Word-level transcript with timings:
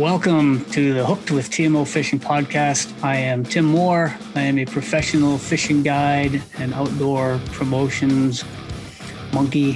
Welcome 0.00 0.64
to 0.70 0.94
the 0.94 1.04
Hooked 1.04 1.30
with 1.30 1.50
TMO 1.50 1.86
Fishing 1.86 2.18
Podcast. 2.18 2.90
I 3.04 3.16
am 3.16 3.44
Tim 3.44 3.66
Moore. 3.66 4.16
I 4.34 4.40
am 4.40 4.58
a 4.58 4.64
professional 4.64 5.36
fishing 5.36 5.82
guide 5.82 6.42
and 6.56 6.72
outdoor 6.72 7.38
promotions 7.52 8.42
monkey 9.34 9.74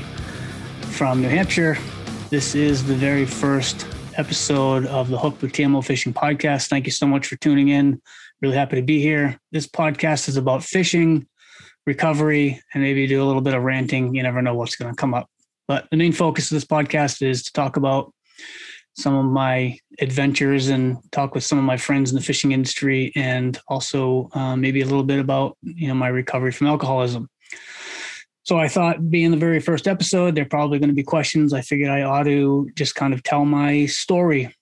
from 0.81 1.21
New 1.21 1.29
Hampshire. 1.29 1.77
This 2.31 2.55
is 2.55 2.83
the 2.87 2.95
very 2.95 3.27
first 3.27 3.87
episode 4.17 4.87
of 4.87 5.11
the 5.11 5.19
Hooked 5.19 5.43
with 5.43 5.53
TMO 5.53 5.85
Fishing 5.85 6.15
Podcast. 6.15 6.69
Thank 6.69 6.87
you 6.87 6.93
so 6.93 7.07
much 7.07 7.27
for 7.27 7.37
tuning 7.37 7.69
in. 7.69 8.01
Really 8.41 8.57
happy 8.57 8.77
to 8.77 8.83
be 8.83 9.03
here. 9.03 9.39
This 9.53 9.67
podcast 9.67 10.27
is 10.27 10.39
about 10.39 10.65
fishing, 10.65 11.29
recovery, 11.87 12.63
and 12.73 12.83
maybe 12.83 13.07
do 13.07 13.23
a 13.23 13.27
little 13.27 13.43
bit 13.43 13.53
of 13.53 13.63
ranting. 13.63 14.15
You 14.15 14.23
never 14.23 14.41
know 14.41 14.55
what's 14.55 14.77
going 14.77 14.91
to 14.91 14.97
come 14.97 15.13
up. 15.13 15.29
But 15.69 15.87
the 15.91 15.99
main 15.99 16.13
focus 16.13 16.51
of 16.51 16.55
this 16.57 16.65
podcast 16.65 17.21
is 17.21 17.43
to 17.43 17.53
talk 17.53 17.77
about 17.77 18.15
some 18.95 19.15
of 19.15 19.25
my 19.25 19.77
adventures 20.01 20.69
and 20.69 20.99
talk 21.11 21.35
with 21.35 21.45
some 21.45 21.59
of 21.59 21.65
my 21.65 21.77
friends 21.77 22.11
in 22.11 22.17
the 22.17 22.23
fishing 22.23 22.53
industry 22.53 23.13
and 23.17 23.59
also 23.69 24.29
uh, 24.33 24.57
maybe 24.57 24.81
a 24.81 24.85
little 24.85 25.03
bit 25.03 25.19
about 25.19 25.57
you 25.63 25.89
know 25.89 25.95
my 25.95 26.09
recovery 26.09 26.53
from 26.53 26.69
alcoholism. 26.69 27.29
So 28.45 28.59
i 28.59 28.69
thought 28.69 29.11
being 29.11 29.31
the 29.31 29.37
very 29.37 29.61
first 29.61 29.89
episode 29.89 30.35
there 30.35 30.45
are 30.45 30.49
probably 30.49 30.79
going 30.79 30.91
to 30.91 30.95
be 30.95 31.03
questions 31.03 31.53
i 31.53 31.63
figured 31.63 31.91
i 31.91 32.03
ought 32.03 32.25
to 32.25 32.69
just 32.75 32.95
kind 32.95 33.15
of 33.15 33.23
tell 33.23 33.45
my 33.45 33.87
story. 33.87 34.55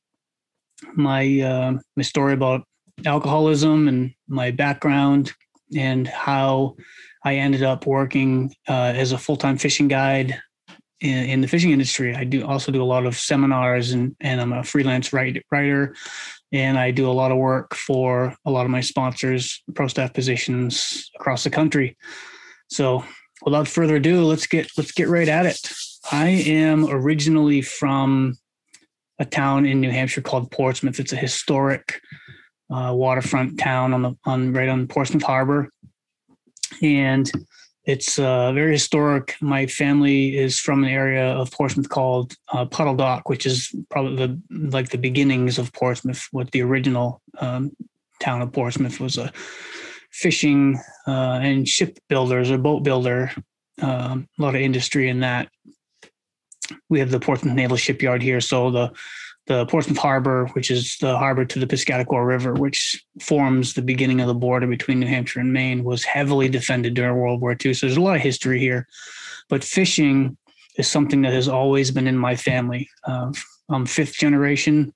My 0.95 1.41
uh, 1.41 1.79
my 1.97 2.03
story 2.03 2.33
about 2.33 2.67
alcoholism 3.05 3.89
and 3.89 4.13
my 4.29 4.51
background 4.51 5.33
and 5.77 6.07
how 6.07 6.77
i 7.25 7.37
ended 7.37 7.63
up 7.63 7.87
working 7.87 8.55
uh, 8.69 8.93
as 8.95 9.13
a 9.13 9.19
full-time 9.19 9.59
fishing 9.59 9.89
guide 9.89 10.41
in, 11.03 11.41
the 11.41 11.49
fishing 11.49 11.73
industry. 11.73 12.15
I 12.15 12.25
do 12.25 12.47
also 12.47 12.71
do 12.71 12.83
a 12.83 12.85
lot 12.85 13.07
of 13.07 13.17
seminars 13.17 13.93
and, 13.93 14.15
and 14.21 14.41
I'm 14.41 14.53
a 14.53 14.63
freelance 14.63 15.13
write, 15.13 15.45
writer 15.51 15.95
and 16.53 16.79
I 16.79 16.91
do 16.91 17.11
a 17.11 17.13
lot 17.13 17.33
of 17.33 17.39
work 17.39 17.75
for 17.75 18.37
a 18.45 18.51
lot 18.51 18.65
of 18.65 18.71
my 18.71 18.81
sponsors, 18.81 19.63
pro 19.75 19.89
staff 19.89 20.13
positions 20.13 21.11
across 21.19 21.45
the 21.45 21.51
country. 21.51 21.97
So 22.69 23.05
without 23.43 23.69
further 23.69 23.97
ado, 23.97 24.25
let's 24.25 24.47
get 24.47 24.71
let's 24.77 24.93
get 24.93 25.09
right 25.09 25.29
at 25.29 25.47
it. 25.47 25.73
I 26.11 26.29
am 26.29 26.87
originally 26.89 27.63
from 27.63 28.37
a 29.19 29.25
town 29.25 29.67
in 29.67 29.81
New 29.81 29.91
Hampshire 29.91 30.21
called 30.21 30.51
Portsmouth. 30.51 31.01
It's 31.01 31.13
a 31.13 31.17
historic 31.17 32.01
uh, 32.71 32.93
waterfront 32.95 33.59
town 33.59 33.95
on 33.95 34.03
the 34.03 34.15
on 34.25 34.53
right 34.53 34.69
on 34.69 34.89
Portsmouth 34.89 35.23
Harbor, 35.23 35.71
and 36.83 37.31
it's 37.85 38.19
uh, 38.19 38.53
very 38.53 38.73
historic. 38.73 39.35
My 39.41 39.67
family 39.67 40.37
is 40.37 40.59
from 40.59 40.85
an 40.85 40.91
area 40.91 41.33
of 41.33 41.51
Portsmouth 41.51 41.89
called 41.89 42.35
uh, 42.53 42.65
Puddle 42.65 42.95
Dock, 42.95 43.29
which 43.29 43.45
is 43.45 43.75
probably 43.91 44.17
the 44.17 44.41
like 44.69 44.91
the 44.91 44.99
beginnings 44.99 45.59
of 45.59 45.73
Portsmouth. 45.73 46.29
What 46.31 46.51
the 46.53 46.63
original 46.63 47.21
um, 47.39 47.73
town 48.21 48.41
of 48.41 48.53
Portsmouth 48.53 49.01
was 49.01 49.19
a 49.19 49.33
fishing 50.13 50.79
uh, 51.09 51.41
and 51.43 51.69
ship 51.69 51.99
builders 52.09 52.51
or 52.51 52.59
boat 52.59 52.85
builder. 52.85 53.33
Um, 53.81 54.29
a 54.39 54.43
lot 54.43 54.55
of 54.55 54.61
industry 54.61 55.09
in 55.09 55.21
that. 55.21 55.49
We 56.89 57.01
have 57.01 57.11
the 57.11 57.21
Portsmouth 57.21 57.55
Naval 57.55 57.77
Shipyard 57.77 58.23
here, 58.23 58.41
so 58.41 58.71
the 58.71 58.93
the 59.47 59.67
Portsmouth 59.67 59.99
Harbor, 59.99 60.47
which 60.53 60.71
is 60.71 60.97
the 61.01 61.17
harbor 61.19 61.45
to 61.45 61.59
the 61.59 61.67
Piscataqua 61.67 62.25
River, 62.25 62.55
which 62.55 63.05
forms 63.21 63.75
the 63.75 63.83
beginning 63.83 64.21
of 64.21 64.29
the 64.29 64.35
border 64.35 64.67
between 64.67 65.01
New 65.01 65.07
Hampshire 65.07 65.41
and 65.41 65.53
Maine, 65.53 65.83
was 65.83 66.05
heavily 66.05 66.49
defended 66.49 66.95
during 66.95 67.17
World 67.17 67.41
War 67.41 67.57
II. 67.65 67.75
So 67.75 67.87
there's 67.87 67.97
a 67.97 68.01
lot 68.01 68.17
of 68.17 68.23
history 68.23 68.61
here. 68.61 68.87
But 69.49 69.65
fishing 69.65 70.37
is 70.77 70.87
something 70.89 71.23
that 71.23 71.33
has 71.33 71.49
always 71.49 71.91
been 71.91 72.07
in 72.07 72.17
my 72.17 72.37
family. 72.37 72.89
Uh, 73.05 73.33
I'm 73.69 73.87
fifth 73.87 74.15
generation, 74.15 74.95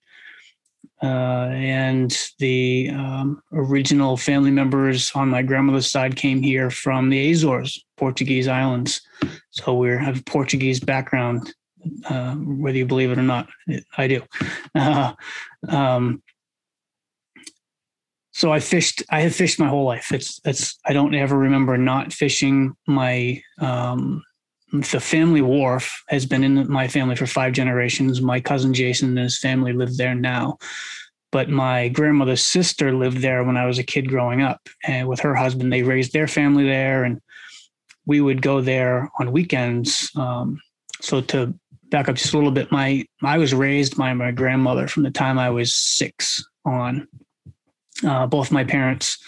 uh, 1.02 1.50
and 1.52 2.16
the 2.38 2.90
um, 2.92 3.42
original 3.52 4.16
family 4.16 4.50
members 4.50 5.10
on 5.14 5.28
my 5.28 5.42
grandmother's 5.42 5.90
side 5.90 6.16
came 6.16 6.40
here 6.40 6.70
from 6.70 7.10
the 7.10 7.32
Azores, 7.32 7.84
Portuguese 7.96 8.48
islands. 8.48 9.02
So 9.50 9.76
we 9.76 9.90
have 9.90 10.24
Portuguese 10.24 10.80
background 10.80 11.52
uh, 12.08 12.34
whether 12.34 12.78
you 12.78 12.86
believe 12.86 13.10
it 13.10 13.18
or 13.18 13.22
not. 13.22 13.48
I 13.96 14.08
do. 14.08 14.22
Uh, 14.74 15.12
um, 15.68 16.22
so 18.32 18.52
I 18.52 18.60
fished. 18.60 19.02
I 19.10 19.20
have 19.20 19.34
fished 19.34 19.58
my 19.58 19.68
whole 19.68 19.84
life. 19.84 20.12
It's 20.12 20.40
it's. 20.44 20.78
I 20.84 20.92
don't 20.92 21.14
ever 21.14 21.38
remember 21.38 21.78
not 21.78 22.12
fishing. 22.12 22.76
My 22.86 23.42
um, 23.58 24.22
the 24.72 25.00
family 25.00 25.40
wharf 25.40 26.02
has 26.08 26.26
been 26.26 26.44
in 26.44 26.70
my 26.70 26.86
family 26.86 27.16
for 27.16 27.26
five 27.26 27.54
generations. 27.54 28.20
My 28.20 28.40
cousin 28.40 28.74
Jason 28.74 29.10
and 29.10 29.18
his 29.18 29.38
family 29.38 29.72
live 29.72 29.96
there 29.96 30.14
now, 30.14 30.58
but 31.32 31.48
my 31.48 31.88
grandmother's 31.88 32.42
sister 32.42 32.92
lived 32.92 33.18
there 33.18 33.42
when 33.42 33.56
I 33.56 33.64
was 33.64 33.78
a 33.78 33.84
kid 33.84 34.08
growing 34.08 34.42
up, 34.42 34.60
and 34.84 35.08
with 35.08 35.20
her 35.20 35.34
husband, 35.34 35.72
they 35.72 35.82
raised 35.82 36.12
their 36.12 36.28
family 36.28 36.64
there, 36.64 37.04
and 37.04 37.22
we 38.04 38.20
would 38.20 38.42
go 38.42 38.60
there 38.60 39.10
on 39.18 39.32
weekends. 39.32 40.10
Um, 40.14 40.60
so 41.00 41.20
to 41.20 41.54
back 41.90 42.08
up 42.08 42.16
just 42.16 42.34
a 42.34 42.36
little 42.36 42.52
bit. 42.52 42.70
My 42.72 43.04
I 43.22 43.38
was 43.38 43.54
raised 43.54 43.96
by 43.96 44.12
my 44.14 44.30
grandmother 44.30 44.88
from 44.88 45.02
the 45.02 45.10
time 45.10 45.38
I 45.38 45.50
was 45.50 45.74
six 45.74 46.44
on. 46.64 47.08
Uh, 48.04 48.26
both 48.26 48.52
my 48.52 48.64
parents 48.64 49.18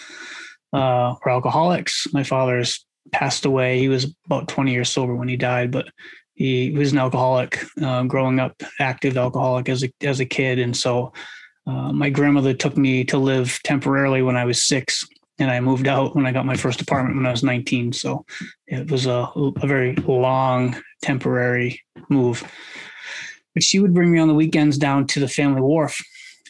uh, 0.73 1.15
were 1.23 1.31
alcoholics. 1.31 2.07
My 2.13 2.23
father's 2.23 2.85
passed 3.11 3.45
away. 3.45 3.79
He 3.79 3.89
was 3.89 4.13
about 4.25 4.47
20 4.47 4.71
years 4.71 4.89
sober 4.89 5.15
when 5.15 5.27
he 5.27 5.37
died, 5.37 5.71
but 5.71 5.87
he 6.35 6.71
was 6.71 6.91
an 6.91 6.99
alcoholic 6.99 7.59
uh, 7.81 8.03
growing 8.03 8.39
up, 8.39 8.61
active 8.79 9.17
alcoholic 9.17 9.67
as 9.69 9.83
a 9.83 9.91
as 10.01 10.19
a 10.19 10.25
kid, 10.25 10.59
and 10.59 10.75
so. 10.75 11.13
Uh, 11.67 11.93
my 11.93 12.09
grandmother 12.09 12.51
took 12.51 12.75
me 12.77 13.03
to 13.03 13.19
live 13.19 13.59
temporarily 13.63 14.23
when 14.23 14.35
I 14.35 14.43
was 14.43 14.63
six, 14.63 15.05
and 15.37 15.51
I 15.51 15.59
moved 15.59 15.87
out 15.87 16.15
when 16.15 16.25
I 16.25 16.31
got 16.31 16.45
my 16.45 16.55
first 16.55 16.81
apartment 16.81 17.15
when 17.15 17.27
I 17.27 17.31
was 17.31 17.43
19. 17.43 17.93
So 17.93 18.25
it 18.65 18.89
was 18.89 19.05
a, 19.05 19.29
a 19.35 19.67
very 19.67 19.93
long 19.95 20.81
temporary 21.01 21.81
move. 22.09 22.43
But 23.53 23.63
she 23.63 23.79
would 23.79 23.93
bring 23.93 24.11
me 24.11 24.19
on 24.19 24.27
the 24.27 24.33
weekends 24.33 24.77
down 24.77 25.07
to 25.07 25.19
the 25.19 25.27
family 25.27 25.61
wharf. 25.61 25.99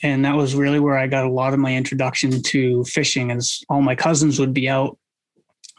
And 0.02 0.24
that 0.26 0.36
was 0.36 0.56
really 0.56 0.80
where 0.80 0.98
I 0.98 1.08
got 1.08 1.26
a 1.26 1.32
lot 1.32 1.54
of 1.54 1.60
my 1.60 1.76
introduction 1.76 2.42
to 2.42 2.84
fishing, 2.86 3.32
as 3.32 3.62
all 3.70 3.82
my 3.82 3.96
cousins 3.96 4.40
would 4.40 4.54
be 4.54 4.70
out 4.70 4.98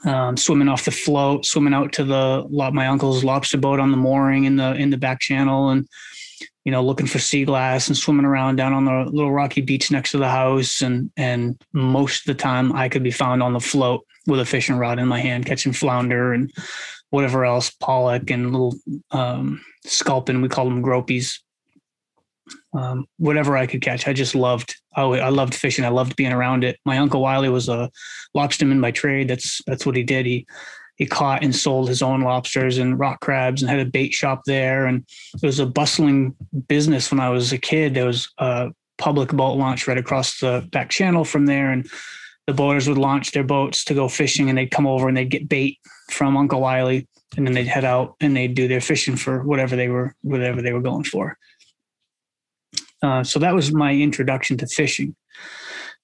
um, 0.05 0.37
swimming 0.37 0.69
off 0.69 0.85
the 0.85 0.91
float, 0.91 1.45
swimming 1.45 1.75
out 1.75 1.93
to 1.95 2.05
the 2.05 2.47
my 2.73 2.87
uncle's 2.87 3.25
lobster 3.25 3.59
boat 3.59 3.81
on 3.81 3.91
the 3.91 3.97
mooring 3.97 4.45
in 4.45 4.57
the 4.57 4.75
in 4.75 4.91
the 4.91 4.97
back 4.97 5.21
channel, 5.21 5.71
and 5.71 5.87
you 6.65 6.73
know 6.73 6.83
looking 6.83 7.07
for 7.07 7.19
sea 7.19 7.45
glass 7.45 7.89
and 7.89 7.97
swimming 7.97 8.25
around 8.25 8.57
down 8.57 8.73
on 8.73 8.85
the 8.85 9.11
little 9.11 9.33
rocky 9.33 9.61
beach 9.61 9.91
next 9.91 10.13
to 10.13 10.19
the 10.19 10.29
house. 10.29 10.83
And 10.83 11.11
and 11.17 11.61
most 11.73 12.21
of 12.21 12.37
the 12.37 12.43
time, 12.43 12.73
I 12.73 12.89
could 12.89 13.03
be 13.03 13.11
found 13.11 13.43
on 13.43 13.53
the 13.53 13.61
float 13.61 14.07
with 14.27 14.41
a 14.41 14.45
fishing 14.45 14.77
rod 14.77 14.99
in 14.99 15.09
my 15.09 15.21
hand, 15.21 15.47
catching 15.47 15.73
flounder 15.73 16.33
and 16.33 16.51
whatever 17.11 17.45
else, 17.45 17.71
pollock 17.71 18.31
and 18.31 18.53
little 18.53 18.75
um, 19.11 19.61
sculpin. 19.85 20.43
We 20.43 20.49
called 20.49 20.71
them 20.71 20.83
gropies. 20.83 21.39
Um, 22.73 23.07
whatever 23.19 23.57
I 23.57 23.67
could 23.67 23.83
catch, 23.83 24.09
I 24.09 24.13
just 24.13 24.35
loved. 24.35 24.77
I, 24.95 25.03
I 25.03 25.29
loved 25.29 25.55
fishing. 25.55 25.85
I 25.85 25.89
loved 25.89 26.17
being 26.17 26.33
around 26.33 26.65
it. 26.65 26.79
My 26.85 26.99
uncle 26.99 27.21
Wiley 27.21 27.49
was 27.49 27.69
a 27.69 27.91
lobsterman 28.37 28.81
by 28.81 28.91
trade. 28.91 29.29
That's 29.29 29.61
that's 29.67 29.87
what 29.87 29.97
he 29.97 30.03
did. 30.03 30.27
He 30.27 30.47
he 30.97 31.07
caught 31.07 31.43
and 31.43 31.55
sold 31.55 31.89
his 31.89 32.03
own 32.03 32.21
lobsters 32.21 32.79
and 32.79 32.99
rock 32.99 33.21
crabs 33.21 33.63
and 33.63 33.71
had 33.71 33.81
a 33.81 33.87
bait 33.87 34.13
shop 34.13 34.43
there. 34.45 34.87
And 34.87 35.07
it 35.35 35.47
was 35.47 35.59
a 35.59 35.67
bustling 35.67 36.35
business 36.69 37.11
when 37.11 37.21
I 37.21 37.31
was 37.31 37.53
a 37.53 37.59
kid. 37.59 37.95
There 37.95 38.05
was 38.07 38.31
a 38.39 38.71
public 38.99 39.31
boat 39.31 39.55
launch 39.55 39.89
right 39.89 39.97
across 39.97 40.41
the 40.41 40.69
back 40.71 40.91
channel 40.91 41.25
from 41.25 41.47
there, 41.47 41.71
and 41.71 41.89
the 42.47 42.55
boaters 42.55 42.89
would 42.89 42.99
launch 42.99 43.33
their 43.33 43.45
boats 43.45 43.85
to 43.85 43.95
go 43.95 44.09
fishing, 44.09 44.49
and 44.49 44.59
they'd 44.59 44.71
come 44.71 44.87
over 44.87 45.09
and 45.09 45.17
they'd 45.17 45.31
get 45.31 45.49
bait 45.49 45.79
from 46.11 46.37
Uncle 46.37 46.61
Wiley, 46.61 47.07
and 47.37 47.47
then 47.47 47.55
they'd 47.55 47.69
head 47.69 47.85
out 47.85 48.17
and 48.21 48.37
they'd 48.37 48.55
do 48.55 48.69
their 48.69 48.81
fishing 48.81 49.17
for 49.17 49.43
whatever 49.43 49.77
they 49.77 49.89
were 49.89 50.15
whatever 50.23 50.63
they 50.63 50.73
were 50.73 50.81
going 50.81 51.05
for. 51.05 51.39
Uh, 53.03 53.25
so 53.25 53.39
that 53.39 53.55
was 53.55 53.73
my 53.73 53.95
introduction 53.95 54.57
to 54.59 54.67
fishing. 54.67 55.15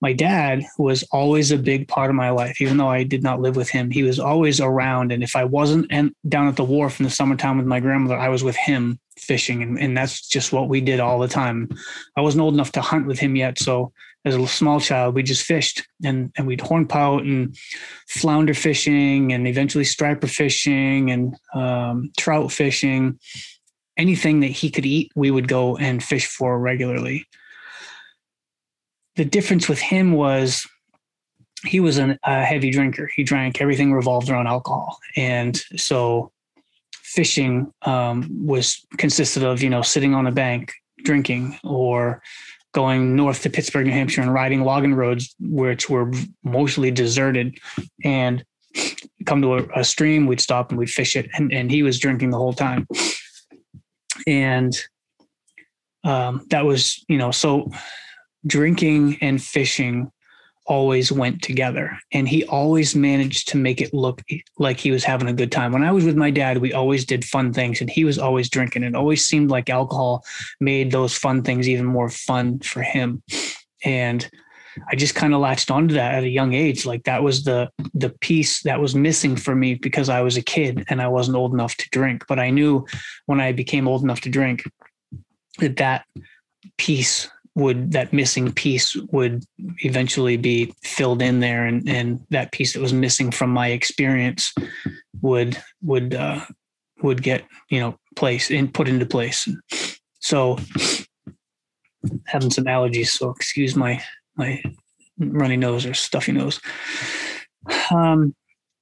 My 0.01 0.13
dad 0.13 0.63
was 0.79 1.05
always 1.11 1.51
a 1.51 1.59
big 1.59 1.89
part 1.89 2.11
of 2.11 2.17
my 2.17 2.31
life, 2.31 2.61
even 2.61 2.77
though 2.77 2.89
I 2.89 3.03
did 3.03 3.23
not 3.23 3.41
live 3.41 3.57
with 3.57 3.71
him. 3.71 3.91
He 3.91 4.03
was 4.03 4.19
always 4.19 4.61
around, 4.61 5.11
and 5.11 5.23
if 5.23 5.35
I 5.35 5.45
wasn't 5.45 5.91
down 6.29 6.49
at 6.49 6.57
the 6.57 6.65
wharf 6.65 7.01
in 7.01 7.05
the 7.05 7.11
summertime 7.11 7.57
with 7.57 7.67
my 7.67 7.81
grandmother, 7.81 8.19
I 8.19 8.29
was 8.29 8.45
with 8.45 8.57
him 8.57 9.01
fishing, 9.27 9.63
and, 9.63 9.79
and 9.79 9.97
that's 9.97 10.27
just 10.27 10.53
what 10.53 10.69
we 10.69 10.81
did 10.81 11.01
all 11.01 11.19
the 11.19 11.29
time. 11.29 11.69
I 12.17 12.21
wasn't 12.21 12.43
old 12.43 12.55
enough 12.55 12.73
to 12.73 12.81
hunt 12.81 13.07
with 13.07 13.19
him 13.19 13.37
yet, 13.37 13.59
so 13.59 13.93
as 14.27 14.35
a 14.35 14.47
small 14.49 14.81
child, 14.81 15.15
we 15.15 15.23
just 15.23 15.45
fished 15.45 15.87
and, 16.05 16.33
and 16.37 16.49
we'd 16.49 16.59
hornpout 16.59 17.21
and 17.21 17.57
flounder 18.09 18.55
fishing 18.55 19.33
and 19.33 19.47
eventually 19.47 19.85
striper 19.85 20.27
fishing 20.27 21.13
and 21.13 21.37
um, 21.55 22.11
trout 22.19 22.51
fishing. 22.51 23.21
Anything 23.97 24.41
that 24.41 24.49
he 24.49 24.69
could 24.69 24.85
eat, 24.85 25.13
we 25.15 25.31
would 25.31 25.47
go 25.47 25.77
and 25.77 26.03
fish 26.03 26.27
for 26.27 26.59
regularly. 26.59 27.25
The 29.15 29.25
difference 29.25 29.69
with 29.69 29.79
him 29.79 30.13
was 30.13 30.67
he 31.65 31.79
was 31.79 31.97
an, 31.97 32.19
a 32.25 32.45
heavy 32.45 32.71
drinker. 32.71 33.09
He 33.15 33.23
drank 33.23 33.61
everything 33.61 33.93
revolved 33.93 34.29
around 34.29 34.49
alcohol. 34.49 34.99
And 35.17 35.57
so 35.77 36.33
fishing 37.17 37.73
um, 37.83 38.47
was 38.47 38.87
consisted 38.99 39.43
of, 39.43 39.63
you 39.63 39.71
know, 39.71 39.83
sitting 39.83 40.15
on 40.15 40.27
a 40.27 40.33
bank 40.33 40.73
drinking 41.03 41.59
or 41.65 42.23
going 42.73 43.17
north 43.17 43.43
to 43.43 43.51
Pittsburg, 43.51 43.87
New 43.87 43.93
Hampshire, 43.93 44.21
and 44.21 44.33
riding 44.33 44.63
logging 44.63 44.95
roads, 44.95 45.35
which 45.41 45.89
were 45.89 46.13
mostly 46.45 46.91
deserted, 46.91 47.59
and 48.05 48.45
come 49.25 49.41
to 49.41 49.55
a, 49.55 49.81
a 49.81 49.85
stream. 49.85 50.27
We'd 50.27 50.43
stop 50.43 50.71
and 50.71 50.79
we'd 50.79 50.91
fish 50.91 51.17
it, 51.17 51.31
and, 51.33 51.53
and 51.53 51.71
he 51.71 51.83
was 51.83 51.99
drinking 51.99 52.31
the 52.31 52.37
whole 52.37 52.53
time. 52.53 52.87
And 54.27 54.77
um, 56.05 56.47
that 56.51 56.67
was, 56.67 57.03
you 57.09 57.17
know, 57.17 57.31
so 57.31 57.71
drinking 58.47 59.19
and 59.23 59.43
fishing 59.43 60.13
always 60.67 61.13
went 61.13 61.43
together 61.43 61.99
and 62.13 62.29
he 62.29 62.45
always 62.45 62.95
managed 62.95 63.49
to 63.49 63.57
make 63.57 63.81
it 63.81 63.95
look 63.95 64.23
like 64.59 64.79
he 64.79 64.91
was 64.91 65.05
having 65.05 65.29
a 65.29 65.33
good 65.33 65.53
time. 65.53 65.73
When 65.73 65.85
i 65.85 65.93
was 65.93 66.05
with 66.05 66.17
my 66.17 66.31
dad 66.31 66.59
we 66.59 66.73
always 66.73 67.05
did 67.05 67.25
fun 67.25 67.53
things 67.53 67.81
and 67.81 67.91
he 67.91 68.05
was 68.05 68.19
always 68.19 68.49
drinking 68.49 68.83
it 68.83 68.95
always 68.95 69.25
seemed 69.25 69.51
like 69.51 69.71
alcohol 69.71 70.25
made 70.61 70.91
those 70.91 71.17
fun 71.17 71.43
things 71.43 71.69
even 71.69 71.85
more 71.85 72.09
fun 72.09 72.61
for 72.61 72.83
him. 72.83 73.23
And 73.85 74.29
i 74.91 74.95
just 74.95 75.15
kind 75.15 75.33
of 75.33 75.41
latched 75.41 75.71
onto 75.71 75.95
that 75.95 76.15
at 76.15 76.25
a 76.25 76.29
young 76.29 76.53
age. 76.53 76.85
Like 76.85 77.05
that 77.05 77.23
was 77.23 77.45
the 77.45 77.71
the 77.95 78.11
piece 78.11 78.63
that 78.63 78.81
was 78.81 78.95
missing 78.95 79.37
for 79.37 79.55
me 79.55 79.75
because 79.75 80.09
i 80.09 80.21
was 80.21 80.37
a 80.37 80.43
kid 80.43 80.85
and 80.89 81.01
i 81.01 81.09
wasn't 81.09 81.37
old 81.37 81.55
enough 81.55 81.77
to 81.77 81.89
drink. 81.91 82.25
But 82.29 82.39
i 82.39 82.51
knew 82.51 82.87
when 83.27 83.41
i 83.41 83.53
became 83.53 83.89
old 83.89 84.03
enough 84.03 84.21
to 84.23 84.31
drink 84.31 84.65
that 85.59 85.77
that 85.77 86.05
piece 86.79 87.29
would 87.57 87.93
that 87.93 88.13
missing 88.13 88.53
piece 88.53 88.95
would 89.11 89.43
eventually 89.79 90.37
be 90.37 90.73
filled 90.83 91.23
in 91.23 91.41
there 91.41 91.65
and 91.65 91.89
and 91.89 92.21
that 92.31 92.53
piece 92.53 92.75
that 92.75 92.83
was 92.83 92.93
missing 92.93 93.31
from 93.31 93.51
my 93.51 93.69
experience 93.69 94.55
would 95.23 95.61
would 95.83 96.15
uh 96.15 96.45
would 97.03 97.23
get 97.23 97.45
you 97.71 97.81
know 97.81 97.99
place 98.15 98.51
and 98.51 98.73
put 98.73 98.89
into 98.89 99.07
place. 99.07 99.49
So 100.21 100.59
having 102.27 102.51
some 102.51 102.65
allergies 102.65 103.09
so 103.09 103.31
excuse 103.31 103.75
my 103.75 104.03
my 104.37 104.63
runny 105.19 105.57
nose 105.57 105.87
or 105.87 105.95
stuffy 105.95 106.33
nose. 106.33 106.61
Um 107.91 108.35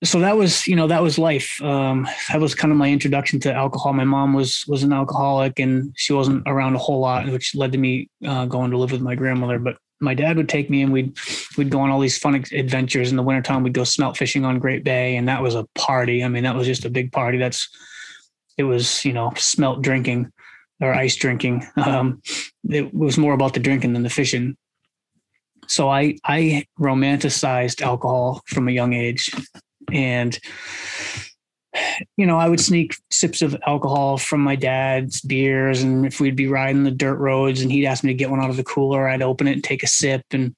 so 0.05 0.21
that 0.21 0.37
was 0.37 0.67
you 0.67 0.77
know 0.77 0.87
that 0.87 1.03
was 1.03 1.19
life. 1.19 1.61
Um, 1.62 2.06
that 2.29 2.41
was 2.41 2.55
kind 2.55 2.71
of 2.71 2.79
my 2.79 2.91
introduction 2.91 3.41
to 3.41 3.53
alcohol. 3.53 3.93
My 3.93 4.05
mom 4.05 4.35
was 4.35 4.65
was 4.69 4.83
an 4.83 4.93
alcoholic 4.93 5.59
and 5.59 5.93
she 5.97 6.12
wasn't 6.12 6.43
around 6.47 6.75
a 6.75 6.79
whole 6.79 7.01
lot 7.01 7.27
which 7.29 7.55
led 7.55 7.73
to 7.73 7.79
me 7.79 8.09
uh, 8.27 8.45
going 8.47 8.71
to 8.71 8.79
live 8.79 8.93
with 8.93 9.01
my 9.01 9.15
grandmother. 9.15 9.59
But 9.59 9.79
my 10.01 10.15
dad 10.15 10.37
would 10.37 10.49
take 10.49 10.69
me 10.71 10.83
and 10.83 10.93
we'd 10.93 11.17
we'd 11.56 11.71
go 11.71 11.81
on 11.81 11.91
all 11.91 12.01
these 12.01 12.19
fun 12.19 12.35
adventures 12.53 13.11
in 13.11 13.17
the 13.17 13.23
wintertime. 13.23 13.62
We'd 13.62 13.73
go 13.73 13.85
smelt 13.85 14.17
fishing 14.17 14.45
on 14.45 14.59
great 14.59 14.85
bay 14.85 15.17
and 15.17 15.29
that 15.29 15.43
was 15.43 15.55
a 15.55 15.67
party. 15.75 16.23
I 16.23 16.29
mean 16.29 16.45
that 16.45 16.55
was 16.55 16.67
just 16.67 16.85
a 16.85 16.91
big 16.91 17.11
party. 17.11 17.39
That's 17.39 17.69
it 18.59 18.65
was 18.65 19.05
you 19.05 19.12
know 19.12 19.33
smelt 19.37 19.83
drinking 19.83 20.33
or 20.81 20.93
ice 20.93 21.17
drinking. 21.17 21.67
Um, 21.77 22.21
it 22.69 22.93
was 22.93 23.17
more 23.17 23.33
about 23.33 23.55
the 23.55 23.61
drinking 23.61 23.95
than 23.95 24.03
the 24.03 24.11
fishing. 24.11 24.57
So 25.67 25.89
i 25.89 26.17
i 26.25 26.67
romanticized 26.79 27.81
alcohol 27.81 28.43
from 28.47 28.69
a 28.69 28.73
young 28.73 28.93
age 28.93 29.31
and 29.93 30.39
you 32.17 32.27
know, 32.27 32.39
I 32.39 32.49
would 32.49 32.61
sneak 32.61 32.97
sips 33.11 33.43
of 33.43 33.57
alcohol 33.67 34.17
from 34.17 34.41
my 34.41 34.57
dad's 34.57 35.21
beers. 35.21 35.83
And 35.83 36.07
if 36.07 36.21
we'd 36.21 36.37
be 36.37 36.47
riding 36.47 36.85
the 36.85 36.91
dirt 36.91 37.17
roads 37.17 37.61
and 37.61 37.71
he'd 37.71 37.87
ask 37.87 38.05
me 38.05 38.13
to 38.13 38.17
get 38.17 38.31
one 38.31 38.41
out 38.41 38.51
of 38.51 38.57
the 38.57 38.65
cooler, 38.65 39.09
I'd 39.09 39.23
open 39.23 39.49
it 39.49 39.53
and 39.53 39.65
take 39.65 39.83
a 39.83 39.89
sip. 39.89 40.23
And 40.31 40.57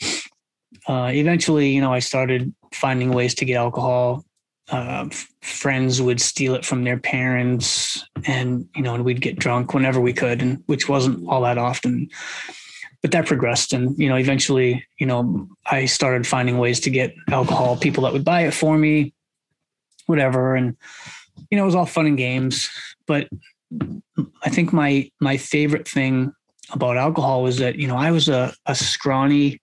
uh, 0.87 1.11
eventually, 1.13 1.71
you 1.71 1.81
know, 1.81 1.93
I 1.93 2.01
started 2.01 2.55
finding 2.73 3.13
ways 3.13 3.35
to 3.37 3.45
get 3.45 3.57
alcohol. 3.57 4.25
Uh, 4.69 5.09
friends 5.43 6.03
would 6.03 6.21
steal 6.21 6.55
it 6.55 6.65
from 6.65 6.83
their 6.83 6.99
parents 6.99 8.05
and, 8.25 8.69
you 8.75 8.83
know, 8.83 8.95
and 8.95 9.05
we'd 9.05 9.21
get 9.21 9.39
drunk 9.39 9.73
whenever 9.73 10.01
we 10.01 10.13
could, 10.13 10.43
and 10.43 10.63
which 10.67 10.89
wasn't 10.89 11.27
all 11.29 11.43
that 11.43 11.57
often. 11.57 12.09
But 13.03 13.11
that 13.13 13.27
progressed. 13.27 13.73
And, 13.73 13.97
you 13.99 14.09
know, 14.09 14.17
eventually, 14.17 14.85
you 14.99 15.07
know, 15.07 15.49
I 15.71 15.85
started 15.87 16.27
finding 16.27 16.59
ways 16.59 16.81
to 16.81 16.91
get 16.91 17.15
alcohol, 17.31 17.77
people 17.77 18.05
that 18.05 18.13
would 18.13 18.25
buy 18.25 18.43
it 18.43 18.55
for 18.55 18.77
me 18.77 19.13
whatever. 20.07 20.55
And, 20.55 20.77
you 21.51 21.57
know, 21.57 21.65
it 21.65 21.67
was 21.67 21.75
all 21.75 21.87
fun 21.87 22.07
and 22.07 22.17
games. 22.17 22.69
But 23.07 23.29
I 24.43 24.49
think 24.49 24.73
my 24.73 25.11
my 25.21 25.37
favorite 25.37 25.87
thing 25.87 26.33
about 26.73 26.97
alcohol 26.97 27.43
was 27.43 27.59
that, 27.59 27.77
you 27.77 27.87
know, 27.87 27.97
I 27.97 28.11
was 28.11 28.29
a, 28.29 28.53
a 28.67 28.75
scrawny, 28.75 29.61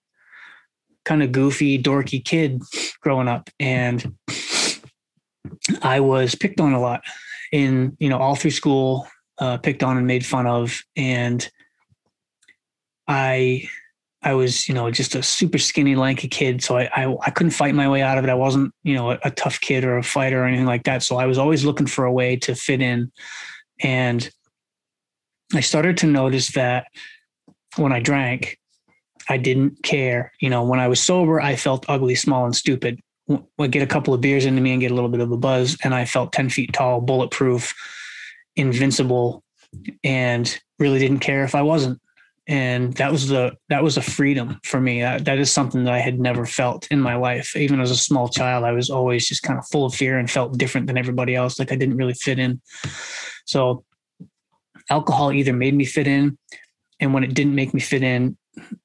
kind 1.04 1.22
of 1.22 1.32
goofy, 1.32 1.82
dorky 1.82 2.24
kid 2.24 2.62
growing 3.02 3.28
up. 3.28 3.50
And 3.60 4.14
I 5.82 6.00
was 6.00 6.34
picked 6.34 6.60
on 6.60 6.72
a 6.72 6.80
lot 6.80 7.02
in, 7.52 7.96
you 7.98 8.08
know, 8.08 8.18
all 8.18 8.36
through 8.36 8.52
school, 8.52 9.06
uh, 9.38 9.58
picked 9.58 9.82
on 9.82 9.98
and 9.98 10.06
made 10.06 10.24
fun 10.24 10.46
of. 10.46 10.80
And 10.96 11.46
I 13.06 13.68
I 14.24 14.32
was, 14.32 14.66
you 14.68 14.74
know, 14.74 14.90
just 14.90 15.14
a 15.14 15.22
super 15.22 15.58
skinny, 15.58 15.96
lanky 15.96 16.28
kid. 16.28 16.64
So 16.64 16.78
I, 16.78 16.88
I, 16.94 17.14
I 17.26 17.30
couldn't 17.30 17.50
fight 17.50 17.74
my 17.74 17.88
way 17.90 18.00
out 18.00 18.16
of 18.16 18.24
it. 18.24 18.30
I 18.30 18.34
wasn't, 18.34 18.72
you 18.82 18.94
know, 18.94 19.10
a, 19.10 19.18
a, 19.24 19.30
tough 19.30 19.60
kid 19.60 19.84
or 19.84 19.98
a 19.98 20.02
fighter 20.02 20.42
or 20.42 20.46
anything 20.46 20.64
like 20.64 20.84
that. 20.84 21.02
So 21.02 21.16
I 21.16 21.26
was 21.26 21.36
always 21.36 21.62
looking 21.62 21.86
for 21.86 22.06
a 22.06 22.12
way 22.12 22.36
to 22.36 22.54
fit 22.54 22.80
in. 22.80 23.12
And 23.82 24.28
I 25.52 25.60
started 25.60 25.98
to 25.98 26.06
notice 26.06 26.52
that 26.52 26.86
when 27.76 27.92
I 27.92 28.00
drank, 28.00 28.58
I 29.28 29.36
didn't 29.36 29.82
care. 29.82 30.32
You 30.40 30.48
know, 30.48 30.64
when 30.64 30.80
I 30.80 30.88
was 30.88 31.00
sober, 31.00 31.38
I 31.38 31.56
felt 31.56 31.84
ugly, 31.88 32.14
small, 32.14 32.46
and 32.46 32.56
stupid. 32.56 33.00
Would 33.26 33.72
get 33.72 33.82
a 33.82 33.86
couple 33.86 34.14
of 34.14 34.20
beers 34.22 34.46
into 34.46 34.62
me 34.62 34.72
and 34.72 34.80
get 34.80 34.90
a 34.90 34.94
little 34.94 35.10
bit 35.10 35.20
of 35.20 35.32
a 35.32 35.36
buzz, 35.36 35.78
and 35.82 35.94
I 35.94 36.04
felt 36.04 36.32
10 36.32 36.50
feet 36.50 36.74
tall, 36.74 37.00
bulletproof, 37.00 37.74
invincible, 38.54 39.42
and 40.02 40.58
really 40.78 40.98
didn't 40.98 41.20
care 41.20 41.42
if 41.44 41.54
I 41.54 41.62
wasn't 41.62 42.00
and 42.46 42.92
that 42.94 43.10
was 43.10 43.28
the 43.28 43.56
that 43.68 43.82
was 43.82 43.96
a 43.96 44.02
freedom 44.02 44.60
for 44.64 44.80
me. 44.80 45.00
That, 45.00 45.24
that 45.24 45.38
is 45.38 45.50
something 45.50 45.84
that 45.84 45.94
i 45.94 45.98
had 45.98 46.20
never 46.20 46.44
felt 46.44 46.86
in 46.90 47.00
my 47.00 47.16
life. 47.16 47.56
Even 47.56 47.80
as 47.80 47.90
a 47.90 47.96
small 47.96 48.28
child 48.28 48.64
i 48.64 48.72
was 48.72 48.90
always 48.90 49.26
just 49.26 49.42
kind 49.42 49.58
of 49.58 49.66
full 49.68 49.86
of 49.86 49.94
fear 49.94 50.18
and 50.18 50.30
felt 50.30 50.58
different 50.58 50.86
than 50.86 50.98
everybody 50.98 51.34
else. 51.34 51.58
Like 51.58 51.72
i 51.72 51.76
didn't 51.76 51.96
really 51.96 52.14
fit 52.14 52.38
in. 52.38 52.60
So 53.46 53.84
alcohol 54.90 55.32
either 55.32 55.52
made 55.52 55.74
me 55.74 55.84
fit 55.84 56.06
in 56.06 56.36
and 57.00 57.14
when 57.14 57.24
it 57.24 57.34
didn't 57.34 57.54
make 57.54 57.72
me 57.72 57.80
fit 57.80 58.02
in 58.02 58.36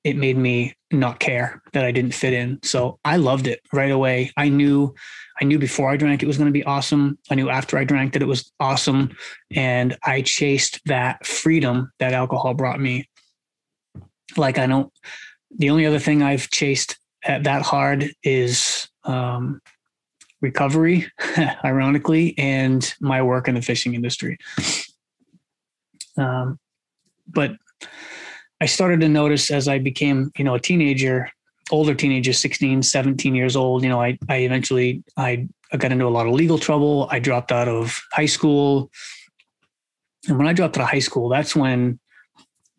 it 0.04 0.16
made 0.16 0.38
me 0.38 0.74
not 0.92 1.20
care 1.20 1.62
that 1.74 1.86
i 1.86 1.92
didn't 1.92 2.14
fit 2.14 2.34
in. 2.34 2.60
So 2.64 2.98
i 3.04 3.18
loved 3.18 3.46
it 3.46 3.60
right 3.74 3.92
away. 3.92 4.32
I 4.38 4.48
knew 4.48 4.96
i 5.42 5.44
knew 5.44 5.60
before 5.60 5.90
i 5.90 5.98
drank 5.98 6.24
it 6.24 6.28
was 6.28 6.38
going 6.38 6.48
to 6.48 6.54
be 6.54 6.64
awesome. 6.64 7.20
I 7.30 7.36
knew 7.36 7.50
after 7.50 7.78
i 7.78 7.84
drank 7.84 8.14
that 8.14 8.22
it 8.22 8.28
was 8.28 8.54
awesome. 8.62 9.12
And 9.54 9.98
i 10.04 10.22
chased 10.22 10.80
that 10.86 11.26
freedom 11.26 11.92
that 12.00 12.14
alcohol 12.14 12.54
brought 12.54 12.80
me 12.80 13.10
like 14.38 14.58
I 14.58 14.68
don't. 14.68 14.92
The 15.58 15.70
only 15.70 15.86
other 15.86 16.00
thing 16.00 16.22
I've 16.22 16.50
chased 16.50 16.98
at 17.24 17.44
that 17.44 17.62
hard 17.62 18.12
is 18.24 18.88
um, 19.04 19.62
recovery, 20.42 21.08
ironically, 21.66 22.36
and 22.38 22.94
my 23.02 23.22
work 23.22 23.48
in 23.48 23.56
the 23.56 23.62
fishing 23.62 23.94
industry. 23.94 24.38
Um, 26.18 26.60
but 27.28 27.56
I 28.62 28.66
started 28.66 29.00
to 29.02 29.10
notice 29.10 29.52
as 29.52 29.68
I 29.68 29.80
became, 29.80 30.32
you 30.38 30.44
know, 30.44 30.56
a 30.56 30.60
teenager, 30.60 31.30
older 31.72 31.96
teenager, 31.96 32.34
16, 32.34 32.84
17 32.84 33.36
years 33.36 33.56
old, 33.56 33.84
you 33.84 33.90
know, 33.90 34.02
I, 34.02 34.18
I 34.28 34.38
eventually, 34.38 35.04
I, 35.16 35.48
I 35.72 35.78
got 35.78 35.92
into 35.92 36.06
a 36.06 36.10
lot 36.10 36.28
of 36.28 36.34
legal 36.34 36.58
trouble. 36.58 37.08
I 37.12 37.20
dropped 37.20 37.52
out 37.52 37.68
of 37.68 38.02
high 38.12 38.26
school. 38.26 38.92
And 40.28 40.38
when 40.38 40.48
I 40.48 40.54
dropped 40.54 40.78
out 40.78 40.84
of 40.84 40.90
high 40.90 41.00
school, 41.00 41.30
that's 41.30 41.56
when 41.56 42.00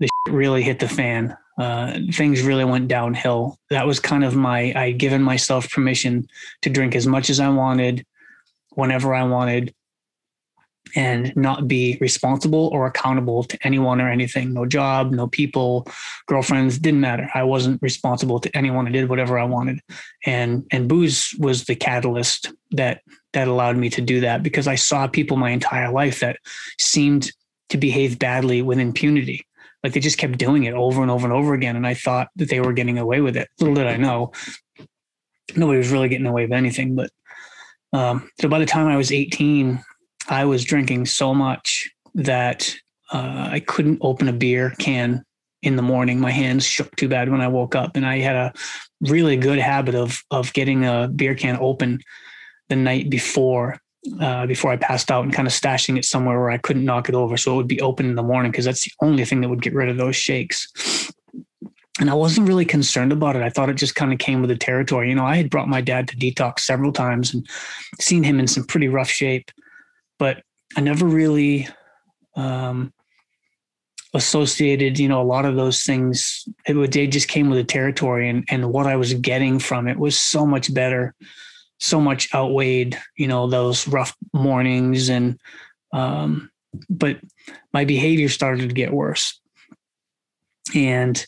the 0.00 0.08
really 0.28 0.62
hit 0.62 0.78
the 0.80 0.88
fan. 0.88 1.36
Uh, 1.58 1.98
things 2.12 2.42
really 2.42 2.64
went 2.64 2.88
downhill. 2.88 3.58
That 3.68 3.86
was 3.86 4.00
kind 4.00 4.24
of 4.24 4.34
my, 4.34 4.72
I'd 4.74 4.98
given 4.98 5.22
myself 5.22 5.70
permission 5.70 6.26
to 6.62 6.70
drink 6.70 6.94
as 6.96 7.06
much 7.06 7.28
as 7.28 7.38
I 7.38 7.50
wanted, 7.50 8.06
whenever 8.70 9.14
I 9.14 9.24
wanted, 9.24 9.74
and 10.96 11.34
not 11.36 11.68
be 11.68 11.98
responsible 12.00 12.68
or 12.72 12.86
accountable 12.86 13.44
to 13.44 13.58
anyone 13.62 14.00
or 14.00 14.08
anything. 14.08 14.54
No 14.54 14.64
job, 14.64 15.12
no 15.12 15.28
people, 15.28 15.86
girlfriends, 16.26 16.78
didn't 16.78 17.00
matter. 17.00 17.28
I 17.34 17.42
wasn't 17.42 17.80
responsible 17.82 18.40
to 18.40 18.56
anyone. 18.56 18.88
I 18.88 18.90
did 18.90 19.08
whatever 19.08 19.38
I 19.38 19.44
wanted. 19.44 19.80
And 20.24 20.66
and 20.70 20.88
booze 20.88 21.34
was 21.38 21.64
the 21.64 21.76
catalyst 21.76 22.52
that 22.72 23.02
that 23.34 23.48
allowed 23.48 23.76
me 23.76 23.90
to 23.90 24.00
do 24.00 24.20
that 24.20 24.42
because 24.42 24.66
I 24.66 24.74
saw 24.74 25.06
people 25.06 25.36
my 25.36 25.50
entire 25.50 25.92
life 25.92 26.20
that 26.20 26.38
seemed 26.80 27.30
to 27.68 27.78
behave 27.78 28.18
badly 28.18 28.62
with 28.62 28.80
impunity 28.80 29.46
like 29.82 29.92
they 29.92 30.00
just 30.00 30.18
kept 30.18 30.38
doing 30.38 30.64
it 30.64 30.74
over 30.74 31.02
and 31.02 31.10
over 31.10 31.26
and 31.26 31.32
over 31.32 31.54
again. 31.54 31.76
And 31.76 31.86
I 31.86 31.94
thought 31.94 32.28
that 32.36 32.48
they 32.48 32.60
were 32.60 32.72
getting 32.72 32.98
away 32.98 33.20
with 33.20 33.36
it. 33.36 33.48
Little 33.58 33.74
did 33.74 33.86
I 33.86 33.96
know, 33.96 34.32
nobody 35.56 35.78
was 35.78 35.90
really 35.90 36.08
getting 36.08 36.26
away 36.26 36.44
with 36.44 36.52
anything. 36.52 36.94
But 36.94 37.10
um, 37.92 38.28
so 38.40 38.48
by 38.48 38.58
the 38.58 38.66
time 38.66 38.86
I 38.86 38.96
was 38.96 39.12
18, 39.12 39.82
I 40.28 40.44
was 40.44 40.64
drinking 40.64 41.06
so 41.06 41.34
much 41.34 41.90
that 42.14 42.74
uh, 43.12 43.48
I 43.50 43.60
couldn't 43.60 43.98
open 44.00 44.28
a 44.28 44.32
beer 44.32 44.74
can 44.78 45.24
in 45.62 45.76
the 45.76 45.82
morning. 45.82 46.20
My 46.20 46.30
hands 46.30 46.64
shook 46.64 46.94
too 46.96 47.08
bad 47.08 47.28
when 47.28 47.40
I 47.40 47.48
woke 47.48 47.74
up, 47.74 47.96
and 47.96 48.06
I 48.06 48.18
had 48.18 48.36
a 48.36 48.52
really 49.02 49.36
good 49.36 49.58
habit 49.58 49.94
of 49.94 50.22
of 50.30 50.52
getting 50.52 50.84
a 50.84 51.08
beer 51.08 51.34
can 51.34 51.58
open 51.60 52.00
the 52.68 52.76
night 52.76 53.10
before 53.10 53.80
uh, 54.20 54.46
before 54.46 54.72
I 54.72 54.76
passed 54.76 55.10
out 55.10 55.24
and 55.24 55.32
kind 55.32 55.46
of 55.46 55.52
stashing 55.52 55.98
it 55.98 56.04
somewhere 56.04 56.38
where 56.38 56.50
I 56.50 56.58
couldn't 56.58 56.84
knock 56.84 57.08
it 57.08 57.14
over. 57.14 57.36
So 57.36 57.52
it 57.52 57.56
would 57.56 57.68
be 57.68 57.80
open 57.80 58.06
in 58.06 58.14
the 58.14 58.22
morning 58.22 58.50
because 58.50 58.64
that's 58.64 58.84
the 58.84 58.92
only 59.00 59.24
thing 59.24 59.40
that 59.40 59.48
would 59.48 59.62
get 59.62 59.74
rid 59.74 59.88
of 59.88 59.96
those 59.96 60.16
shakes. 60.16 61.12
and 62.00 62.08
I 62.08 62.14
wasn't 62.14 62.48
really 62.48 62.64
concerned 62.64 63.12
about 63.12 63.36
it. 63.36 63.42
I 63.42 63.50
thought 63.50 63.68
it 63.68 63.74
just 63.74 63.94
kind 63.94 64.12
of 64.12 64.18
came 64.18 64.40
with 64.40 64.48
the 64.48 64.56
territory. 64.56 65.10
You 65.10 65.14
know, 65.14 65.26
I 65.26 65.36
had 65.36 65.50
brought 65.50 65.68
my 65.68 65.80
dad 65.80 66.08
to 66.08 66.16
detox 66.16 66.60
several 66.60 66.92
times 66.92 67.34
and 67.34 67.46
seen 68.00 68.22
him 68.22 68.40
in 68.40 68.46
some 68.46 68.64
pretty 68.64 68.88
rough 68.88 69.10
shape, 69.10 69.50
but 70.18 70.42
I 70.76 70.80
never 70.80 71.04
really 71.04 71.68
um, 72.36 72.92
associated, 74.14 74.98
you 74.98 75.08
know, 75.08 75.20
a 75.20 75.24
lot 75.24 75.44
of 75.44 75.56
those 75.56 75.82
things. 75.82 76.48
It 76.66 76.74
would 76.74 76.92
they 76.92 77.06
just 77.06 77.28
came 77.28 77.50
with 77.50 77.58
the 77.58 77.64
territory, 77.64 78.28
and 78.28 78.44
and 78.48 78.72
what 78.72 78.86
I 78.86 78.96
was 78.96 79.14
getting 79.14 79.58
from 79.58 79.88
it 79.88 79.98
was 79.98 80.18
so 80.18 80.46
much 80.46 80.72
better, 80.72 81.14
so 81.80 82.00
much 82.00 82.32
outweighed, 82.34 82.98
you 83.16 83.26
know, 83.26 83.46
those 83.48 83.88
rough 83.88 84.16
mornings 84.32 85.08
and. 85.08 85.38
Um, 85.92 86.50
but 86.88 87.18
my 87.72 87.84
behavior 87.84 88.28
started 88.28 88.68
to 88.68 88.74
get 88.74 88.92
worse, 88.92 89.40
and 90.72 91.26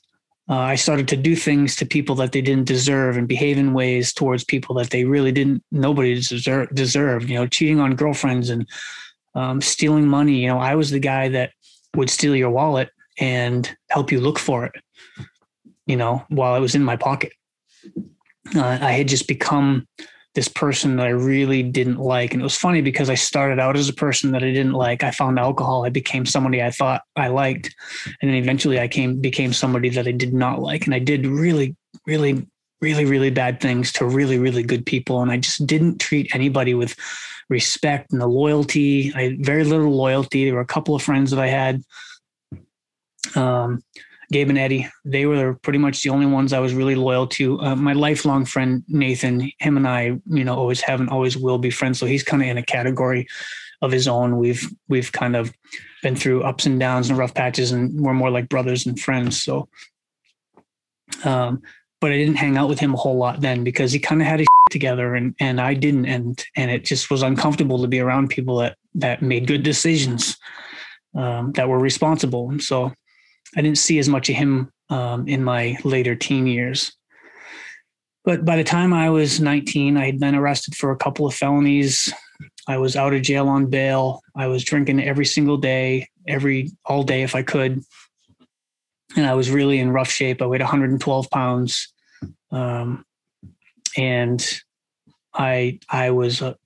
uh, 0.49 0.57
I 0.57 0.75
started 0.75 1.09
to 1.09 1.17
do 1.17 1.37
things 1.37 1.77
to 1.77 1.87
people 1.87 2.15
that 2.17 2.33
they 2.33 2.43
didn't 2.43 2.67
deserve 2.67 3.17
and 3.17 3.29
behave 3.29 3.59
in 3.59 3.75
ways 3.75 4.13
towards 4.13 4.45
people 4.45 4.75
that 4.77 4.91
they 4.91 5.05
really 5.05 5.33
didn't, 5.33 5.63
nobody 5.71 6.15
deserve, 6.15 6.75
deserved, 6.75 7.29
you 7.31 7.37
know, 7.37 7.47
cheating 7.47 7.81
on 7.81 7.97
girlfriends 7.97 8.51
and 8.51 8.69
um, 9.35 9.61
stealing 9.61 10.07
money. 10.07 10.35
You 10.35 10.49
know, 10.49 10.59
I 10.59 10.75
was 10.75 10.91
the 10.91 10.99
guy 10.99 11.29
that 11.29 11.53
would 11.95 12.11
steal 12.11 12.37
your 12.37 12.51
wallet 12.51 12.91
and 13.19 13.71
help 13.91 14.11
you 14.11 14.21
look 14.21 14.39
for 14.39 14.65
it, 14.65 14.75
you 15.87 15.97
know, 15.97 16.25
while 16.29 16.55
it 16.55 16.61
was 16.61 16.75
in 16.75 16.83
my 16.83 16.97
pocket. 16.97 17.33
Uh, 18.55 18.79
I 18.81 18.93
had 18.93 19.09
just 19.09 19.29
become 19.29 19.87
this 20.35 20.49
person 20.49 20.97
that 20.97 21.07
I 21.07 21.11
really 21.11 21.63
didn't 21.63 21.99
like. 21.99 22.33
And 22.33 22.41
it 22.41 22.45
was 22.45 22.57
funny 22.57 22.81
because 22.81 23.11
I 23.11 23.15
started 23.15 23.59
out 23.59 23.77
as 23.77 23.89
a 23.89 23.95
person 23.95 24.33
that 24.33 24.43
I 24.43 24.51
didn't 24.51 24.73
like. 24.73 25.05
I 25.05 25.11
found 25.11 25.39
alcohol. 25.39 25.85
I 25.85 25.91
became 25.91 26.25
somebody 26.25 26.63
I 26.63 26.71
thought 26.71 27.03
I 27.17 27.29
liked. 27.29 27.75
And 28.21 28.31
then 28.31 28.37
eventually 28.39 28.81
I 28.81 28.89
came 28.89 29.21
became 29.21 29.53
somebody 29.53 29.91
that 29.91 30.09
I 30.09 30.13
did 30.13 30.33
not 30.33 30.61
like. 30.61 30.87
And 30.87 30.95
I 30.95 31.01
did 31.01 31.27
really, 31.27 31.77
really, 32.07 32.47
really, 32.81 33.05
really 33.05 33.31
bad 33.31 33.61
things 33.61 33.93
to 33.93 34.07
really, 34.07 34.39
really 34.39 34.63
good 34.63 34.87
people. 34.87 35.21
And 35.21 35.31
I 35.31 35.37
just 35.37 35.67
didn't 35.67 35.99
treat 35.99 36.35
anybody 36.35 36.75
with 36.75 36.97
respect 37.51 38.13
and 38.13 38.21
the 38.21 38.27
loyalty. 38.27 39.13
I 39.15 39.23
had 39.25 39.45
very 39.45 39.65
little 39.65 39.95
loyalty. 39.95 40.47
There 40.47 40.55
were 40.55 40.61
a 40.61 40.67
couple 40.67 40.95
of 40.95 41.03
friends 41.03 41.31
that 41.31 41.41
I 41.41 41.49
had. 41.49 41.83
Um, 43.35 43.83
Gabe 44.33 44.49
and 44.49 44.59
Eddie, 44.59 44.89
they 45.05 45.27
were 45.27 45.55
pretty 45.55 45.79
much 45.79 46.03
the 46.03 46.11
only 46.11 46.27
ones 46.27 46.53
I 46.53 46.59
was 46.59 46.75
really 46.75 46.95
loyal 46.95 47.27
to. 47.29 47.61
Uh, 47.61 47.77
my 47.77 47.93
lifelong 47.93 48.45
friend 48.45 48.83
Nathan, 48.89 49.53
him 49.59 49.77
and 49.77 49.87
I, 49.87 50.19
you 50.27 50.45
know, 50.45 50.57
always 50.57 50.81
haven't, 50.81 51.11
always 51.11 51.37
will 51.37 51.59
be 51.59 51.71
friends. 51.71 51.99
So 52.01 52.07
he's 52.07 52.23
kind 52.23 52.43
of 52.43 52.49
in 52.49 52.59
a 52.59 52.63
category 52.63 53.29
of 53.83 53.93
his 53.93 54.09
own. 54.09 54.39
We've 54.39 54.67
we've 54.89 55.13
kind 55.13 55.37
of 55.37 55.53
been 56.03 56.17
through 56.17 56.43
ups 56.43 56.67
and 56.67 56.81
downs 56.81 57.11
and 57.11 57.19
rough 57.19 57.35
patches, 57.35 57.73
and 57.73 58.01
we're 58.01 58.15
more 58.15 58.31
like 58.31 58.49
brothers 58.49 58.87
and 58.87 58.99
friends. 58.99 59.43
So, 59.43 59.69
um, 61.25 61.63
but 62.01 62.11
I 62.11 62.17
didn't 62.17 62.37
hang 62.37 62.57
out 62.57 62.69
with 62.69 62.81
him 62.81 62.95
a 62.95 62.97
whole 62.97 63.17
lot 63.17 63.41
then 63.41 63.63
because 63.63 63.93
he 63.93 63.99
kind 63.99 64.21
of 64.21 64.27
had 64.27 64.41
his 64.41 64.49
together, 64.71 65.15
and 65.15 65.35
and 65.39 65.61
I 65.61 65.75
didn't, 65.75 66.07
and 66.07 66.43
and 66.57 66.71
it 66.71 66.85
just 66.85 67.11
was 67.11 67.23
uncomfortable 67.23 67.83
to 67.83 67.89
be 67.89 68.01
around 68.01 68.31
people 68.31 68.57
that 68.59 68.77
that 68.95 69.21
made 69.21 69.47
good 69.47 69.63
decisions, 69.63 70.39
um, 71.15 71.53
that 71.53 71.69
were 71.69 71.79
responsible. 71.79 72.51
And 72.51 72.63
so 72.63 72.93
I 73.57 73.63
didn't 73.63 73.79
see 73.79 73.99
as 73.99 74.09
much 74.09 74.29
of 74.29 74.37
him 74.37 74.73
um, 74.89 75.29
in 75.29 75.45
my 75.45 75.77
later 75.85 76.15
teen 76.15 76.47
years. 76.47 76.93
But 78.25 78.45
by 78.45 78.57
the 78.57 78.65
time 78.65 78.93
I 78.93 79.11
was 79.11 79.41
19, 79.41 79.97
I 79.97 80.07
had 80.07 80.21
been 80.21 80.35
arrested 80.35 80.77
for 80.77 80.93
a 80.93 80.97
couple 80.97 81.27
of 81.27 81.35
felonies. 81.35 82.13
I 82.69 82.79
was 82.79 82.95
out 82.95 83.15
of 83.15 83.23
jail 83.23 83.49
on 83.49 83.67
bail. 83.67 84.21
I 84.37 84.47
was 84.47 84.65
drinking 84.65 85.03
every 85.03 85.27
single 85.27 85.57
day, 85.57 86.09
every 86.29 86.71
all 86.85 87.03
day 87.03 87.23
if 87.23 87.35
I 87.35 87.43
could. 87.43 87.83
And 89.17 89.27
I 89.27 89.35
was 89.35 89.51
really 89.51 89.79
in 89.79 89.91
rough 89.91 90.11
shape. 90.11 90.41
I 90.41 90.47
weighed 90.47 90.61
112 90.61 91.31
pounds. 91.31 91.93
Um, 92.51 93.05
and 93.97 94.63
I 95.35 95.81
I 95.89 96.11
was 96.11 96.41
a, 96.43 96.57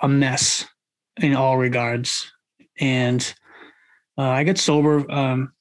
a, 0.00 0.08
mess 0.08 0.66
in 1.20 1.34
all 1.34 1.58
regards. 1.58 2.30
And 2.80 3.34
uh, 4.16 4.22
I 4.22 4.44
got 4.44 4.58
sober 4.58 5.10
um, 5.10 5.52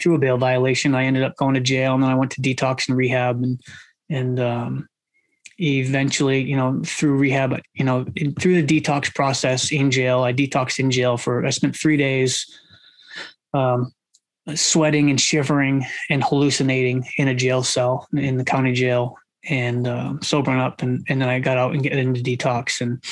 through 0.00 0.14
a 0.14 0.18
bail 0.18 0.38
violation. 0.38 0.94
I 0.94 1.04
ended 1.04 1.22
up 1.22 1.36
going 1.36 1.54
to 1.54 1.60
jail, 1.60 1.94
and 1.94 2.02
then 2.02 2.10
I 2.10 2.14
went 2.14 2.32
to 2.32 2.42
detox 2.42 2.88
and 2.88 2.96
rehab, 2.96 3.42
and 3.42 3.60
and 4.10 4.40
um, 4.40 4.88
eventually, 5.58 6.42
you 6.42 6.56
know, 6.56 6.80
through 6.84 7.16
rehab, 7.16 7.60
you 7.74 7.84
know, 7.84 8.06
in, 8.16 8.34
through 8.34 8.60
the 8.60 8.80
detox 8.80 9.14
process 9.14 9.72
in 9.72 9.90
jail, 9.90 10.22
I 10.22 10.32
detoxed 10.32 10.78
in 10.78 10.90
jail 10.90 11.16
for 11.16 11.44
I 11.44 11.50
spent 11.50 11.76
three 11.76 11.96
days. 11.96 12.46
Um, 13.54 13.92
sweating 14.54 15.10
and 15.10 15.20
shivering 15.20 15.84
and 16.08 16.24
hallucinating 16.24 17.06
in 17.18 17.28
a 17.28 17.34
jail 17.34 17.62
cell 17.62 18.08
in 18.14 18.38
the 18.38 18.44
county 18.44 18.72
jail 18.72 19.14
and 19.48 19.86
uh, 19.86 20.14
sobering 20.22 20.58
up 20.58 20.80
and, 20.80 21.04
and 21.10 21.20
then 21.20 21.28
i 21.28 21.38
got 21.38 21.58
out 21.58 21.74
and 21.74 21.82
get 21.82 21.92
into 21.92 22.22
detox 22.22 22.80
and 22.80 23.04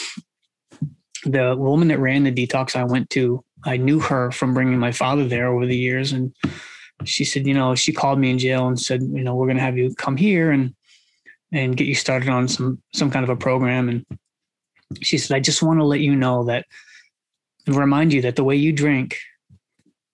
the 1.31 1.55
woman 1.57 1.89
that 1.89 1.99
ran 1.99 2.25
the 2.25 2.33
detox 2.33 2.75
i 2.75 2.83
went 2.85 3.11
to 3.11 3.45
I 3.67 3.77
knew 3.77 4.01
her 4.01 4.31
from 4.31 4.55
bringing 4.55 4.79
my 4.79 4.93
father 4.93 5.27
there 5.27 5.49
over 5.49 5.67
the 5.67 5.77
years. 5.77 6.13
And 6.13 6.35
she 7.05 7.25
said, 7.25 7.47
you 7.47 7.55
know, 7.55 7.75
she 7.75 7.93
called 7.93 8.19
me 8.19 8.31
in 8.31 8.39
jail 8.39 8.67
and 8.67 8.81
said, 8.81 9.03
you 9.03 9.23
know, 9.23 9.35
we're 9.35 9.47
going 9.47 9.59
to 9.59 9.63
have 9.63 9.77
you 9.77 9.95
come 9.95 10.17
here 10.17 10.51
and, 10.51 10.75
and 11.53 11.77
get 11.77 11.87
you 11.87 11.95
started 11.95 12.29
on 12.29 12.49
some, 12.49 12.83
some 12.93 13.11
kind 13.11 13.25
of 13.25 13.31
a 13.31 13.37
program. 13.37 13.89
And 13.89 14.07
she 15.03 15.19
said, 15.19 15.37
I 15.37 15.41
just 15.41 15.63
want 15.63 15.79
to 15.79 15.85
let 15.85 16.01
you 16.01 16.17
know 16.17 16.45
that 16.45 16.67
remind 17.67 18.13
you 18.13 18.23
that 18.23 18.37
the 18.37 18.45
way 18.45 18.57
you 18.57 18.73
drink, 18.73 19.19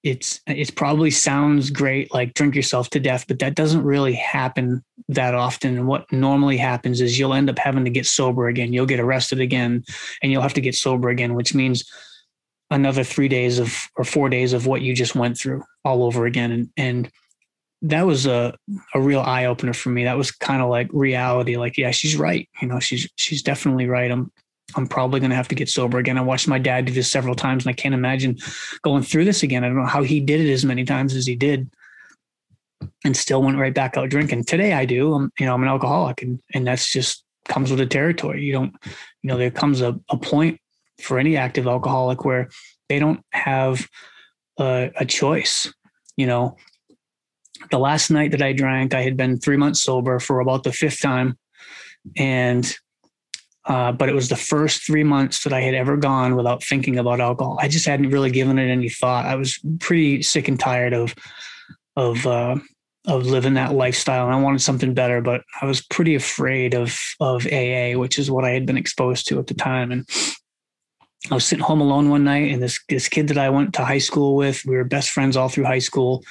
it's, 0.03 0.41
it 0.47 0.75
probably 0.75 1.11
sounds 1.11 1.71
great, 1.71 2.13
like 2.13 2.35
drink 2.35 2.57
yourself 2.57 2.91
to 2.91 3.01
death, 3.01 3.25
but 3.29 3.39
that 3.39 3.55
doesn't 3.55 3.85
really 3.85 4.15
happen 4.15 4.83
that 5.09 5.35
often. 5.35 5.79
And 5.79 5.87
what 5.87 6.11
normally 6.11 6.57
happens 6.57 7.01
is 7.01 7.19
you'll 7.19 7.35
end 7.35 7.49
up 7.49 7.59
having 7.59 7.85
to 7.85 7.91
get 7.91 8.07
sober 8.07 8.49
again. 8.49 8.73
You'll 8.73 8.87
get 8.87 8.99
arrested 8.99 9.41
again 9.41 9.85
and 10.21 10.33
you'll 10.33 10.43
have 10.43 10.55
to 10.55 10.61
get 10.61 10.75
sober 10.75 11.09
again, 11.09 11.35
which 11.35 11.55
means 11.55 11.85
another 12.73 13.05
three 13.05 13.29
days 13.29 13.59
of 13.59 13.77
or 13.97 14.05
four 14.05 14.29
days 14.29 14.55
of 14.55 14.67
what 14.67 14.81
you 14.81 14.95
just 14.95 15.15
went 15.15 15.39
through 15.39 15.63
all 15.85 16.03
over 16.03 16.27
again. 16.27 16.51
And 16.51 16.71
and 16.77 17.11
that 17.83 18.07
was 18.07 18.27
a, 18.27 18.55
a 18.95 19.01
real 19.01 19.21
eye 19.21 19.45
opener 19.45 19.75
for 19.75 19.91
me. 19.91 20.05
That 20.05 20.17
was 20.17 20.31
kind 20.31 20.63
of 20.63 20.71
like 20.71 20.89
reality 20.93 21.57
like 21.57 21.77
yeah 21.77 21.91
she's 21.91 22.17
right. 22.17 22.49
You 22.61 22.69
know 22.69 22.81
she's 22.81 23.09
she's 23.17 23.43
definitely 23.43 23.87
right. 23.87 24.11
I'm 24.11 24.33
i'm 24.75 24.87
probably 24.87 25.21
going 25.21 25.31
to 25.31 25.37
have 25.37 25.49
to 25.49 25.55
get 25.55 25.69
sober 25.69 25.99
again. 25.99 26.17
I 26.17 26.23
watched 26.23 26.49
my 26.49 26.59
dad 26.59 26.87
do 26.87 26.93
this 26.93 27.11
several 27.11 27.35
times 27.35 27.65
and 27.65 27.71
i 27.71 27.75
can't 27.75 27.95
imagine 27.95 28.39
going 28.83 29.03
through 29.03 29.27
this 29.27 29.43
again. 29.43 29.65
I 29.65 29.69
don't 29.69 29.77
know 29.77 29.87
how 29.87 30.03
he 30.03 30.19
did 30.19 30.41
it 30.41 30.51
as 30.51 30.65
many 30.65 30.85
times 30.85 31.15
as 31.15 31.27
he 31.27 31.37
did 31.37 31.71
and 33.05 33.17
still 33.17 33.43
went 33.43 33.59
right 33.59 33.75
back 33.75 33.97
out 33.97 34.09
drinking. 34.09 34.45
Today 34.45 34.73
i 34.73 34.87
do. 34.87 35.13
I'm 35.13 35.31
you 35.39 35.45
know 35.45 35.55
i'm 35.55 35.63
an 35.63 35.69
alcoholic 35.69 36.23
and 36.23 36.41
and 36.55 36.67
that's 36.67 36.91
just 36.91 37.23
comes 37.49 37.69
with 37.71 37.81
the 37.81 37.87
territory. 37.87 38.43
You 38.43 38.53
don't 38.53 38.75
you 39.23 39.29
know 39.29 39.37
there 39.37 39.51
comes 39.51 39.83
a, 39.83 40.01
a 40.09 40.17
point 40.17 40.59
for 41.01 41.19
any 41.19 41.37
active 41.37 41.67
alcoholic 41.67 42.25
where 42.25 42.49
they 42.89 42.99
don't 42.99 43.21
have 43.33 43.89
a, 44.59 44.91
a 44.97 45.05
choice. 45.05 45.73
You 46.17 46.27
know, 46.27 46.57
the 47.71 47.79
last 47.79 48.11
night 48.11 48.33
that 48.33 48.43
I 48.43 48.53
drank, 48.53 48.95
I 48.95 49.03
had 49.03 49.17
been 49.17 49.39
three 49.39 49.57
months 49.57 49.83
sober 49.83 50.19
for 50.19 50.41
about 50.41 50.65
the 50.65 50.73
fifth 50.73 51.01
time. 51.01 51.39
And, 52.17 52.71
uh, 53.65 53.93
but 53.93 54.09
it 54.09 54.15
was 54.15 54.29
the 54.29 54.37
first 54.37 54.85
three 54.85 55.05
months 55.05 55.45
that 55.45 55.53
I 55.53 55.61
had 55.61 55.75
ever 55.75 55.97
gone 55.97 56.35
without 56.35 56.65
thinking 56.65 56.99
about 56.99 57.21
alcohol. 57.21 57.59
I 57.61 57.69
just 57.69 57.87
hadn't 57.87 58.11
really 58.11 58.31
given 58.31 58.59
it 58.59 58.71
any 58.71 58.89
thought. 58.89 59.27
I 59.27 59.37
was 59.37 59.59
pretty 59.79 60.23
sick 60.23 60.49
and 60.49 60.59
tired 60.59 60.93
of, 60.93 61.15
of, 61.97 62.27
uh, 62.27 62.57
of 63.07 63.27
living 63.27 63.55
that 63.55 63.75
lifestyle 63.75 64.27
and 64.27 64.35
I 64.35 64.41
wanted 64.41 64.61
something 64.61 64.95
better, 64.95 65.21
but 65.21 65.43
I 65.61 65.67
was 65.67 65.83
pretty 65.83 66.15
afraid 66.15 66.75
of, 66.75 66.97
of 67.21 67.47
AA, 67.47 67.99
which 67.99 68.19
is 68.19 68.31
what 68.31 68.45
I 68.45 68.51
had 68.51 68.67
been 68.67 68.77
exposed 68.77 69.29
to 69.29 69.39
at 69.39 69.49
the 69.49 69.55
time. 69.55 69.91
And 69.91 70.09
I 71.31 71.35
was 71.35 71.45
sitting 71.45 71.65
home 71.65 71.81
alone 71.81 72.11
one 72.11 72.25
night, 72.25 72.53
and 72.53 72.63
this 72.63 72.81
this 72.89 73.09
kid 73.09 73.29
that 73.29 73.39
I 73.39 73.51
went 73.51 73.75
to 73.75 73.85
high 73.85 73.99
school 73.99 74.35
with, 74.35 74.65
we 74.65 74.77
were 74.77 74.85
best 74.85 75.11
friends 75.11 75.37
all 75.37 75.49
through 75.49 75.65
high 75.65 75.79
school, 75.79 76.25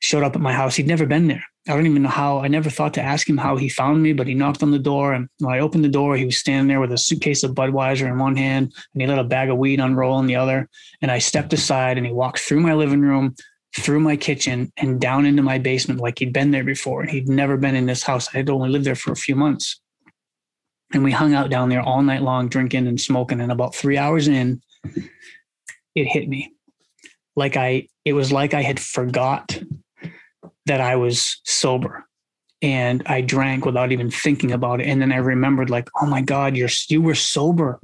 showed 0.00 0.22
up 0.22 0.34
at 0.34 0.40
my 0.40 0.52
house. 0.52 0.76
He'd 0.76 0.86
never 0.86 1.04
been 1.04 1.28
there. 1.28 1.44
I 1.68 1.74
don't 1.74 1.86
even 1.86 2.02
know 2.02 2.08
how. 2.08 2.38
I 2.38 2.48
never 2.48 2.70
thought 2.70 2.94
to 2.94 3.02
ask 3.02 3.28
him 3.28 3.36
how 3.36 3.56
he 3.56 3.68
found 3.68 4.02
me, 4.02 4.12
but 4.12 4.26
he 4.26 4.34
knocked 4.34 4.62
on 4.62 4.70
the 4.70 4.78
door, 4.78 5.12
and 5.12 5.28
when 5.40 5.54
I 5.54 5.60
opened 5.60 5.84
the 5.84 5.90
door, 5.90 6.16
he 6.16 6.24
was 6.24 6.38
standing 6.38 6.68
there 6.68 6.80
with 6.80 6.92
a 6.92 6.98
suitcase 6.98 7.42
of 7.42 7.54
Budweiser 7.54 8.08
in 8.08 8.18
one 8.18 8.36
hand, 8.36 8.72
and 8.94 9.02
he 9.02 9.06
let 9.06 9.18
a 9.18 9.24
bag 9.24 9.50
of 9.50 9.58
weed 9.58 9.80
unroll 9.80 10.18
in 10.20 10.26
the 10.26 10.36
other. 10.36 10.68
And 11.02 11.10
I 11.10 11.18
stepped 11.18 11.52
aside, 11.52 11.98
and 11.98 12.06
he 12.06 12.12
walked 12.12 12.38
through 12.38 12.60
my 12.60 12.74
living 12.74 13.02
room, 13.02 13.34
through 13.76 14.00
my 14.00 14.16
kitchen, 14.16 14.72
and 14.78 15.00
down 15.00 15.26
into 15.26 15.42
my 15.42 15.58
basement 15.58 16.00
like 16.00 16.18
he'd 16.18 16.32
been 16.32 16.50
there 16.50 16.64
before. 16.64 17.02
And 17.02 17.10
he'd 17.10 17.28
never 17.28 17.58
been 17.58 17.76
in 17.76 17.86
this 17.86 18.02
house. 18.02 18.28
I 18.32 18.38
had 18.38 18.50
only 18.50 18.70
lived 18.70 18.86
there 18.86 18.94
for 18.94 19.12
a 19.12 19.16
few 19.16 19.36
months 19.36 19.80
and 20.94 21.04
we 21.04 21.12
hung 21.12 21.34
out 21.34 21.50
down 21.50 21.68
there 21.68 21.82
all 21.82 22.02
night 22.02 22.22
long 22.22 22.48
drinking 22.48 22.86
and 22.86 23.00
smoking 23.00 23.40
and 23.40 23.52
about 23.52 23.74
three 23.74 23.98
hours 23.98 24.28
in 24.28 24.60
it 25.94 26.04
hit 26.04 26.28
me. 26.28 26.52
Like 27.36 27.56
i 27.56 27.88
it 28.04 28.12
was 28.12 28.32
like 28.32 28.54
i 28.54 28.62
had 28.62 28.78
forgot 28.78 29.58
that 30.66 30.80
i 30.80 30.96
was 30.96 31.40
sober 31.44 32.04
and 32.62 33.02
i 33.06 33.20
drank 33.20 33.64
without 33.64 33.92
even 33.92 34.10
thinking 34.10 34.52
about 34.52 34.80
it. 34.80 34.86
And 34.86 35.00
then 35.00 35.12
i 35.12 35.16
remembered 35.16 35.70
like 35.70 35.88
oh 36.00 36.06
my 36.06 36.20
god 36.20 36.56
you're 36.56 36.70
you 36.88 37.02
were 37.02 37.14
sober. 37.14 37.80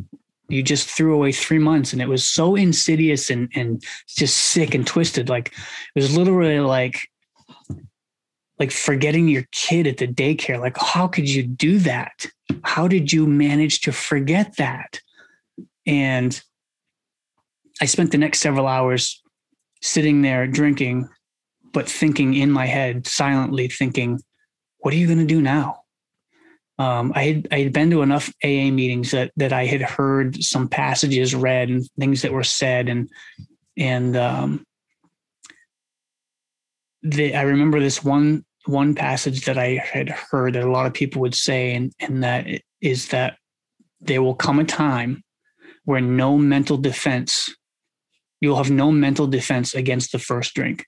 You 0.48 0.64
just 0.64 0.88
threw 0.88 1.14
away 1.14 1.30
three 1.30 1.60
months 1.60 1.92
and 1.92 2.02
it 2.02 2.08
was 2.08 2.28
so 2.28 2.54
insidious 2.54 3.30
and 3.30 3.50
and 3.54 3.82
just 4.08 4.36
sick 4.36 4.74
and 4.74 4.86
twisted. 4.86 5.28
Like 5.28 5.48
it 5.48 6.00
was 6.00 6.16
literally 6.16 6.60
like 6.60 7.08
like 8.60 8.70
forgetting 8.70 9.26
your 9.26 9.46
kid 9.52 9.86
at 9.86 9.96
the 9.96 10.06
daycare. 10.06 10.60
Like, 10.60 10.76
how 10.78 11.08
could 11.08 11.28
you 11.28 11.42
do 11.42 11.78
that? 11.78 12.26
How 12.62 12.86
did 12.86 13.10
you 13.10 13.26
manage 13.26 13.80
to 13.80 13.92
forget 13.92 14.58
that? 14.58 15.00
And 15.86 16.38
I 17.80 17.86
spent 17.86 18.12
the 18.12 18.18
next 18.18 18.40
several 18.40 18.66
hours 18.66 19.22
sitting 19.80 20.20
there 20.20 20.46
drinking, 20.46 21.08
but 21.72 21.88
thinking 21.88 22.34
in 22.34 22.50
my 22.50 22.66
head, 22.66 23.06
silently 23.06 23.66
thinking, 23.66 24.20
what 24.80 24.92
are 24.92 24.98
you 24.98 25.06
going 25.06 25.18
to 25.18 25.24
do 25.24 25.40
now? 25.40 25.80
Um, 26.78 27.12
I 27.14 27.24
had 27.24 27.48
I 27.50 27.60
had 27.60 27.72
been 27.72 27.90
to 27.90 28.02
enough 28.02 28.32
AA 28.42 28.70
meetings 28.70 29.10
that 29.10 29.32
that 29.36 29.52
I 29.52 29.66
had 29.66 29.82
heard 29.82 30.42
some 30.42 30.68
passages 30.68 31.34
read 31.34 31.68
and 31.68 31.86
things 31.98 32.22
that 32.22 32.32
were 32.32 32.44
said 32.44 32.88
and 32.88 33.10
and 33.76 34.16
um, 34.16 34.64
the, 37.02 37.34
I 37.34 37.42
remember 37.42 37.80
this 37.80 38.02
one 38.02 38.44
one 38.70 38.94
passage 38.94 39.44
that 39.44 39.58
I 39.58 39.82
had 39.92 40.08
heard 40.08 40.54
that 40.54 40.64
a 40.64 40.70
lot 40.70 40.86
of 40.86 40.94
people 40.94 41.20
would 41.22 41.34
say, 41.34 41.74
and 41.74 41.92
and 42.00 42.22
that 42.22 42.46
is 42.80 43.08
that 43.08 43.36
there 44.00 44.22
will 44.22 44.34
come 44.34 44.58
a 44.58 44.64
time 44.64 45.22
where 45.84 46.00
no 46.00 46.38
mental 46.38 46.76
defense, 46.76 47.54
you'll 48.40 48.56
have 48.56 48.70
no 48.70 48.90
mental 48.90 49.26
defense 49.26 49.74
against 49.74 50.12
the 50.12 50.18
first 50.18 50.54
drink 50.54 50.86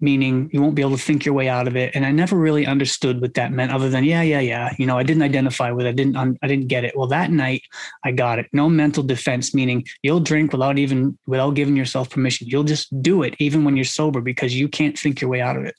meaning 0.00 0.48
you 0.52 0.62
won't 0.62 0.74
be 0.74 0.82
able 0.82 0.96
to 0.96 1.02
think 1.02 1.24
your 1.24 1.34
way 1.34 1.48
out 1.48 1.68
of 1.68 1.76
it. 1.76 1.94
And 1.94 2.06
I 2.06 2.10
never 2.10 2.36
really 2.36 2.66
understood 2.66 3.20
what 3.20 3.34
that 3.34 3.52
meant 3.52 3.72
other 3.72 3.90
than, 3.90 4.04
yeah, 4.04 4.22
yeah, 4.22 4.40
yeah. 4.40 4.72
You 4.78 4.86
know, 4.86 4.96
I 4.96 5.02
didn't 5.02 5.22
identify 5.22 5.70
with 5.70 5.86
it. 5.86 5.90
I 5.90 5.92
didn't, 5.92 6.16
I 6.16 6.46
didn't 6.46 6.68
get 6.68 6.84
it. 6.84 6.96
Well, 6.96 7.06
that 7.08 7.30
night 7.30 7.62
I 8.04 8.12
got 8.12 8.38
it. 8.38 8.46
No 8.52 8.68
mental 8.68 9.02
defense, 9.02 9.54
meaning 9.54 9.84
you'll 10.02 10.20
drink 10.20 10.52
without 10.52 10.78
even, 10.78 11.18
without 11.26 11.50
giving 11.54 11.76
yourself 11.76 12.10
permission. 12.10 12.48
You'll 12.48 12.64
just 12.64 13.02
do 13.02 13.22
it 13.22 13.34
even 13.38 13.64
when 13.64 13.76
you're 13.76 13.84
sober 13.84 14.20
because 14.20 14.54
you 14.54 14.68
can't 14.68 14.98
think 14.98 15.20
your 15.20 15.30
way 15.30 15.40
out 15.40 15.56
of 15.56 15.64
it. 15.64 15.74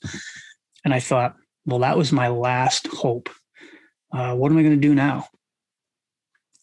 And 0.84 0.92
I 0.92 1.00
thought, 1.00 1.36
well, 1.64 1.80
that 1.80 1.96
was 1.96 2.12
my 2.12 2.28
last 2.28 2.86
hope. 2.88 3.28
Uh, 4.12 4.34
what 4.34 4.50
am 4.50 4.58
I 4.58 4.62
going 4.62 4.74
to 4.74 4.88
do 4.88 4.94
now? 4.94 5.26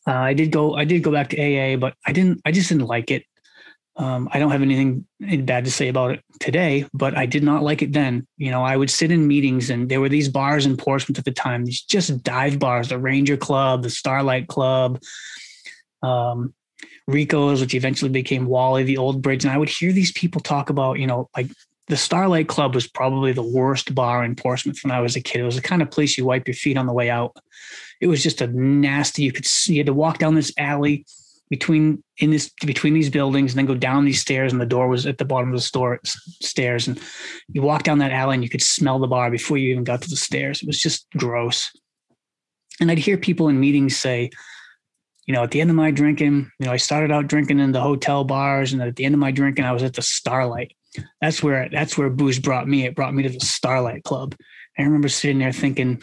Uh, 0.07 0.13
I 0.13 0.33
did 0.33 0.51
go, 0.51 0.75
I 0.75 0.85
did 0.85 1.03
go 1.03 1.11
back 1.11 1.29
to 1.29 1.37
AA, 1.37 1.77
but 1.77 1.93
I 2.05 2.13
didn't, 2.13 2.41
I 2.45 2.51
just 2.51 2.69
didn't 2.69 2.87
like 2.87 3.11
it. 3.11 3.23
Um, 3.95 4.29
I 4.31 4.39
don't 4.39 4.51
have 4.51 4.61
anything 4.61 5.05
bad 5.19 5.65
to 5.65 5.71
say 5.71 5.89
about 5.89 6.11
it 6.11 6.23
today, 6.39 6.85
but 6.93 7.17
I 7.17 7.25
did 7.25 7.43
not 7.43 7.63
like 7.63 7.81
it 7.81 7.91
then. 7.91 8.25
You 8.37 8.49
know, 8.49 8.63
I 8.63 8.77
would 8.77 8.89
sit 8.89 9.11
in 9.11 9.27
meetings 9.27 9.69
and 9.69 9.89
there 9.89 9.99
were 9.99 10.07
these 10.07 10.29
bars 10.29 10.65
in 10.65 10.77
Portsmouth 10.77 11.19
at 11.19 11.25
the 11.25 11.33
time, 11.33 11.65
these 11.65 11.81
just 11.81 12.23
dive 12.23 12.59
bars, 12.59 12.89
the 12.89 12.97
Ranger 12.97 13.35
Club, 13.35 13.83
the 13.83 13.89
Starlight 13.89 14.47
Club, 14.47 15.01
um, 16.01 16.53
Rico's, 17.07 17.59
which 17.59 17.73
eventually 17.73 18.09
became 18.09 18.45
Wally, 18.45 18.83
the 18.83 18.97
Old 18.97 19.21
Bridge. 19.21 19.43
And 19.43 19.51
I 19.51 19.57
would 19.57 19.69
hear 19.69 19.91
these 19.91 20.13
people 20.13 20.39
talk 20.39 20.69
about, 20.69 20.99
you 20.99 21.07
know, 21.07 21.29
like 21.35 21.47
the 21.89 21.97
Starlight 21.97 22.47
Club 22.47 22.75
was 22.75 22.87
probably 22.87 23.33
the 23.33 23.41
worst 23.41 23.93
bar 23.95 24.23
in 24.23 24.35
Portsmouth 24.35 24.79
when 24.83 24.91
I 24.91 25.01
was 25.01 25.15
a 25.15 25.21
kid. 25.21 25.41
It 25.41 25.45
was 25.45 25.55
the 25.55 25.61
kind 25.61 25.81
of 25.81 25.89
place 25.89 26.17
you 26.17 26.23
wipe 26.23 26.47
your 26.47 26.55
feet 26.55 26.77
on 26.77 26.85
the 26.85 26.93
way 26.93 27.09
out. 27.09 27.35
It 27.99 28.07
was 28.07 28.21
just 28.21 28.41
a 28.41 28.47
nasty, 28.47 29.23
you 29.23 29.31
could 29.31 29.47
see, 29.47 29.73
you 29.73 29.79
had 29.79 29.87
to 29.87 29.93
walk 29.93 30.19
down 30.19 30.35
this 30.35 30.53
alley 30.57 31.05
between 31.49 32.03
in 32.19 32.29
this 32.29 32.51
between 32.63 32.93
these 32.93 33.09
buildings 33.09 33.51
and 33.51 33.57
then 33.57 33.65
go 33.65 33.73
down 33.73 34.05
these 34.05 34.21
stairs 34.21 34.51
and 34.51 34.61
the 34.61 34.67
door 34.67 34.87
was 34.87 35.07
at 35.07 35.17
the 35.17 35.25
bottom 35.25 35.49
of 35.49 35.55
the 35.55 35.61
store 35.61 35.99
stairs 36.03 36.87
and 36.87 37.01
you 37.51 37.63
walk 37.63 37.81
down 37.81 37.97
that 37.97 38.11
alley 38.11 38.35
and 38.35 38.43
you 38.43 38.49
could 38.49 38.61
smell 38.61 38.99
the 38.99 39.07
bar 39.07 39.31
before 39.31 39.57
you 39.57 39.71
even 39.71 39.83
got 39.83 39.99
to 39.99 40.09
the 40.09 40.15
stairs 40.15 40.61
it 40.61 40.67
was 40.67 40.79
just 40.79 41.07
gross 41.17 41.71
and 42.79 42.91
i'd 42.91 42.99
hear 42.99 43.17
people 43.17 43.49
in 43.49 43.59
meetings 43.59 43.97
say 43.97 44.29
you 45.25 45.33
know 45.33 45.41
at 45.41 45.49
the 45.49 45.59
end 45.59 45.71
of 45.71 45.75
my 45.75 45.89
drinking 45.89 46.51
you 46.59 46.67
know 46.67 46.71
i 46.71 46.77
started 46.77 47.11
out 47.11 47.25
drinking 47.25 47.59
in 47.59 47.71
the 47.71 47.81
hotel 47.81 48.23
bars 48.23 48.71
and 48.71 48.81
at 48.83 48.95
the 48.95 49.05
end 49.05 49.15
of 49.15 49.19
my 49.19 49.31
drinking 49.31 49.65
i 49.65 49.71
was 49.71 49.81
at 49.81 49.95
the 49.95 50.03
starlight 50.03 50.71
that's 51.21 51.43
where 51.43 51.69
that's 51.69 51.97
where 51.97 52.09
booze 52.09 52.39
brought 52.39 52.67
me 52.67 52.85
it 52.85 52.95
brought 52.95 53.13
me 53.13 53.23
to 53.23 53.29
the 53.29 53.39
starlight 53.39 54.03
club 54.03 54.35
i 54.77 54.81
remember 54.81 55.09
sitting 55.09 55.39
there 55.39 55.51
thinking 55.51 56.01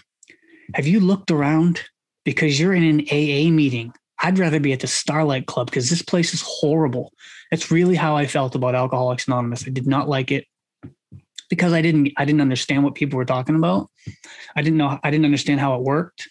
have 0.74 0.86
you 0.86 1.00
looked 1.00 1.30
around 1.30 1.82
because 2.24 2.58
you're 2.58 2.74
in 2.74 2.82
an 2.82 3.00
aa 3.10 3.50
meeting 3.50 3.92
I'd 4.22 4.38
rather 4.38 4.60
be 4.60 4.72
at 4.72 4.80
the 4.80 4.86
Starlight 4.86 5.46
Club 5.46 5.66
because 5.66 5.90
this 5.90 6.02
place 6.02 6.32
is 6.32 6.42
horrible. 6.42 7.12
That's 7.50 7.70
really 7.70 7.96
how 7.96 8.16
I 8.16 8.26
felt 8.26 8.54
about 8.54 8.74
Alcoholics 8.74 9.26
Anonymous. 9.26 9.66
I 9.66 9.70
did 9.70 9.86
not 9.86 10.08
like 10.08 10.32
it 10.32 10.46
because 11.50 11.72
I 11.72 11.82
didn't 11.82 12.12
I 12.16 12.24
didn't 12.24 12.40
understand 12.40 12.84
what 12.84 12.94
people 12.94 13.18
were 13.18 13.24
talking 13.24 13.56
about. 13.56 13.90
I 14.56 14.62
didn't 14.62 14.78
know 14.78 14.98
I 15.02 15.10
didn't 15.10 15.26
understand 15.26 15.60
how 15.60 15.76
it 15.76 15.82
worked. 15.82 16.28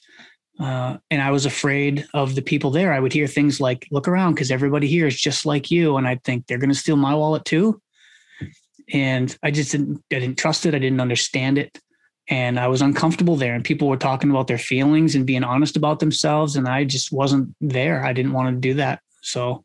Uh, 0.59 0.97
and 1.11 1.21
I 1.21 1.31
was 1.31 1.45
afraid 1.45 2.07
of 2.13 2.35
the 2.35 2.41
people 2.41 2.71
there. 2.71 2.93
I 2.93 2.99
would 2.99 3.11
hear 3.11 3.27
things 3.27 3.59
like, 3.59 3.87
look 3.91 4.07
around 4.07 4.35
because 4.35 4.51
everybody 4.51 4.87
here 4.87 5.05
is 5.05 5.19
just 5.19 5.45
like 5.45 5.69
you. 5.69 5.97
And 5.97 6.07
I'd 6.07 6.23
think 6.23 6.47
they're 6.47 6.57
going 6.57 6.69
to 6.69 6.75
steal 6.75 6.95
my 6.95 7.13
wallet 7.13 7.43
too. 7.43 7.81
And 8.91 9.35
I 9.41 9.51
just 9.51 9.71
didn't, 9.71 10.03
I 10.11 10.19
didn't 10.19 10.37
trust 10.37 10.65
it. 10.65 10.75
I 10.75 10.79
didn't 10.79 11.01
understand 11.01 11.57
it 11.57 11.79
and 12.27 12.59
I 12.59 12.67
was 12.67 12.81
uncomfortable 12.81 13.35
there. 13.35 13.53
And 13.53 13.63
people 13.63 13.87
were 13.87 13.97
talking 13.97 14.29
about 14.29 14.47
their 14.47 14.57
feelings 14.57 15.15
and 15.15 15.25
being 15.25 15.43
honest 15.43 15.77
about 15.77 15.99
themselves, 15.99 16.55
and 16.55 16.67
I 16.67 16.83
just 16.83 17.11
wasn't 17.11 17.55
there. 17.61 18.03
I 18.03 18.13
didn't 18.13 18.33
want 18.33 18.55
to 18.55 18.59
do 18.59 18.75
that. 18.75 19.01
So 19.21 19.63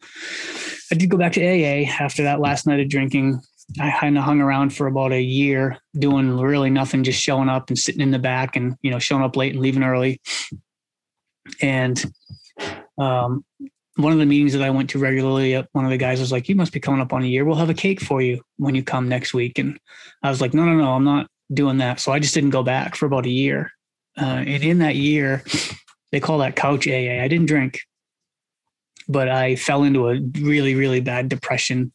I 0.91 0.95
did 0.95 1.11
go 1.11 1.17
back 1.17 1.33
to 1.33 1.43
AA 1.43 1.89
after 2.01 2.25
that 2.25 2.41
last 2.41 2.67
night 2.67 2.81
of 2.81 2.89
drinking. 2.89 3.41
I 3.81 3.91
kind 3.99 4.19
of 4.19 4.25
hung 4.25 4.41
around 4.41 4.75
for 4.75 4.89
about 4.89 5.13
a 5.13 5.23
year 5.23 5.79
doing 5.97 6.37
really 6.37 6.71
nothing, 6.71 7.05
just 7.05 7.21
showing 7.21 7.49
up 7.49 7.69
and 7.69 7.79
sitting 7.79 8.01
in 8.01 8.11
the 8.11 8.19
back 8.19 8.57
and, 8.57 8.77
you 8.83 8.91
know, 8.91 8.99
showing 8.99 9.23
up 9.23 9.37
late 9.37 9.53
and 9.53 9.61
leaving 9.61 9.85
early. 9.85 10.21
And 11.63 12.03
um, 12.99 13.45
one 13.97 14.13
of 14.13 14.19
the 14.19 14.27
meetings 14.27 14.53
that 14.53 14.63
I 14.63 14.71
went 14.71 14.91
to 14.91 14.99
regularly, 14.99 15.57
uh, 15.57 15.65
one 15.73 15.85
of 15.85 15.91
the 15.91 15.97
guys 15.97 16.21
was 16.21 16.33
like, 16.33 16.49
"You 16.49 16.55
must 16.55 16.73
be 16.73 16.81
coming 16.81 17.01
up 17.01 17.13
on 17.13 17.23
a 17.23 17.27
year. 17.27 17.45
We'll 17.45 17.57
have 17.57 17.71
a 17.71 17.75
cake 17.75 18.01
for 18.01 18.23
you 18.23 18.43
when 18.57 18.75
you 18.75 18.83
come 18.83 19.09
next 19.09 19.35
week." 19.35 19.59
And 19.59 19.79
I 20.23 20.31
was 20.31 20.41
like, 20.41 20.55
"No, 20.55 20.65
no, 20.65 20.75
no, 20.77 20.93
I'm 20.93 21.05
not 21.05 21.29
doing 21.53 21.79
that. 21.79 22.01
So 22.01 22.13
I 22.13 22.19
just 22.19 22.35
didn't 22.35 22.51
go 22.51 22.63
back 22.63 22.95
for 22.95 23.07
about 23.07 23.27
a 23.27 23.31
year. 23.31 23.73
Uh, 24.21 24.45
and 24.47 24.63
in 24.63 24.79
that 24.79 24.97
year, 24.97 25.43
they 26.13 26.21
call 26.21 26.39
that 26.39 26.57
couch 26.57 26.87
AA. 26.87 27.23
I 27.23 27.29
didn't 27.29 27.47
drink, 27.47 27.81
but 29.09 29.29
I 29.29 29.57
fell 29.57 29.83
into 29.83 30.09
a 30.09 30.21
really, 30.41 30.75
really 30.75 31.01
bad 31.01 31.29
depression 31.29 31.93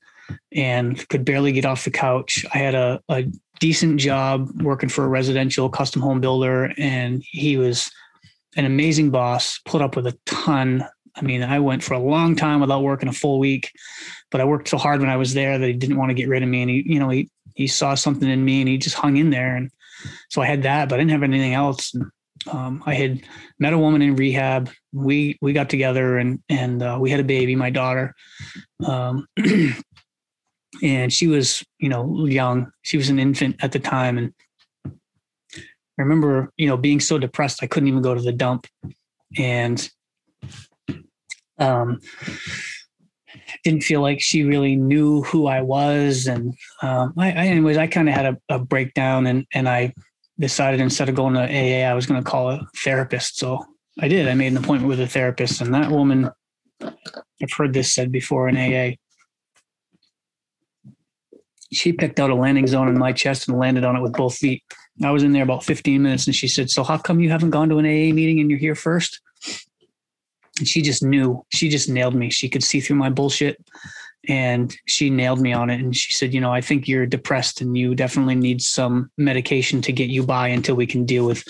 and 0.51 1.07
could 1.09 1.25
barely 1.25 1.51
get 1.51 1.65
off 1.65 1.85
the 1.85 1.91
couch. 1.91 2.45
I 2.53 2.57
had 2.57 2.75
a, 2.75 3.01
a 3.09 3.25
decent 3.59 3.99
job 3.99 4.61
working 4.61 4.89
for 4.89 5.05
a 5.05 5.09
residential 5.09 5.69
custom 5.69 6.01
home 6.01 6.19
builder, 6.19 6.73
and 6.77 7.23
he 7.25 7.57
was 7.57 7.91
an 8.55 8.65
amazing 8.65 9.11
boss, 9.11 9.59
put 9.65 9.81
up 9.81 9.95
with 9.95 10.07
a 10.07 10.17
ton. 10.25 10.85
I 11.15 11.21
mean, 11.21 11.43
I 11.43 11.59
went 11.59 11.83
for 11.83 11.93
a 11.93 11.99
long 11.99 12.35
time 12.35 12.59
without 12.59 12.83
working 12.83 13.09
a 13.09 13.13
full 13.13 13.39
week, 13.39 13.71
but 14.31 14.41
I 14.41 14.45
worked 14.45 14.67
so 14.67 14.77
hard 14.77 14.99
when 14.99 15.09
I 15.09 15.17
was 15.17 15.33
there 15.33 15.57
that 15.57 15.65
he 15.65 15.73
didn't 15.73 15.97
want 15.97 16.09
to 16.09 16.15
get 16.15 16.27
rid 16.27 16.43
of 16.43 16.49
me. 16.49 16.61
And 16.61 16.69
he, 16.69 16.83
you 16.85 16.99
know, 16.99 17.09
he 17.09 17.29
he 17.55 17.67
saw 17.67 17.95
something 17.95 18.29
in 18.29 18.43
me 18.43 18.61
and 18.61 18.67
he 18.67 18.77
just 18.77 18.97
hung 18.97 19.17
in 19.17 19.29
there. 19.29 19.55
And 19.55 19.71
so 20.29 20.41
I 20.41 20.45
had 20.45 20.63
that, 20.63 20.89
but 20.89 20.95
I 20.95 20.97
didn't 20.99 21.11
have 21.11 21.23
anything 21.23 21.53
else. 21.53 21.93
And, 21.93 22.11
um, 22.51 22.83
I 22.85 22.93
had 22.93 23.21
met 23.59 23.73
a 23.73 23.77
woman 23.77 24.01
in 24.01 24.15
rehab. 24.15 24.69
We 24.93 25.37
we 25.41 25.53
got 25.53 25.69
together 25.69 26.17
and 26.17 26.39
and 26.49 26.83
uh, 26.83 26.97
we 26.99 27.09
had 27.09 27.19
a 27.19 27.23
baby, 27.23 27.55
my 27.55 27.69
daughter, 27.69 28.13
um, 28.85 29.27
and 30.83 31.11
she 31.11 31.27
was 31.27 31.63
you 31.79 31.89
know 31.89 32.25
young. 32.25 32.71
She 32.83 32.97
was 32.97 33.09
an 33.09 33.19
infant 33.19 33.55
at 33.63 33.71
the 33.71 33.79
time, 33.79 34.17
and 34.17 34.33
I 34.85 36.01
remember 36.01 36.51
you 36.57 36.67
know 36.67 36.77
being 36.77 36.99
so 36.99 37.17
depressed 37.17 37.63
I 37.63 37.67
couldn't 37.67 37.89
even 37.89 38.01
go 38.01 38.13
to 38.13 38.21
the 38.21 38.33
dump, 38.33 38.67
and 39.37 39.89
um, 41.57 41.99
didn't 43.63 43.83
feel 43.83 44.01
like 44.01 44.21
she 44.21 44.43
really 44.43 44.75
knew 44.75 45.23
who 45.23 45.47
I 45.47 45.61
was. 45.61 46.27
And 46.27 46.53
um, 46.81 47.13
I, 47.17 47.27
I, 47.31 47.47
anyways, 47.47 47.77
I 47.77 47.87
kind 47.87 48.07
of 48.07 48.15
had 48.15 48.25
a, 48.25 48.37
a, 48.49 48.59
breakdown 48.59 49.27
and, 49.27 49.45
and 49.53 49.67
I 49.67 49.93
decided 50.39 50.79
instead 50.79 51.09
of 51.09 51.15
going 51.15 51.33
to 51.33 51.41
AA, 51.41 51.89
I 51.89 51.93
was 51.93 52.05
going 52.05 52.23
to 52.23 52.29
call 52.29 52.49
a 52.49 52.67
therapist. 52.83 53.37
So 53.37 53.65
I 53.99 54.07
did. 54.07 54.27
I 54.27 54.33
made 54.33 54.47
an 54.47 54.57
appointment 54.57 54.89
with 54.89 54.99
a 54.99 55.07
therapist, 55.07 55.61
and 55.61 55.73
that 55.73 55.89
woman, 55.89 56.29
I've 56.81 57.53
heard 57.57 57.73
this 57.73 57.93
said 57.93 58.11
before 58.11 58.49
in 58.49 58.57
AA. 58.57 58.95
She 61.71 61.93
picked 61.93 62.19
out 62.19 62.29
a 62.29 62.35
landing 62.35 62.67
zone 62.67 62.89
in 62.89 62.97
my 62.97 63.11
chest 63.11 63.47
and 63.47 63.57
landed 63.57 63.83
on 63.83 63.95
it 63.95 64.01
with 64.01 64.13
both 64.13 64.35
feet. 64.35 64.63
I 65.03 65.11
was 65.11 65.23
in 65.23 65.33
there 65.33 65.43
about 65.43 65.63
15 65.63 66.01
minutes 66.01 66.27
and 66.27 66.35
she 66.35 66.47
said, 66.47 66.69
So, 66.69 66.83
how 66.83 66.97
come 66.97 67.19
you 67.19 67.29
haven't 67.29 67.49
gone 67.49 67.69
to 67.69 67.79
an 67.79 67.85
AA 67.85 68.13
meeting 68.13 68.39
and 68.39 68.49
you're 68.49 68.59
here 68.59 68.75
first? 68.75 69.21
And 70.57 70.67
she 70.67 70.81
just 70.81 71.03
knew 71.03 71.45
she 71.49 71.69
just 71.69 71.89
nailed 71.89 72.15
me. 72.15 72.29
She 72.29 72.49
could 72.49 72.63
see 72.63 72.79
through 72.79 72.97
my 72.97 73.09
bullshit 73.09 73.57
and 74.27 74.75
she 74.85 75.09
nailed 75.09 75.39
me 75.39 75.53
on 75.53 75.69
it 75.69 75.79
and 75.79 75.95
she 75.95 76.13
said 76.13 76.33
you 76.33 76.41
know 76.41 76.51
i 76.51 76.61
think 76.61 76.87
you're 76.87 77.05
depressed 77.05 77.61
and 77.61 77.77
you 77.77 77.93
definitely 77.95 78.35
need 78.35 78.61
some 78.61 79.09
medication 79.17 79.81
to 79.81 79.91
get 79.91 80.09
you 80.09 80.23
by 80.23 80.47
until 80.47 80.75
we 80.75 80.87
can 80.87 81.05
deal 81.05 81.25
with 81.25 81.43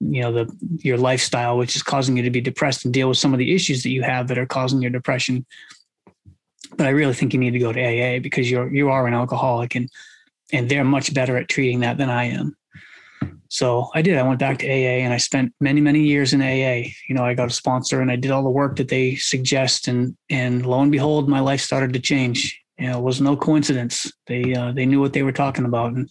you 0.00 0.20
know 0.22 0.32
the 0.32 0.56
your 0.78 0.96
lifestyle 0.96 1.56
which 1.56 1.76
is 1.76 1.82
causing 1.82 2.16
you 2.16 2.22
to 2.22 2.30
be 2.30 2.40
depressed 2.40 2.84
and 2.84 2.94
deal 2.94 3.08
with 3.08 3.18
some 3.18 3.32
of 3.32 3.38
the 3.38 3.54
issues 3.54 3.82
that 3.82 3.90
you 3.90 4.02
have 4.02 4.28
that 4.28 4.38
are 4.38 4.46
causing 4.46 4.82
your 4.82 4.90
depression. 4.90 5.44
But 6.76 6.86
i 6.86 6.90
really 6.90 7.14
think 7.14 7.32
you 7.32 7.38
need 7.38 7.52
to 7.52 7.58
go 7.58 7.72
to 7.72 7.80
aa 7.80 8.18
because 8.20 8.50
you're 8.50 8.72
you 8.72 8.88
are 8.90 9.06
an 9.06 9.14
alcoholic 9.14 9.74
and 9.74 9.88
and 10.52 10.68
they're 10.68 10.84
much 10.84 11.14
better 11.14 11.36
at 11.36 11.48
treating 11.48 11.80
that 11.80 11.98
than 11.98 12.10
i 12.10 12.24
am 12.24 12.56
so 13.48 13.90
I 13.94 14.02
did. 14.02 14.18
I 14.18 14.22
went 14.22 14.40
back 14.40 14.58
to 14.58 14.66
AA 14.66 15.04
and 15.04 15.12
I 15.12 15.18
spent 15.18 15.52
many, 15.60 15.80
many 15.80 16.00
years 16.00 16.32
in 16.32 16.42
AA. 16.42 16.88
You 17.08 17.14
know, 17.14 17.24
I 17.24 17.34
got 17.34 17.48
a 17.48 17.52
sponsor 17.54 18.00
and 18.00 18.10
I 18.10 18.16
did 18.16 18.30
all 18.30 18.42
the 18.42 18.50
work 18.50 18.76
that 18.76 18.88
they 18.88 19.16
suggest, 19.16 19.88
and 19.88 20.16
and 20.30 20.66
lo 20.66 20.80
and 20.80 20.92
behold, 20.92 21.28
my 21.28 21.40
life 21.40 21.60
started 21.60 21.92
to 21.92 22.00
change. 22.00 22.60
You 22.78 22.88
know, 22.90 22.98
it 22.98 23.02
was 23.02 23.20
no 23.20 23.36
coincidence. 23.36 24.12
They 24.26 24.54
uh, 24.54 24.72
they 24.72 24.86
knew 24.86 25.00
what 25.00 25.12
they 25.12 25.22
were 25.22 25.32
talking 25.32 25.64
about, 25.64 25.92
and 25.92 26.10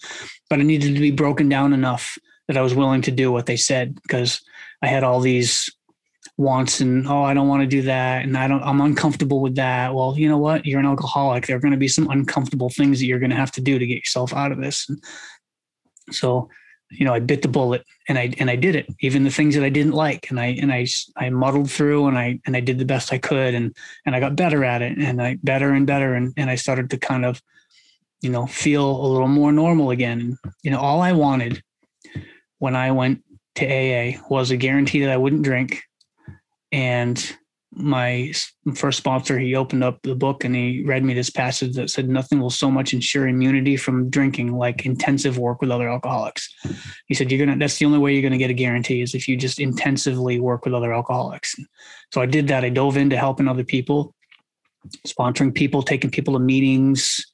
but 0.49 0.59
I 0.59 0.63
needed 0.63 0.93
to 0.95 1.01
be 1.01 1.11
broken 1.11 1.49
down 1.49 1.73
enough 1.73 2.17
that 2.47 2.57
I 2.57 2.61
was 2.61 2.75
willing 2.75 3.01
to 3.03 3.11
do 3.11 3.31
what 3.31 3.45
they 3.45 3.57
said 3.57 3.95
because 3.95 4.41
I 4.81 4.87
had 4.87 5.03
all 5.03 5.19
these 5.19 5.69
wants 6.37 6.81
and 6.81 7.07
oh 7.07 7.21
I 7.21 7.33
don't 7.33 7.47
want 7.47 7.61
to 7.61 7.67
do 7.67 7.83
that 7.83 8.23
and 8.23 8.35
I 8.35 8.47
don't 8.47 8.63
I'm 8.63 8.81
uncomfortable 8.81 9.39
with 9.39 9.55
that. 9.55 9.93
Well, 9.93 10.15
you 10.17 10.27
know 10.27 10.37
what? 10.37 10.65
You're 10.65 10.79
an 10.79 10.85
alcoholic. 10.85 11.45
There 11.45 11.55
are 11.55 11.59
going 11.59 11.73
to 11.73 11.77
be 11.77 11.87
some 11.87 12.09
uncomfortable 12.09 12.69
things 12.69 12.99
that 12.99 13.05
you're 13.05 13.19
going 13.19 13.29
to 13.29 13.35
have 13.35 13.51
to 13.53 13.61
do 13.61 13.77
to 13.77 13.85
get 13.85 13.97
yourself 13.97 14.33
out 14.33 14.51
of 14.51 14.59
this. 14.59 14.89
And 14.89 15.03
so, 16.11 16.49
you 16.93 17.05
know, 17.05 17.13
I 17.13 17.19
bit 17.19 17.41
the 17.41 17.47
bullet 17.47 17.85
and 18.07 18.17
I 18.17 18.33
and 18.39 18.49
I 18.49 18.55
did 18.55 18.75
it. 18.75 18.87
Even 19.01 19.23
the 19.23 19.31
things 19.31 19.55
that 19.55 19.63
I 19.63 19.69
didn't 19.69 19.93
like 19.93 20.29
and 20.29 20.39
I 20.39 20.57
and 20.61 20.71
I 20.71 20.87
I 21.17 21.29
muddled 21.29 21.69
through 21.69 22.07
and 22.07 22.17
I 22.17 22.39
and 22.45 22.55
I 22.55 22.59
did 22.59 22.79
the 22.79 22.85
best 22.85 23.13
I 23.13 23.17
could 23.17 23.53
and 23.53 23.75
and 24.05 24.15
I 24.15 24.19
got 24.19 24.35
better 24.35 24.63
at 24.63 24.81
it 24.81 24.97
and 24.97 25.21
I 25.21 25.37
better 25.43 25.71
and 25.71 25.87
better 25.87 26.13
and 26.13 26.33
and 26.37 26.49
I 26.49 26.55
started 26.55 26.89
to 26.91 26.97
kind 26.97 27.25
of 27.25 27.41
you 28.21 28.29
know 28.29 28.45
feel 28.45 28.89
a 28.89 29.07
little 29.07 29.27
more 29.27 29.51
normal 29.51 29.91
again. 29.91 30.37
You 30.63 30.71
know, 30.71 30.79
all 30.79 31.01
I 31.01 31.11
wanted 31.13 31.61
when 32.59 32.75
I 32.75 32.91
went 32.91 33.23
to 33.55 33.65
AA 33.65 34.19
was 34.29 34.51
a 34.51 34.57
guarantee 34.57 35.01
that 35.01 35.11
I 35.11 35.17
wouldn't 35.17 35.43
drink 35.43 35.83
and 36.71 37.37
my 37.75 38.31
first 38.75 38.97
sponsor, 38.97 39.39
he 39.39 39.55
opened 39.55 39.83
up 39.83 40.01
the 40.03 40.15
book 40.15 40.43
and 40.43 40.55
he 40.55 40.83
read 40.85 41.03
me 41.03 41.13
this 41.13 41.29
passage 41.29 41.75
that 41.75 41.89
said, 41.89 42.07
Nothing 42.07 42.39
will 42.39 42.49
so 42.49 42.69
much 42.69 42.93
ensure 42.93 43.27
immunity 43.27 43.77
from 43.77 44.09
drinking 44.09 44.55
like 44.55 44.85
intensive 44.85 45.37
work 45.37 45.61
with 45.61 45.71
other 45.71 45.89
alcoholics. 45.89 46.53
He 47.07 47.13
said, 47.13 47.31
You're 47.31 47.45
gonna, 47.45 47.57
that's 47.57 47.77
the 47.77 47.85
only 47.85 47.99
way 47.99 48.13
you're 48.13 48.21
going 48.21 48.31
to 48.33 48.37
get 48.37 48.49
a 48.49 48.55
guarantee 48.55 49.01
is 49.01 49.15
if 49.15 49.27
you 49.27 49.35
just 49.35 49.59
intensively 49.59 50.39
work 50.39 50.65
with 50.65 50.73
other 50.73 50.93
alcoholics. 50.93 51.55
So 52.11 52.21
I 52.21 52.25
did 52.25 52.47
that. 52.49 52.63
I 52.63 52.69
dove 52.69 52.97
into 52.97 53.17
helping 53.17 53.47
other 53.47 53.63
people, 53.63 54.13
sponsoring 55.07 55.53
people, 55.53 55.81
taking 55.81 56.11
people 56.11 56.33
to 56.33 56.39
meetings. 56.39 57.25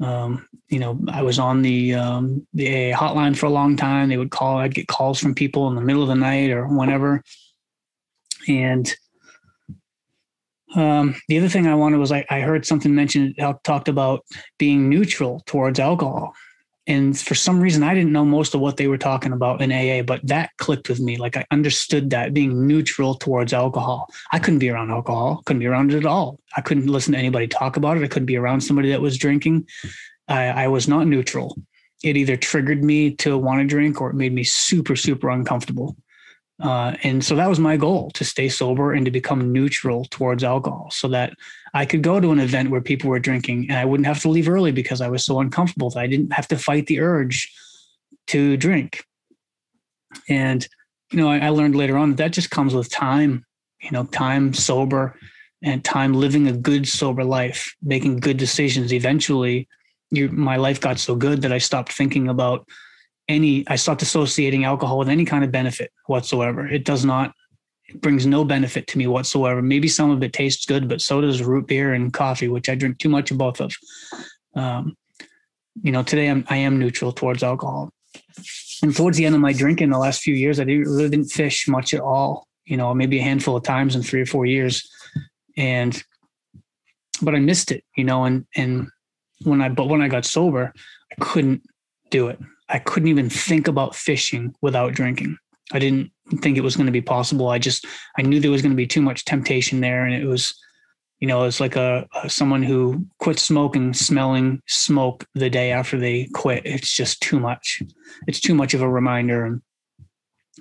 Um, 0.00 0.48
you 0.68 0.78
know, 0.78 1.00
I 1.08 1.22
was 1.22 1.38
on 1.38 1.62
the 1.62 1.94
um, 1.94 2.46
the 2.54 2.92
AA 2.92 2.96
hotline 2.96 3.36
for 3.36 3.46
a 3.46 3.50
long 3.50 3.76
time. 3.76 4.08
They 4.08 4.16
would 4.16 4.30
call, 4.30 4.58
I'd 4.58 4.74
get 4.74 4.86
calls 4.86 5.18
from 5.20 5.34
people 5.34 5.68
in 5.68 5.74
the 5.74 5.80
middle 5.80 6.02
of 6.02 6.08
the 6.08 6.14
night 6.14 6.50
or 6.50 6.66
whenever 6.66 7.22
and 8.48 8.92
um, 10.74 11.14
the 11.28 11.38
other 11.38 11.48
thing 11.48 11.66
I 11.66 11.74
wanted 11.74 11.98
was 11.98 12.12
I, 12.12 12.24
I 12.30 12.40
heard 12.40 12.66
something 12.66 12.94
mentioned, 12.94 13.38
talked 13.64 13.88
about 13.88 14.24
being 14.58 14.88
neutral 14.88 15.42
towards 15.46 15.78
alcohol. 15.78 16.34
And 16.86 17.18
for 17.18 17.34
some 17.34 17.60
reason, 17.60 17.82
I 17.82 17.92
didn't 17.92 18.12
know 18.12 18.24
most 18.24 18.54
of 18.54 18.62
what 18.62 18.78
they 18.78 18.86
were 18.86 18.96
talking 18.96 19.32
about 19.32 19.60
in 19.60 19.70
AA, 19.70 20.02
but 20.02 20.26
that 20.26 20.50
clicked 20.56 20.88
with 20.88 21.00
me. 21.00 21.18
Like 21.18 21.36
I 21.36 21.44
understood 21.50 22.08
that 22.10 22.32
being 22.32 22.66
neutral 22.66 23.14
towards 23.14 23.52
alcohol. 23.52 24.08
I 24.32 24.38
couldn't 24.38 24.58
be 24.58 24.70
around 24.70 24.90
alcohol, 24.90 25.42
couldn't 25.44 25.60
be 25.60 25.66
around 25.66 25.92
it 25.92 25.98
at 25.98 26.06
all. 26.06 26.40
I 26.56 26.62
couldn't 26.62 26.86
listen 26.86 27.12
to 27.12 27.18
anybody 27.18 27.46
talk 27.46 27.76
about 27.76 27.98
it. 27.98 28.04
I 28.04 28.08
couldn't 28.08 28.24
be 28.24 28.38
around 28.38 28.62
somebody 28.62 28.88
that 28.88 29.02
was 29.02 29.18
drinking. 29.18 29.68
I, 30.28 30.46
I 30.46 30.68
was 30.68 30.88
not 30.88 31.06
neutral. 31.06 31.58
It 32.02 32.16
either 32.16 32.36
triggered 32.36 32.82
me 32.82 33.14
to 33.16 33.36
want 33.36 33.60
to 33.60 33.66
drink 33.66 34.00
or 34.00 34.08
it 34.10 34.16
made 34.16 34.32
me 34.32 34.44
super, 34.44 34.96
super 34.96 35.28
uncomfortable. 35.28 35.94
Uh, 36.60 36.96
and 37.04 37.24
so 37.24 37.36
that 37.36 37.48
was 37.48 37.60
my 37.60 37.76
goal 37.76 38.10
to 38.10 38.24
stay 38.24 38.48
sober 38.48 38.92
and 38.92 39.04
to 39.04 39.12
become 39.12 39.52
neutral 39.52 40.04
towards 40.06 40.42
alcohol 40.42 40.88
so 40.90 41.06
that 41.06 41.32
I 41.72 41.86
could 41.86 42.02
go 42.02 42.18
to 42.18 42.32
an 42.32 42.40
event 42.40 42.70
where 42.70 42.80
people 42.80 43.10
were 43.10 43.20
drinking 43.20 43.66
and 43.68 43.78
I 43.78 43.84
wouldn't 43.84 44.08
have 44.08 44.20
to 44.22 44.28
leave 44.28 44.48
early 44.48 44.72
because 44.72 45.00
I 45.00 45.08
was 45.08 45.24
so 45.24 45.38
uncomfortable 45.38 45.90
that 45.90 46.00
I 46.00 46.08
didn't 46.08 46.32
have 46.32 46.48
to 46.48 46.58
fight 46.58 46.86
the 46.86 47.00
urge 47.00 47.52
to 48.28 48.56
drink. 48.56 49.04
And, 50.28 50.66
you 51.12 51.18
know, 51.18 51.28
I, 51.28 51.38
I 51.38 51.48
learned 51.50 51.76
later 51.76 51.96
on 51.96 52.10
that 52.10 52.16
that 52.16 52.32
just 52.32 52.50
comes 52.50 52.74
with 52.74 52.90
time, 52.90 53.44
you 53.80 53.92
know, 53.92 54.04
time 54.04 54.52
sober 54.52 55.16
and 55.62 55.84
time 55.84 56.14
living 56.14 56.48
a 56.48 56.52
good 56.52 56.88
sober 56.88 57.24
life, 57.24 57.72
making 57.82 58.18
good 58.18 58.36
decisions. 58.36 58.92
Eventually, 58.92 59.68
you, 60.10 60.28
my 60.30 60.56
life 60.56 60.80
got 60.80 60.98
so 60.98 61.14
good 61.14 61.42
that 61.42 61.52
I 61.52 61.58
stopped 61.58 61.92
thinking 61.92 62.28
about 62.28 62.66
any 63.28 63.66
i 63.68 63.76
stopped 63.76 64.02
associating 64.02 64.64
alcohol 64.64 64.98
with 64.98 65.08
any 65.08 65.24
kind 65.24 65.44
of 65.44 65.52
benefit 65.52 65.92
whatsoever. 66.06 66.66
It 66.66 66.84
does 66.84 67.04
not 67.04 67.34
it 67.86 68.00
brings 68.02 68.26
no 68.26 68.44
benefit 68.44 68.86
to 68.88 68.98
me 68.98 69.06
whatsoever. 69.06 69.62
Maybe 69.62 69.88
some 69.88 70.10
of 70.10 70.22
it 70.22 70.32
tastes 70.32 70.66
good 70.66 70.88
but 70.88 71.00
so 71.00 71.20
does 71.20 71.42
root 71.42 71.66
beer 71.66 71.94
and 71.94 72.12
coffee 72.12 72.48
which 72.48 72.68
i 72.68 72.74
drink 72.74 72.98
too 72.98 73.08
much 73.08 73.30
of 73.30 73.38
both 73.38 73.60
of. 73.60 73.74
Um, 74.54 74.96
you 75.82 75.92
know 75.92 76.02
today 76.02 76.28
I'm, 76.28 76.44
i 76.48 76.56
am 76.56 76.78
neutral 76.78 77.12
towards 77.12 77.42
alcohol. 77.42 77.90
And 78.82 78.94
towards 78.94 79.16
the 79.16 79.26
end 79.26 79.34
of 79.34 79.40
my 79.40 79.52
drinking 79.52 79.90
the 79.90 79.98
last 79.98 80.22
few 80.22 80.34
years 80.34 80.60
i 80.60 80.64
didn't, 80.64 80.84
really 80.84 81.08
didn't 81.08 81.30
fish 81.30 81.68
much 81.68 81.94
at 81.94 82.00
all 82.00 82.46
you 82.64 82.76
know 82.76 82.94
maybe 82.94 83.18
a 83.18 83.22
handful 83.22 83.56
of 83.56 83.62
times 83.62 83.94
in 83.94 84.02
three 84.02 84.20
or 84.22 84.26
four 84.26 84.46
years. 84.46 84.88
And 85.56 86.02
but 87.20 87.34
i 87.34 87.38
missed 87.38 87.70
it 87.72 87.84
you 87.96 88.04
know 88.04 88.24
and 88.24 88.46
and 88.56 88.88
when 89.44 89.60
i 89.60 89.68
but 89.68 89.88
when 89.88 90.02
i 90.02 90.08
got 90.08 90.24
sober 90.24 90.72
i 91.10 91.24
couldn't 91.24 91.62
do 92.10 92.28
it 92.28 92.38
I 92.68 92.78
couldn't 92.78 93.08
even 93.08 93.30
think 93.30 93.68
about 93.68 93.94
fishing 93.94 94.54
without 94.60 94.92
drinking. 94.92 95.36
I 95.72 95.78
didn't 95.78 96.10
think 96.40 96.56
it 96.56 96.62
was 96.62 96.76
going 96.76 96.86
to 96.86 96.92
be 96.92 97.00
possible. 97.00 97.48
I 97.48 97.58
just 97.58 97.86
I 98.18 98.22
knew 98.22 98.40
there 98.40 98.50
was 98.50 98.62
going 98.62 98.72
to 98.72 98.76
be 98.76 98.86
too 98.86 99.02
much 99.02 99.24
temptation 99.24 99.80
there, 99.80 100.04
and 100.04 100.14
it 100.14 100.26
was, 100.26 100.54
you 101.20 101.28
know, 101.28 101.44
it's 101.44 101.60
like 101.60 101.76
a, 101.76 102.06
a 102.22 102.28
someone 102.30 102.62
who 102.62 103.06
quit 103.18 103.38
smoking, 103.38 103.92
smelling 103.94 104.62
smoke 104.66 105.26
the 105.34 105.50
day 105.50 105.72
after 105.72 105.98
they 105.98 106.28
quit. 106.34 106.62
It's 106.64 106.94
just 106.94 107.20
too 107.20 107.38
much. 107.38 107.82
It's 108.26 108.40
too 108.40 108.54
much 108.54 108.74
of 108.74 108.82
a 108.82 108.88
reminder, 108.88 109.44
and 109.44 109.62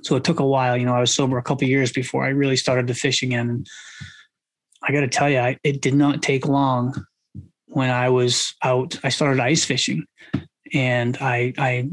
so 0.04 0.16
it 0.16 0.24
took 0.24 0.40
a 0.40 0.46
while. 0.46 0.76
You 0.78 0.86
know, 0.86 0.96
I 0.96 1.00
was 1.00 1.14
sober 1.14 1.38
a 1.38 1.44
couple 1.44 1.68
years 1.68 1.92
before 1.92 2.24
I 2.24 2.30
really 2.30 2.58
started 2.58 2.88
to 2.88 2.94
fish 2.94 3.24
again. 3.24 3.50
And 3.50 3.68
I 4.84 4.92
got 4.92 5.02
to 5.02 5.08
tell 5.08 5.30
you, 5.30 5.40
I, 5.40 5.58
it 5.64 5.82
did 5.82 5.96
not 5.96 6.22
take 6.22 6.48
long 6.48 6.94
when 7.68 7.90
I 7.90 8.10
was 8.10 8.54
out. 8.64 9.00
I 9.04 9.10
started 9.10 9.40
ice 9.40 9.66
fishing 9.66 10.06
and 10.74 11.18
I 11.22 11.54
I 11.58 11.90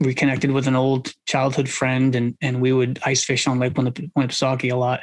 reconnected 0.00 0.50
with 0.50 0.66
an 0.66 0.76
old 0.76 1.12
childhood 1.26 1.68
friend, 1.68 2.14
and 2.14 2.36
and 2.40 2.60
we 2.60 2.72
would 2.72 2.98
ice 3.04 3.22
fish 3.22 3.46
on 3.46 3.58
Lake 3.58 3.74
Winnipesaukee 3.74 4.72
a 4.72 4.76
lot, 4.76 5.00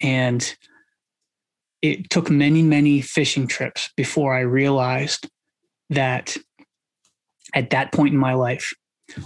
and 0.00 0.56
it 1.82 2.10
took 2.10 2.30
many 2.30 2.62
many 2.62 3.00
fishing 3.00 3.46
trips 3.46 3.90
before 3.96 4.34
I 4.34 4.40
realized 4.40 5.28
that 5.90 6.36
at 7.54 7.70
that 7.70 7.92
point 7.92 8.12
in 8.12 8.20
my 8.20 8.34
life, 8.34 8.72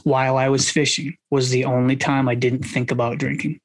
while 0.05 0.37
I 0.37 0.49
was 0.49 0.71
fishing, 0.71 1.17
was 1.31 1.51
the 1.51 1.65
only 1.65 1.97
time 1.97 2.29
I 2.29 2.35
didn't 2.35 2.63
think 2.63 2.91
about 2.91 3.19
drinking. 3.19 3.61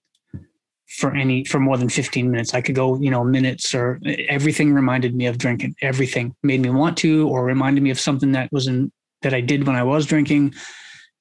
For 0.97 1.15
any 1.15 1.45
for 1.45 1.59
more 1.59 1.77
than 1.77 1.87
15 1.87 2.31
minutes. 2.31 2.55
I 2.55 2.61
could 2.61 2.73
go 2.73 2.99
you 2.99 3.11
know 3.11 3.23
minutes 3.23 3.75
or 3.75 3.99
everything 4.27 4.73
reminded 4.73 5.13
me 5.13 5.27
of 5.27 5.37
drinking. 5.37 5.75
Everything 5.83 6.35
made 6.41 6.61
me 6.61 6.71
want 6.71 6.97
to 6.99 7.29
or 7.29 7.45
reminded 7.45 7.83
me 7.83 7.91
of 7.91 7.99
something 7.99 8.31
that 8.31 8.51
was 8.51 8.65
in 8.65 8.91
that 9.21 9.33
I 9.33 9.41
did 9.41 9.65
when 9.67 9.75
I 9.75 9.83
was 9.83 10.05
drinking, 10.05 10.53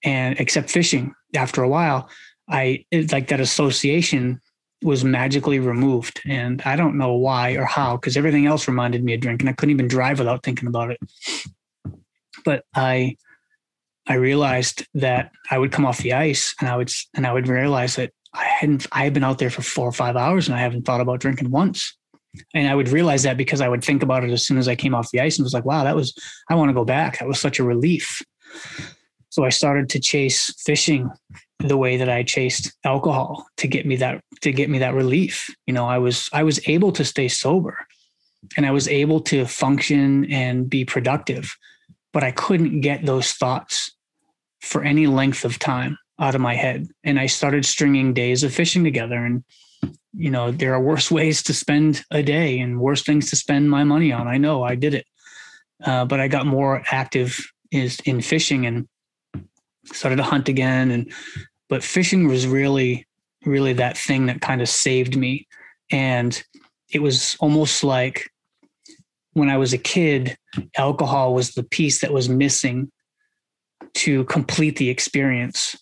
and 0.05 0.39
except 0.39 0.71
fishing. 0.71 1.15
After 1.35 1.63
a 1.63 1.69
while, 1.69 2.09
I 2.49 2.85
like 3.13 3.29
that 3.29 3.41
association 3.41 4.41
was 4.83 5.05
magically 5.05 5.59
removed, 5.59 6.21
and 6.25 6.63
I 6.63 6.77
don't 6.77 6.97
know 6.97 7.15
why 7.15 7.53
or 7.53 7.65
how, 7.65 7.97
because 7.97 8.17
everything 8.17 8.47
else 8.47 8.69
reminded 8.69 9.05
me 9.05 9.15
of 9.15 9.21
drinking. 9.21 9.49
I 9.49 9.53
couldn't 9.53 9.75
even 9.75 9.89
drive 9.89 10.19
without 10.19 10.43
thinking 10.43 10.69
about 10.69 10.93
it. 10.93 11.01
But 12.45 12.65
I, 12.75 13.17
I 14.07 14.15
realized 14.15 14.87
that 14.95 15.33
I 15.51 15.59
would 15.59 15.73
come 15.73 15.85
off 15.85 15.99
the 15.99 16.13
ice, 16.13 16.55
and 16.61 16.69
I 16.69 16.77
would 16.77 16.93
and 17.15 17.27
I 17.27 17.33
would 17.33 17.49
realize 17.49 17.97
that 17.97 18.13
I 18.33 18.45
hadn't. 18.45 18.87
I 18.93 19.05
had 19.05 19.15
been 19.15 19.25
out 19.25 19.39
there 19.39 19.51
for 19.51 19.63
four 19.63 19.89
or 19.89 19.93
five 19.93 20.17
hours, 20.17 20.47
and 20.47 20.57
I 20.57 20.61
haven't 20.61 20.85
thought 20.85 21.01
about 21.01 21.21
drinking 21.21 21.51
once 21.51 21.99
and 22.55 22.69
I 22.69 22.75
would 22.75 22.89
realize 22.89 23.23
that 23.23 23.37
because 23.37 23.61
I 23.61 23.69
would 23.69 23.85
think 23.85 24.03
about 24.03 24.25
it 24.25 24.31
as 24.31 24.47
soon 24.47 24.59
as 24.59 24.69
I 24.69 24.77
came 24.77 24.95
off 24.95 25.11
the 25.11 25.21
ice 25.21 25.39
and 25.39 25.45
was 25.45 25.55
like, 25.55 25.65
wow, 25.65 25.85
that 25.85 25.97
was, 25.97 26.15
I 26.51 26.55
want 26.55 26.69
to 26.69 26.75
go 26.75 26.85
back. 26.85 27.19
That 27.19 27.29
was 27.29 27.41
such 27.41 27.59
a 27.59 27.65
relief. 27.65 28.23
So 29.31 29.45
I 29.45 29.51
started 29.51 29.89
to 29.91 30.01
chase 30.01 30.53
fishing 30.65 31.11
the 31.59 31.77
way 31.77 31.97
that 31.97 32.09
I 32.09 32.23
chased 32.23 32.73
alcohol 32.85 33.47
to 33.59 33.69
get 33.69 33.87
me 33.87 33.97
that, 33.97 34.23
to 34.41 34.53
get 34.53 34.71
me 34.71 34.79
that 34.79 34.95
relief. 34.95 35.55
You 35.67 35.75
know, 35.75 35.87
I 35.87 35.99
was, 35.99 36.29
I 36.33 36.43
was 36.43 36.67
able 36.69 36.93
to 36.93 37.05
stay 37.05 37.29
sober 37.29 37.87
and 38.57 38.65
I 38.65 38.71
was 38.71 38.89
able 38.89 39.21
to 39.23 39.45
function 39.45 40.25
and 40.31 40.69
be 40.69 40.85
productive, 40.85 41.57
but 42.13 42.25
I 42.25 42.31
couldn't 42.31 42.81
get 42.81 43.05
those 43.05 43.33
thoughts 43.33 43.93
for 44.61 44.83
any 44.83 45.07
length 45.07 45.45
of 45.45 45.59
time 45.59 45.99
out 46.19 46.35
of 46.35 46.41
my 46.41 46.55
head. 46.55 46.89
And 47.05 47.19
I 47.19 47.27
started 47.27 47.65
stringing 47.65 48.15
days 48.15 48.43
of 48.43 48.53
fishing 48.53 48.85
together 48.85 49.25
and 49.25 49.45
you 50.19 50.31
know, 50.31 50.51
there 50.51 50.75
are 50.75 50.83
worse 50.83 51.13
ways 51.13 51.45
to 51.45 51.55
spend 51.55 52.05
a 52.11 52.25
day 52.25 52.59
and 52.59 52.81
worse 52.81 53.05
things 53.05 53.31
to 53.31 53.37
spend 53.37 53.71
my 53.71 53.85
money 53.85 54.13
on. 54.13 54.27
I 54.27 54.37
know 54.37 54.65
I 54.65 54.75
did 54.75 54.93
it. 54.93 55.07
Uh, 55.85 56.05
but 56.05 56.19
I 56.19 56.27
got 56.27 56.45
more 56.45 56.83
active 56.91 57.39
is 57.71 58.01
in 58.05 58.21
fishing 58.21 58.67
and 58.67 58.89
started 59.85 60.17
to 60.17 60.25
hunt 60.25 60.49
again. 60.49 60.91
And, 60.91 61.13
but 61.69 61.85
fishing 61.85 62.27
was 62.27 62.49
really, 62.49 63.07
really 63.45 63.75
that 63.75 63.97
thing 63.97 64.27
that 64.27 64.41
kind 64.41 64.61
of 64.61 64.69
saved 64.69 65.17
me. 65.17 65.47
And 65.93 66.43
it 66.91 67.01
was 67.01 67.37
almost 67.39 67.85
like 67.85 68.29
when 69.35 69.49
I 69.49 69.57
was 69.57 69.73
a 69.73 69.79
kid, 69.79 70.37
alcohol 70.77 71.33
was 71.33 71.53
the 71.53 71.63
piece 71.63 72.01
that 72.01 72.13
was 72.13 72.29
missing 72.29 72.91
to 73.95 74.25
complete 74.25 74.79
the 74.79 74.91
experience 74.91 75.77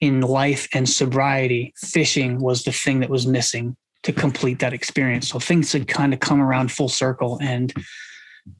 in 0.00 0.20
life 0.20 0.68
and 0.74 0.88
sobriety, 0.88 1.72
fishing 1.76 2.40
was 2.40 2.64
the 2.64 2.72
thing 2.72 3.00
that 3.00 3.10
was 3.10 3.26
missing 3.26 3.76
to 4.02 4.12
complete 4.12 4.58
that 4.60 4.72
experience. 4.72 5.28
So 5.28 5.38
things 5.38 5.72
had 5.72 5.88
kind 5.88 6.12
of 6.12 6.20
come 6.20 6.40
around 6.40 6.70
full 6.70 6.88
circle, 6.88 7.38
and 7.40 7.72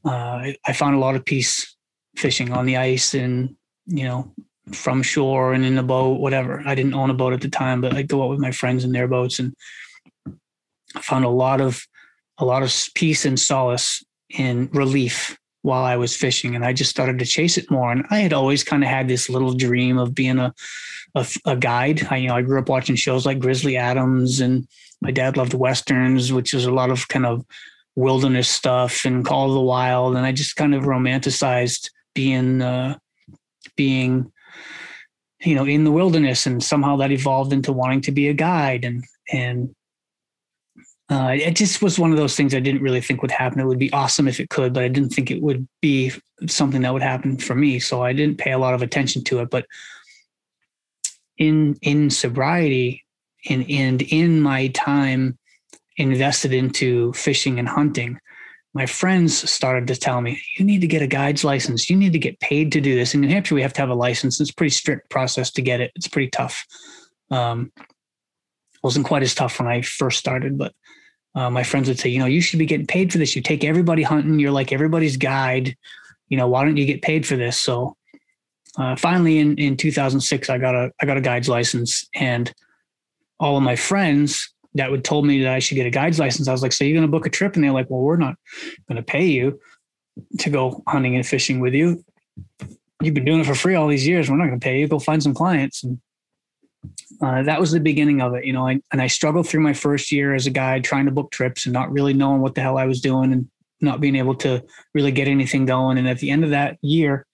uh, 0.03 0.51
I 0.65 0.73
found 0.73 0.95
a 0.95 0.99
lot 0.99 1.15
of 1.15 1.25
peace 1.25 1.75
fishing 2.15 2.51
on 2.51 2.65
the 2.65 2.77
ice, 2.77 3.13
and 3.13 3.55
you 3.85 4.03
know, 4.03 4.33
from 4.73 5.01
shore 5.01 5.53
and 5.53 5.63
in 5.65 5.77
a 5.77 5.83
boat, 5.83 6.19
whatever. 6.19 6.61
I 6.65 6.75
didn't 6.75 6.93
own 6.93 7.09
a 7.09 7.13
boat 7.13 7.33
at 7.33 7.41
the 7.41 7.49
time, 7.49 7.81
but 7.81 7.95
I'd 7.95 8.07
go 8.07 8.23
out 8.23 8.29
with 8.29 8.39
my 8.39 8.51
friends 8.51 8.83
in 8.83 8.91
their 8.91 9.07
boats 9.07 9.39
and 9.39 9.55
I 10.95 11.01
found 11.01 11.25
a 11.25 11.29
lot 11.29 11.61
of 11.61 11.85
a 12.37 12.45
lot 12.45 12.63
of 12.63 12.73
peace 12.93 13.25
and 13.25 13.39
solace 13.39 14.03
and 14.37 14.73
relief 14.75 15.37
while 15.61 15.83
I 15.83 15.97
was 15.97 16.15
fishing. 16.15 16.55
And 16.55 16.63
I 16.63 16.73
just 16.73 16.89
started 16.89 17.19
to 17.19 17.25
chase 17.25 17.57
it 17.57 17.69
more. 17.69 17.91
And 17.91 18.05
I 18.09 18.19
had 18.19 18.33
always 18.33 18.63
kind 18.63 18.83
of 18.83 18.89
had 18.89 19.07
this 19.07 19.29
little 19.29 19.53
dream 19.53 19.97
of 19.97 20.15
being 20.15 20.39
a, 20.39 20.53
a, 21.15 21.27
a 21.45 21.55
guide. 21.55 22.07
I, 22.09 22.17
you 22.17 22.27
know, 22.27 22.35
I 22.35 22.41
grew 22.41 22.59
up 22.59 22.69
watching 22.69 22.95
shows 22.95 23.25
like 23.25 23.39
Grizzly 23.39 23.77
Adams 23.77 24.39
and 24.39 24.67
my 25.01 25.11
dad 25.11 25.37
loved 25.37 25.53
Westerns, 25.53 26.31
which 26.31 26.53
is 26.53 26.65
a 26.65 26.71
lot 26.71 26.89
of 26.89 27.07
kind 27.07 27.25
of 27.25 27.45
wilderness 27.95 28.47
stuff 28.47 29.05
and 29.05 29.25
Call 29.25 29.49
of 29.49 29.53
the 29.55 29.61
Wild. 29.61 30.15
And 30.15 30.25
I 30.25 30.31
just 30.31 30.55
kind 30.55 30.73
of 30.73 30.83
romanticized 30.83 31.89
being, 32.13 32.61
uh, 32.61 32.97
being, 33.75 34.31
you 35.41 35.55
know, 35.55 35.65
in 35.65 35.83
the 35.83 35.91
wilderness. 35.91 36.45
And 36.45 36.63
somehow 36.63 36.97
that 36.97 37.11
evolved 37.11 37.53
into 37.53 37.73
wanting 37.73 38.01
to 38.01 38.11
be 38.11 38.27
a 38.27 38.33
guide. 38.33 38.85
And, 38.85 39.03
and 39.31 39.75
uh, 41.09 41.31
it 41.33 41.55
just 41.55 41.81
was 41.81 41.97
one 41.97 42.11
of 42.11 42.17
those 42.17 42.35
things 42.35 42.53
I 42.53 42.59
didn't 42.59 42.81
really 42.81 42.99
think 42.99 43.21
would 43.21 43.31
happen. 43.31 43.61
It 43.61 43.65
would 43.65 43.79
be 43.79 43.93
awesome 43.93 44.27
if 44.27 44.39
it 44.39 44.49
could, 44.49 44.73
but 44.73 44.83
I 44.83 44.89
didn't 44.89 45.11
think 45.11 45.31
it 45.31 45.41
would 45.41 45.67
be 45.81 46.11
something 46.47 46.81
that 46.81 46.93
would 46.93 47.01
happen 47.01 47.37
for 47.37 47.55
me. 47.55 47.79
So 47.79 48.03
I 48.03 48.11
didn't 48.11 48.39
pay 48.39 48.51
a 48.51 48.57
lot 48.57 48.73
of 48.73 48.81
attention 48.81 49.23
to 49.25 49.39
it. 49.39 49.49
But 49.49 49.65
in 51.37 51.77
in 51.81 52.09
sobriety 52.09 53.05
and 53.49 53.65
and 53.69 54.01
in 54.01 54.41
my 54.41 54.67
time 54.67 55.37
invested 55.95 56.53
into 56.53 57.13
fishing 57.13 57.57
and 57.57 57.69
hunting, 57.69 58.19
my 58.73 58.85
friends 58.85 59.49
started 59.49 59.87
to 59.87 59.95
tell 59.95 60.19
me, 60.19 60.41
"You 60.57 60.65
need 60.65 60.81
to 60.81 60.87
get 60.87 61.01
a 61.01 61.07
guide's 61.07 61.45
license. 61.45 61.89
You 61.89 61.95
need 61.95 62.11
to 62.13 62.19
get 62.19 62.41
paid 62.41 62.73
to 62.73 62.81
do 62.81 62.95
this." 62.95 63.13
In 63.13 63.21
New 63.21 63.29
Hampshire, 63.29 63.55
we 63.55 63.61
have 63.61 63.73
to 63.73 63.81
have 63.81 63.89
a 63.89 63.95
license. 63.95 64.41
It's 64.41 64.49
a 64.49 64.55
pretty 64.55 64.71
strict 64.71 65.09
process 65.09 65.51
to 65.51 65.61
get 65.61 65.79
it. 65.79 65.93
It's 65.95 66.09
pretty 66.09 66.31
tough. 66.31 66.65
Um, 67.31 67.71
wasn't 68.83 69.05
quite 69.05 69.23
as 69.23 69.33
tough 69.33 69.57
when 69.59 69.69
I 69.69 69.81
first 69.81 70.19
started, 70.19 70.57
but 70.57 70.73
uh, 71.37 71.51
my 71.51 71.61
friends 71.61 71.87
would 71.87 71.99
say, 71.99 72.09
you 72.09 72.17
know, 72.17 72.25
you 72.25 72.41
should 72.41 72.57
be 72.57 72.65
getting 72.65 72.87
paid 72.87 73.11
for 73.11 73.19
this. 73.19 73.35
You 73.35 73.43
take 73.43 73.63
everybody 73.63 74.01
hunting. 74.01 74.39
You're 74.39 74.51
like 74.51 74.73
everybody's 74.73 75.17
guide. 75.17 75.77
You 76.29 76.37
know, 76.37 76.47
why 76.47 76.65
don't 76.65 76.77
you 76.77 76.85
get 76.87 77.03
paid 77.03 77.27
for 77.27 77.35
this? 77.35 77.61
So 77.61 77.95
uh, 78.79 78.95
finally, 78.95 79.37
in 79.37 79.55
in 79.57 79.77
2006, 79.77 80.49
I 80.49 80.57
got 80.57 80.73
a 80.73 80.91
I 80.99 81.05
got 81.05 81.15
a 81.15 81.21
guide's 81.21 81.47
license, 81.47 82.09
and 82.15 82.51
all 83.39 83.55
of 83.55 83.61
my 83.61 83.75
friends 83.75 84.51
that 84.73 84.89
would 84.89 85.03
told 85.03 85.27
me 85.27 85.43
that 85.43 85.53
I 85.53 85.59
should 85.59 85.75
get 85.75 85.85
a 85.85 85.91
guide's 85.91 86.17
license. 86.17 86.47
I 86.47 86.51
was 86.51 86.63
like, 86.63 86.73
so 86.73 86.83
you're 86.83 86.97
going 86.97 87.07
to 87.07 87.11
book 87.11 87.27
a 87.27 87.29
trip? 87.29 87.53
And 87.53 87.63
they're 87.63 87.71
like, 87.71 87.89
well, 87.89 88.01
we're 88.01 88.17
not 88.17 88.35
going 88.87 88.97
to 88.97 89.03
pay 89.03 89.25
you 89.25 89.59
to 90.39 90.49
go 90.49 90.83
hunting 90.87 91.15
and 91.15 91.25
fishing 91.25 91.59
with 91.59 91.75
you. 91.75 92.03
You've 93.01 93.13
been 93.13 93.25
doing 93.25 93.41
it 93.41 93.45
for 93.45 93.55
free 93.55 93.75
all 93.75 93.87
these 93.87 94.07
years. 94.07 94.29
We're 94.29 94.37
not 94.37 94.47
going 94.47 94.59
to 94.59 94.63
pay 94.63 94.79
you. 94.79 94.87
Go 94.87 94.97
find 94.97 95.21
some 95.21 95.35
clients. 95.35 95.83
And 95.83 95.99
uh, 97.21 97.43
that 97.43 97.59
was 97.59 97.71
the 97.71 97.79
beginning 97.79 98.21
of 98.21 98.33
it, 98.35 98.45
you 98.45 98.53
know. 98.53 98.67
I, 98.67 98.81
and 98.91 99.01
I 99.01 99.07
struggled 99.07 99.47
through 99.47 99.61
my 99.61 99.73
first 99.73 100.11
year 100.11 100.33
as 100.33 100.45
a 100.45 100.51
guide, 100.51 100.83
trying 100.83 101.05
to 101.05 101.11
book 101.11 101.31
trips 101.31 101.65
and 101.65 101.73
not 101.73 101.91
really 101.91 102.13
knowing 102.13 102.41
what 102.41 102.55
the 102.55 102.61
hell 102.61 102.77
I 102.77 102.85
was 102.85 103.01
doing 103.01 103.31
and 103.31 103.49
not 103.81 104.01
being 104.01 104.15
able 104.15 104.35
to 104.35 104.63
really 104.93 105.11
get 105.11 105.27
anything 105.27 105.65
going. 105.65 105.97
And 105.97 106.07
at 106.07 106.19
the 106.19 106.31
end 106.31 106.43
of 106.43 106.51
that 106.51 106.77
year, 106.81 107.25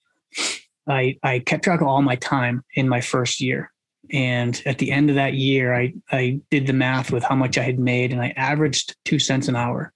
I 0.88 1.18
I 1.22 1.38
kept 1.40 1.64
track 1.64 1.80
of 1.80 1.86
all 1.86 2.02
my 2.02 2.16
time 2.16 2.62
in 2.74 2.88
my 2.88 3.00
first 3.00 3.40
year. 3.40 3.70
And 4.12 4.60
at 4.66 4.78
the 4.78 4.90
end 4.92 5.08
of 5.08 5.16
that 5.16 5.34
year, 5.34 5.74
I 5.74 5.94
I 6.10 6.40
did 6.50 6.66
the 6.66 6.72
math 6.72 7.10
with 7.10 7.24
how 7.24 7.34
much 7.34 7.56
I 7.56 7.62
had 7.62 7.78
made, 7.78 8.12
and 8.12 8.20
I 8.20 8.34
averaged 8.36 8.96
two 9.04 9.18
cents 9.18 9.48
an 9.48 9.56
hour 9.56 9.92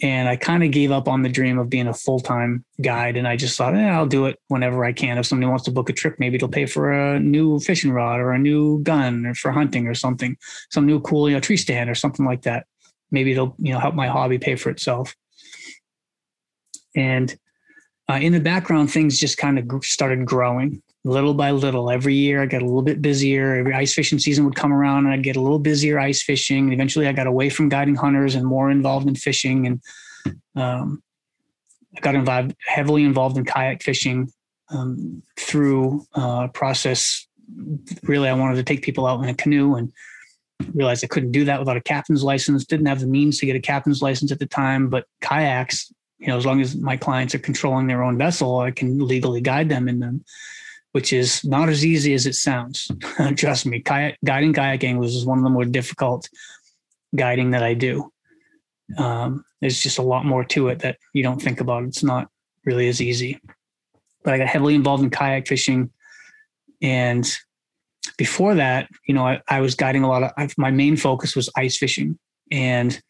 and 0.00 0.28
I 0.28 0.36
kind 0.36 0.62
of 0.62 0.70
gave 0.70 0.92
up 0.92 1.08
on 1.08 1.22
the 1.22 1.28
dream 1.28 1.58
of 1.58 1.68
being 1.68 1.88
a 1.88 1.94
full 1.94 2.20
time 2.20 2.64
guide. 2.80 3.16
And 3.16 3.26
I 3.26 3.36
just 3.36 3.58
thought, 3.58 3.74
eh, 3.74 3.88
I'll 3.88 4.06
do 4.06 4.26
it 4.26 4.38
whenever 4.46 4.84
I 4.84 4.92
can. 4.92 5.18
If 5.18 5.26
somebody 5.26 5.48
wants 5.48 5.64
to 5.64 5.72
book 5.72 5.90
a 5.90 5.92
trip, 5.92 6.16
maybe 6.18 6.36
it'll 6.36 6.48
pay 6.48 6.66
for 6.66 6.92
a 6.92 7.18
new 7.18 7.58
fishing 7.58 7.90
rod 7.90 8.20
or 8.20 8.32
a 8.32 8.38
new 8.38 8.80
gun 8.82 9.26
or 9.26 9.34
for 9.34 9.50
hunting 9.50 9.88
or 9.88 9.94
something, 9.94 10.36
some 10.70 10.86
new 10.86 11.00
cool 11.00 11.28
you 11.28 11.34
know, 11.34 11.40
tree 11.40 11.56
stand 11.56 11.90
or 11.90 11.96
something 11.96 12.24
like 12.24 12.42
that. 12.42 12.66
Maybe 13.10 13.32
it'll 13.32 13.56
you 13.58 13.72
know 13.72 13.80
help 13.80 13.94
my 13.94 14.06
hobby 14.06 14.38
pay 14.38 14.54
for 14.54 14.70
itself. 14.70 15.16
And 16.94 17.36
uh, 18.08 18.18
in 18.22 18.32
the 18.32 18.40
background, 18.40 18.90
things 18.90 19.18
just 19.18 19.36
kind 19.36 19.58
of 19.58 19.84
started 19.84 20.24
growing 20.24 20.82
little 21.08 21.34
by 21.34 21.50
little. 21.50 21.90
Every 21.90 22.14
year, 22.14 22.42
I 22.42 22.46
got 22.46 22.62
a 22.62 22.64
little 22.64 22.82
bit 22.82 23.00
busier. 23.00 23.56
Every 23.56 23.74
ice 23.74 23.94
fishing 23.94 24.18
season 24.18 24.44
would 24.44 24.54
come 24.54 24.72
around, 24.72 25.06
and 25.06 25.14
I'd 25.14 25.22
get 25.22 25.36
a 25.36 25.40
little 25.40 25.58
busier 25.58 25.98
ice 25.98 26.22
fishing. 26.22 26.72
Eventually, 26.72 27.06
I 27.06 27.12
got 27.12 27.26
away 27.26 27.50
from 27.50 27.68
guiding 27.68 27.94
hunters 27.94 28.34
and 28.34 28.46
more 28.46 28.70
involved 28.70 29.08
in 29.08 29.14
fishing. 29.14 29.66
And 29.66 29.82
um, 30.54 31.02
I 31.96 32.00
got 32.00 32.14
involved, 32.14 32.54
heavily 32.66 33.04
involved 33.04 33.38
in 33.38 33.44
kayak 33.44 33.82
fishing 33.82 34.30
um, 34.70 35.22
through 35.38 36.04
uh, 36.16 36.44
a 36.44 36.48
process. 36.52 37.26
Really, 38.02 38.28
I 38.28 38.34
wanted 38.34 38.56
to 38.56 38.62
take 38.62 38.82
people 38.82 39.06
out 39.06 39.22
in 39.22 39.28
a 39.28 39.34
canoe 39.34 39.76
and 39.76 39.92
realized 40.74 41.04
I 41.04 41.08
couldn't 41.08 41.32
do 41.32 41.44
that 41.44 41.58
without 41.58 41.76
a 41.76 41.82
captain's 41.82 42.22
license. 42.22 42.64
Didn't 42.64 42.86
have 42.86 43.00
the 43.00 43.06
means 43.06 43.38
to 43.38 43.46
get 43.46 43.56
a 43.56 43.60
captain's 43.60 44.02
license 44.02 44.30
at 44.30 44.38
the 44.38 44.46
time, 44.46 44.88
but 44.88 45.06
kayaks, 45.22 45.92
you 46.18 46.26
know, 46.26 46.36
as 46.36 46.44
long 46.44 46.60
as 46.60 46.76
my 46.76 46.96
clients 46.96 47.34
are 47.34 47.38
controlling 47.38 47.86
their 47.86 48.02
own 48.02 48.18
vessel, 48.18 48.58
I 48.58 48.72
can 48.72 48.98
legally 48.98 49.40
guide 49.40 49.68
them 49.68 49.88
in 49.88 50.00
them 50.00 50.24
which 50.92 51.12
is 51.12 51.44
not 51.44 51.68
as 51.68 51.84
easy 51.84 52.14
as 52.14 52.26
it 52.26 52.34
sounds. 52.34 52.90
Trust 53.36 53.66
me, 53.66 53.80
kayak, 53.80 54.18
guiding 54.24 54.52
kayaking 54.52 54.98
was 54.98 55.24
one 55.24 55.38
of 55.38 55.44
the 55.44 55.50
more 55.50 55.64
difficult 55.64 56.28
guiding 57.14 57.50
that 57.50 57.62
I 57.62 57.74
do. 57.74 58.10
Um, 58.96 59.44
there's 59.60 59.80
just 59.80 59.98
a 59.98 60.02
lot 60.02 60.24
more 60.24 60.44
to 60.44 60.68
it 60.68 60.80
that 60.80 60.98
you 61.12 61.22
don't 61.22 61.42
think 61.42 61.60
about. 61.60 61.84
It's 61.84 62.02
not 62.02 62.28
really 62.64 62.88
as 62.88 63.02
easy. 63.02 63.40
But 64.24 64.34
I 64.34 64.38
got 64.38 64.48
heavily 64.48 64.74
involved 64.74 65.02
in 65.02 65.10
kayak 65.10 65.46
fishing. 65.46 65.90
And 66.80 67.26
before 68.16 68.54
that, 68.54 68.88
you 69.06 69.14
know, 69.14 69.26
I, 69.26 69.40
I 69.48 69.60
was 69.60 69.74
guiding 69.74 70.04
a 70.04 70.08
lot 70.08 70.22
of 70.22 70.32
I, 70.36 70.48
my 70.56 70.70
main 70.70 70.96
focus 70.96 71.36
was 71.36 71.50
ice 71.56 71.76
fishing. 71.76 72.18
And 72.50 73.00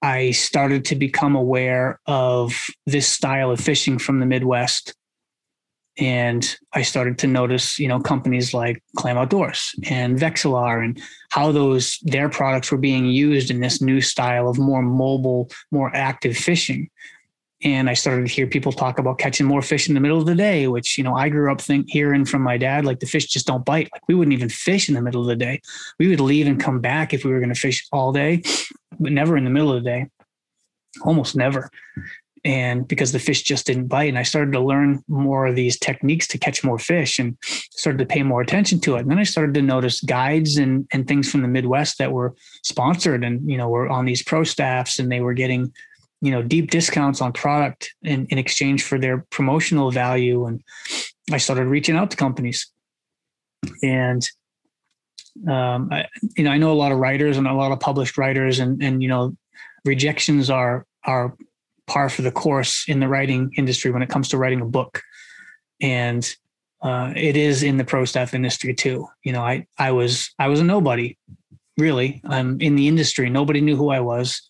I 0.00 0.30
started 0.30 0.84
to 0.86 0.94
become 0.94 1.34
aware 1.34 2.00
of 2.06 2.54
this 2.86 3.08
style 3.08 3.50
of 3.50 3.60
fishing 3.60 3.98
from 3.98 4.20
the 4.20 4.26
Midwest 4.26 4.94
and 5.98 6.56
I 6.74 6.82
started 6.82 7.18
to 7.18 7.26
notice, 7.26 7.78
you 7.78 7.88
know, 7.88 7.98
companies 7.98 8.54
like 8.54 8.82
Clam 8.96 9.18
Outdoors 9.18 9.74
and 9.90 10.16
Vexilar 10.16 10.84
and 10.84 11.00
how 11.30 11.50
those 11.50 11.98
their 12.02 12.28
products 12.28 12.70
were 12.70 12.78
being 12.78 13.06
used 13.06 13.50
in 13.50 13.60
this 13.60 13.82
new 13.82 14.00
style 14.00 14.48
of 14.48 14.58
more 14.58 14.82
mobile, 14.82 15.50
more 15.72 15.90
active 15.94 16.36
fishing. 16.36 16.88
And 17.64 17.90
I 17.90 17.94
started 17.94 18.28
to 18.28 18.32
hear 18.32 18.46
people 18.46 18.70
talk 18.70 19.00
about 19.00 19.18
catching 19.18 19.44
more 19.44 19.62
fish 19.62 19.88
in 19.88 19.94
the 19.94 20.00
middle 20.00 20.20
of 20.20 20.26
the 20.26 20.36
day, 20.36 20.68
which 20.68 20.96
you 20.96 21.02
know 21.02 21.16
I 21.16 21.28
grew 21.28 21.50
up 21.50 21.60
think 21.60 21.86
hearing 21.88 22.24
from 22.24 22.42
my 22.42 22.56
dad, 22.56 22.84
like 22.84 23.00
the 23.00 23.06
fish 23.06 23.26
just 23.26 23.48
don't 23.48 23.64
bite. 23.64 23.88
Like 23.92 24.02
we 24.06 24.14
wouldn't 24.14 24.34
even 24.34 24.48
fish 24.48 24.88
in 24.88 24.94
the 24.94 25.02
middle 25.02 25.22
of 25.22 25.26
the 25.26 25.36
day. 25.36 25.60
We 25.98 26.06
would 26.08 26.20
leave 26.20 26.46
and 26.46 26.60
come 26.60 26.80
back 26.80 27.12
if 27.12 27.24
we 27.24 27.32
were 27.32 27.40
going 27.40 27.52
to 27.52 27.60
fish 27.60 27.84
all 27.90 28.12
day, 28.12 28.42
but 29.00 29.10
never 29.10 29.36
in 29.36 29.42
the 29.42 29.50
middle 29.50 29.72
of 29.72 29.82
the 29.82 29.90
day. 29.90 30.06
Almost 31.02 31.34
never 31.34 31.70
and 32.44 32.86
because 32.86 33.12
the 33.12 33.18
fish 33.18 33.42
just 33.42 33.66
didn't 33.66 33.88
bite 33.88 34.08
and 34.08 34.18
i 34.18 34.22
started 34.22 34.52
to 34.52 34.60
learn 34.60 35.02
more 35.08 35.46
of 35.46 35.56
these 35.56 35.78
techniques 35.78 36.26
to 36.26 36.38
catch 36.38 36.62
more 36.62 36.78
fish 36.78 37.18
and 37.18 37.36
started 37.42 37.98
to 37.98 38.06
pay 38.06 38.22
more 38.22 38.40
attention 38.40 38.80
to 38.80 38.96
it. 38.96 39.00
And 39.00 39.10
then 39.10 39.18
i 39.18 39.24
started 39.24 39.54
to 39.54 39.62
notice 39.62 40.00
guides 40.00 40.56
and, 40.56 40.86
and 40.92 41.06
things 41.06 41.30
from 41.30 41.42
the 41.42 41.48
midwest 41.48 41.98
that 41.98 42.12
were 42.12 42.34
sponsored 42.62 43.24
and 43.24 43.48
you 43.50 43.56
know 43.56 43.68
were 43.68 43.88
on 43.88 44.04
these 44.04 44.22
pro 44.22 44.44
staffs 44.44 44.98
and 44.98 45.10
they 45.10 45.20
were 45.20 45.34
getting 45.34 45.72
you 46.20 46.30
know 46.30 46.42
deep 46.42 46.70
discounts 46.70 47.20
on 47.20 47.32
product 47.32 47.94
in, 48.02 48.26
in 48.26 48.38
exchange 48.38 48.82
for 48.82 48.98
their 48.98 49.18
promotional 49.30 49.90
value. 49.90 50.46
And 50.46 50.62
i 51.32 51.38
started 51.38 51.66
reaching 51.66 51.96
out 51.96 52.10
to 52.10 52.16
companies. 52.16 52.70
And 53.82 54.26
um, 55.48 55.88
I, 55.92 56.06
you 56.36 56.44
know 56.44 56.50
i 56.50 56.58
know 56.58 56.72
a 56.72 56.74
lot 56.74 56.92
of 56.92 56.98
writers 56.98 57.36
and 57.36 57.46
a 57.46 57.54
lot 57.54 57.70
of 57.70 57.78
published 57.80 58.18
writers 58.18 58.58
and 58.58 58.82
and 58.82 59.02
you 59.02 59.08
know 59.08 59.36
rejections 59.84 60.50
are 60.50 60.84
are 61.04 61.36
par 61.88 62.08
for 62.08 62.22
the 62.22 62.30
course 62.30 62.84
in 62.86 63.00
the 63.00 63.08
writing 63.08 63.50
industry 63.56 63.90
when 63.90 64.02
it 64.02 64.08
comes 64.08 64.28
to 64.28 64.38
writing 64.38 64.60
a 64.60 64.66
book. 64.66 65.02
And 65.80 66.28
uh, 66.82 67.12
it 67.16 67.36
is 67.36 67.62
in 67.62 67.76
the 67.76 67.84
pro 67.84 68.04
staff 68.04 68.34
industry 68.34 68.74
too. 68.74 69.08
You 69.24 69.32
know, 69.32 69.42
I 69.42 69.66
I 69.78 69.90
was 69.90 70.30
I 70.38 70.48
was 70.48 70.60
a 70.60 70.64
nobody, 70.64 71.16
really. 71.76 72.20
I'm 72.24 72.60
in 72.60 72.76
the 72.76 72.86
industry. 72.86 73.28
Nobody 73.30 73.60
knew 73.60 73.76
who 73.76 73.90
I 73.90 74.00
was, 74.00 74.40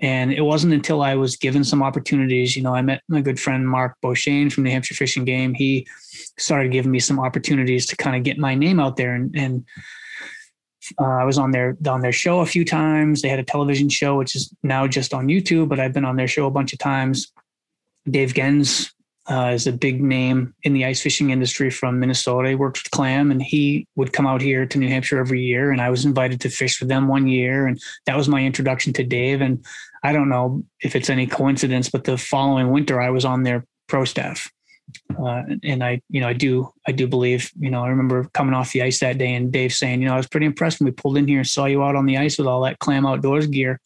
and 0.00 0.32
it 0.32 0.42
wasn't 0.42 0.74
until 0.74 1.02
I 1.02 1.16
was 1.16 1.36
given 1.36 1.64
some 1.64 1.82
opportunities. 1.82 2.56
You 2.56 2.62
know, 2.62 2.74
I 2.74 2.82
met 2.82 3.02
my 3.08 3.20
good 3.20 3.40
friend 3.40 3.68
Mark 3.68 3.96
Beauchesne 4.00 4.50
from 4.50 4.62
the 4.64 4.70
Hampshire 4.70 4.94
Fish 4.94 5.16
and 5.16 5.26
Game. 5.26 5.54
He 5.54 5.86
started 6.38 6.70
giving 6.70 6.92
me 6.92 7.00
some 7.00 7.18
opportunities 7.18 7.86
to 7.86 7.96
kind 7.96 8.16
of 8.16 8.22
get 8.22 8.38
my 8.38 8.54
name 8.54 8.78
out 8.78 8.96
there, 8.96 9.14
and 9.14 9.34
and 9.36 9.64
uh, 11.00 11.04
I 11.04 11.24
was 11.24 11.38
on 11.38 11.50
their 11.50 11.76
on 11.88 12.00
their 12.00 12.12
show 12.12 12.40
a 12.40 12.46
few 12.46 12.64
times. 12.64 13.22
They 13.22 13.28
had 13.28 13.38
a 13.38 13.44
television 13.44 13.88
show, 13.88 14.16
which 14.16 14.34
is 14.34 14.52
now 14.62 14.86
just 14.86 15.14
on 15.14 15.26
YouTube, 15.26 15.68
but 15.68 15.80
I've 15.80 15.92
been 15.92 16.04
on 16.04 16.16
their 16.16 16.28
show 16.28 16.46
a 16.46 16.50
bunch 16.50 16.72
of 16.72 16.78
times. 16.78 17.32
Dave 18.08 18.34
Genz 18.34 18.92
uh, 19.28 19.50
is 19.52 19.66
a 19.66 19.72
big 19.72 20.00
name 20.00 20.54
in 20.62 20.72
the 20.72 20.84
ice 20.84 21.00
fishing 21.00 21.30
industry 21.30 21.70
from 21.70 21.98
Minnesota. 21.98 22.48
He 22.48 22.54
worked 22.54 22.82
with 22.82 22.90
Clam, 22.90 23.30
and 23.30 23.42
he 23.42 23.86
would 23.96 24.12
come 24.12 24.26
out 24.26 24.40
here 24.40 24.66
to 24.66 24.78
New 24.78 24.88
Hampshire 24.88 25.18
every 25.18 25.42
year. 25.42 25.72
And 25.72 25.80
I 25.80 25.90
was 25.90 26.04
invited 26.04 26.40
to 26.42 26.48
fish 26.48 26.80
with 26.80 26.88
them 26.88 27.08
one 27.08 27.26
year, 27.26 27.66
and 27.66 27.80
that 28.06 28.16
was 28.16 28.28
my 28.28 28.44
introduction 28.44 28.92
to 28.94 29.04
Dave. 29.04 29.40
And 29.40 29.64
I 30.02 30.12
don't 30.12 30.28
know 30.28 30.62
if 30.80 30.94
it's 30.94 31.10
any 31.10 31.26
coincidence, 31.26 31.90
but 31.90 32.04
the 32.04 32.16
following 32.16 32.70
winter 32.70 33.00
I 33.00 33.10
was 33.10 33.24
on 33.24 33.42
their 33.42 33.64
pro 33.88 34.04
staff, 34.04 34.50
Uh, 35.18 35.42
and 35.62 35.82
I, 35.82 36.00
you 36.08 36.20
know, 36.20 36.28
I 36.28 36.32
do, 36.32 36.72
I 36.86 36.92
do 36.92 37.06
believe, 37.06 37.50
you 37.58 37.70
know, 37.70 37.82
I 37.82 37.88
remember 37.88 38.24
coming 38.34 38.54
off 38.54 38.72
the 38.72 38.82
ice 38.82 39.00
that 39.00 39.18
day 39.18 39.34
and 39.34 39.52
Dave 39.52 39.72
saying, 39.72 40.00
you 40.00 40.08
know, 40.08 40.14
I 40.14 40.18
was 40.18 40.28
pretty 40.28 40.46
impressed 40.46 40.80
when 40.80 40.86
we 40.86 40.92
pulled 40.92 41.16
in 41.16 41.26
here 41.26 41.38
and 41.38 41.46
saw 41.46 41.66
you 41.66 41.82
out 41.82 41.96
on 41.96 42.06
the 42.06 42.18
ice 42.18 42.38
with 42.38 42.46
all 42.46 42.62
that 42.62 42.78
clam 42.78 43.06
outdoors 43.06 43.46
gear. 43.46 43.80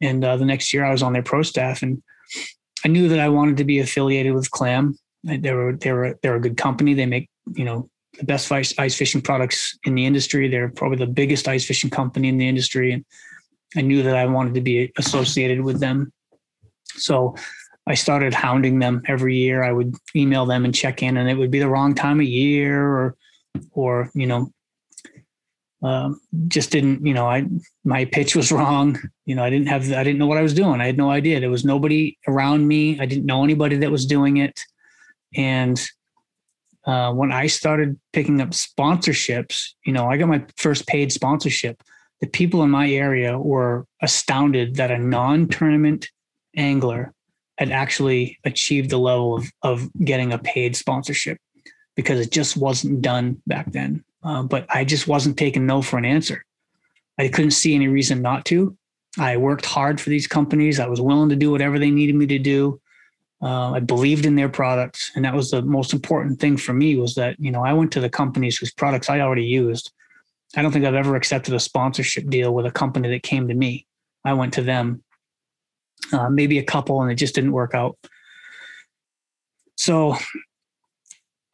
And 0.00 0.24
uh, 0.24 0.36
the 0.36 0.44
next 0.44 0.72
year 0.72 0.84
I 0.84 0.92
was 0.92 1.02
on 1.02 1.12
their 1.12 1.22
pro 1.22 1.42
staff 1.42 1.82
and 1.82 2.02
I 2.84 2.88
knew 2.88 3.08
that 3.08 3.20
I 3.20 3.28
wanted 3.28 3.56
to 3.58 3.64
be 3.64 3.80
affiliated 3.80 4.34
with 4.34 4.50
clam. 4.50 4.98
They 5.24 5.52
were, 5.52 5.74
they 5.74 5.92
were, 5.92 6.18
they're 6.22 6.36
a 6.36 6.40
good 6.40 6.56
company. 6.56 6.94
They 6.94 7.06
make, 7.06 7.28
you 7.54 7.64
know, 7.64 7.88
the 8.18 8.24
best 8.24 8.50
ice, 8.50 8.72
ice 8.78 8.94
fishing 8.94 9.20
products 9.20 9.78
in 9.84 9.94
the 9.94 10.06
industry. 10.06 10.48
They're 10.48 10.70
probably 10.70 10.98
the 10.98 11.06
biggest 11.06 11.48
ice 11.48 11.64
fishing 11.64 11.90
company 11.90 12.28
in 12.28 12.38
the 12.38 12.48
industry. 12.48 12.92
And 12.92 13.04
I 13.76 13.80
knew 13.82 14.02
that 14.02 14.16
I 14.16 14.26
wanted 14.26 14.54
to 14.54 14.60
be 14.60 14.92
associated 14.96 15.60
with 15.62 15.80
them. 15.80 16.12
So 16.94 17.34
I 17.86 17.94
started 17.94 18.34
hounding 18.34 18.80
them 18.80 19.02
every 19.06 19.36
year. 19.36 19.62
I 19.62 19.72
would 19.72 19.94
email 20.14 20.44
them 20.44 20.64
and 20.64 20.74
check 20.74 21.02
in, 21.02 21.16
and 21.16 21.28
it 21.28 21.34
would 21.34 21.50
be 21.50 21.60
the 21.60 21.68
wrong 21.68 21.94
time 21.94 22.18
of 22.18 22.26
year, 22.26 22.84
or, 22.84 23.16
or 23.72 24.10
you 24.14 24.26
know, 24.26 24.52
um, 25.82 26.20
just 26.48 26.72
didn't. 26.72 27.06
You 27.06 27.14
know, 27.14 27.28
I 27.28 27.46
my 27.84 28.04
pitch 28.06 28.34
was 28.34 28.50
wrong. 28.56 28.98
You 29.24 29.36
know, 29.36 29.44
I 29.44 29.50
didn't 29.50 29.68
have. 29.68 29.92
I 29.92 30.02
didn't 30.02 30.18
know 30.18 30.26
what 30.26 30.38
I 30.38 30.42
was 30.42 30.54
doing. 30.54 30.80
I 30.80 30.86
had 30.86 30.96
no 30.96 31.10
idea. 31.10 31.38
There 31.38 31.50
was 31.50 31.64
nobody 31.64 32.18
around 32.26 32.66
me. 32.66 32.98
I 32.98 33.06
didn't 33.06 33.26
know 33.26 33.44
anybody 33.44 33.76
that 33.76 33.90
was 33.90 34.04
doing 34.04 34.38
it, 34.38 34.60
and 35.36 35.80
uh, 36.86 37.12
when 37.12 37.32
I 37.32 37.46
started 37.48 37.98
picking 38.12 38.40
up 38.40 38.50
sponsorships, 38.50 39.70
you 39.84 39.92
know, 39.92 40.08
I 40.08 40.16
got 40.16 40.28
my 40.28 40.44
first 40.56 40.86
paid 40.86 41.12
sponsorship. 41.12 41.82
The 42.20 42.28
people 42.28 42.62
in 42.62 42.70
my 42.70 42.90
area 42.90 43.38
were 43.38 43.86
astounded 44.00 44.76
that 44.76 44.90
a 44.90 44.98
non-tournament 44.98 46.08
angler 46.56 47.12
had 47.58 47.70
actually 47.70 48.38
achieved 48.44 48.90
the 48.90 48.98
level 48.98 49.36
of, 49.36 49.50
of 49.62 49.90
getting 50.04 50.32
a 50.32 50.38
paid 50.38 50.76
sponsorship 50.76 51.38
because 51.94 52.20
it 52.20 52.30
just 52.30 52.56
wasn't 52.56 53.02
done 53.02 53.40
back 53.46 53.72
then. 53.72 54.04
Uh, 54.22 54.42
but 54.42 54.66
I 54.68 54.84
just 54.84 55.08
wasn't 55.08 55.38
taking 55.38 55.66
no 55.66 55.82
for 55.82 55.98
an 55.98 56.04
answer. 56.04 56.44
I 57.18 57.28
couldn't 57.28 57.52
see 57.52 57.74
any 57.74 57.88
reason 57.88 58.20
not 58.20 58.44
to. 58.46 58.76
I 59.18 59.38
worked 59.38 59.64
hard 59.64 60.00
for 60.00 60.10
these 60.10 60.26
companies. 60.26 60.78
I 60.78 60.88
was 60.88 61.00
willing 61.00 61.30
to 61.30 61.36
do 61.36 61.50
whatever 61.50 61.78
they 61.78 61.90
needed 61.90 62.14
me 62.14 62.26
to 62.26 62.38
do. 62.38 62.80
Uh, 63.42 63.72
I 63.72 63.80
believed 63.80 64.26
in 64.26 64.34
their 64.34 64.48
products, 64.48 65.10
and 65.14 65.24
that 65.24 65.34
was 65.34 65.50
the 65.50 65.62
most 65.62 65.92
important 65.92 66.40
thing 66.40 66.56
for 66.56 66.72
me. 66.72 66.96
Was 66.96 67.14
that 67.16 67.38
you 67.38 67.50
know 67.50 67.64
I 67.64 67.72
went 67.72 67.92
to 67.92 68.00
the 68.00 68.08
companies 68.08 68.56
whose 68.56 68.72
products 68.72 69.10
I 69.10 69.20
already 69.20 69.44
used. 69.44 69.92
I 70.56 70.62
don't 70.62 70.72
think 70.72 70.84
I've 70.84 70.94
ever 70.94 71.16
accepted 71.16 71.54
a 71.54 71.60
sponsorship 71.60 72.28
deal 72.28 72.54
with 72.54 72.66
a 72.66 72.70
company 72.70 73.10
that 73.10 73.22
came 73.22 73.48
to 73.48 73.54
me. 73.54 73.86
I 74.24 74.32
went 74.32 74.54
to 74.54 74.62
them 74.62 75.02
uh, 76.12 76.28
maybe 76.28 76.58
a 76.58 76.64
couple, 76.64 77.02
and 77.02 77.10
it 77.10 77.16
just 77.16 77.34
didn't 77.34 77.52
work 77.52 77.74
out. 77.74 77.96
So 79.76 80.16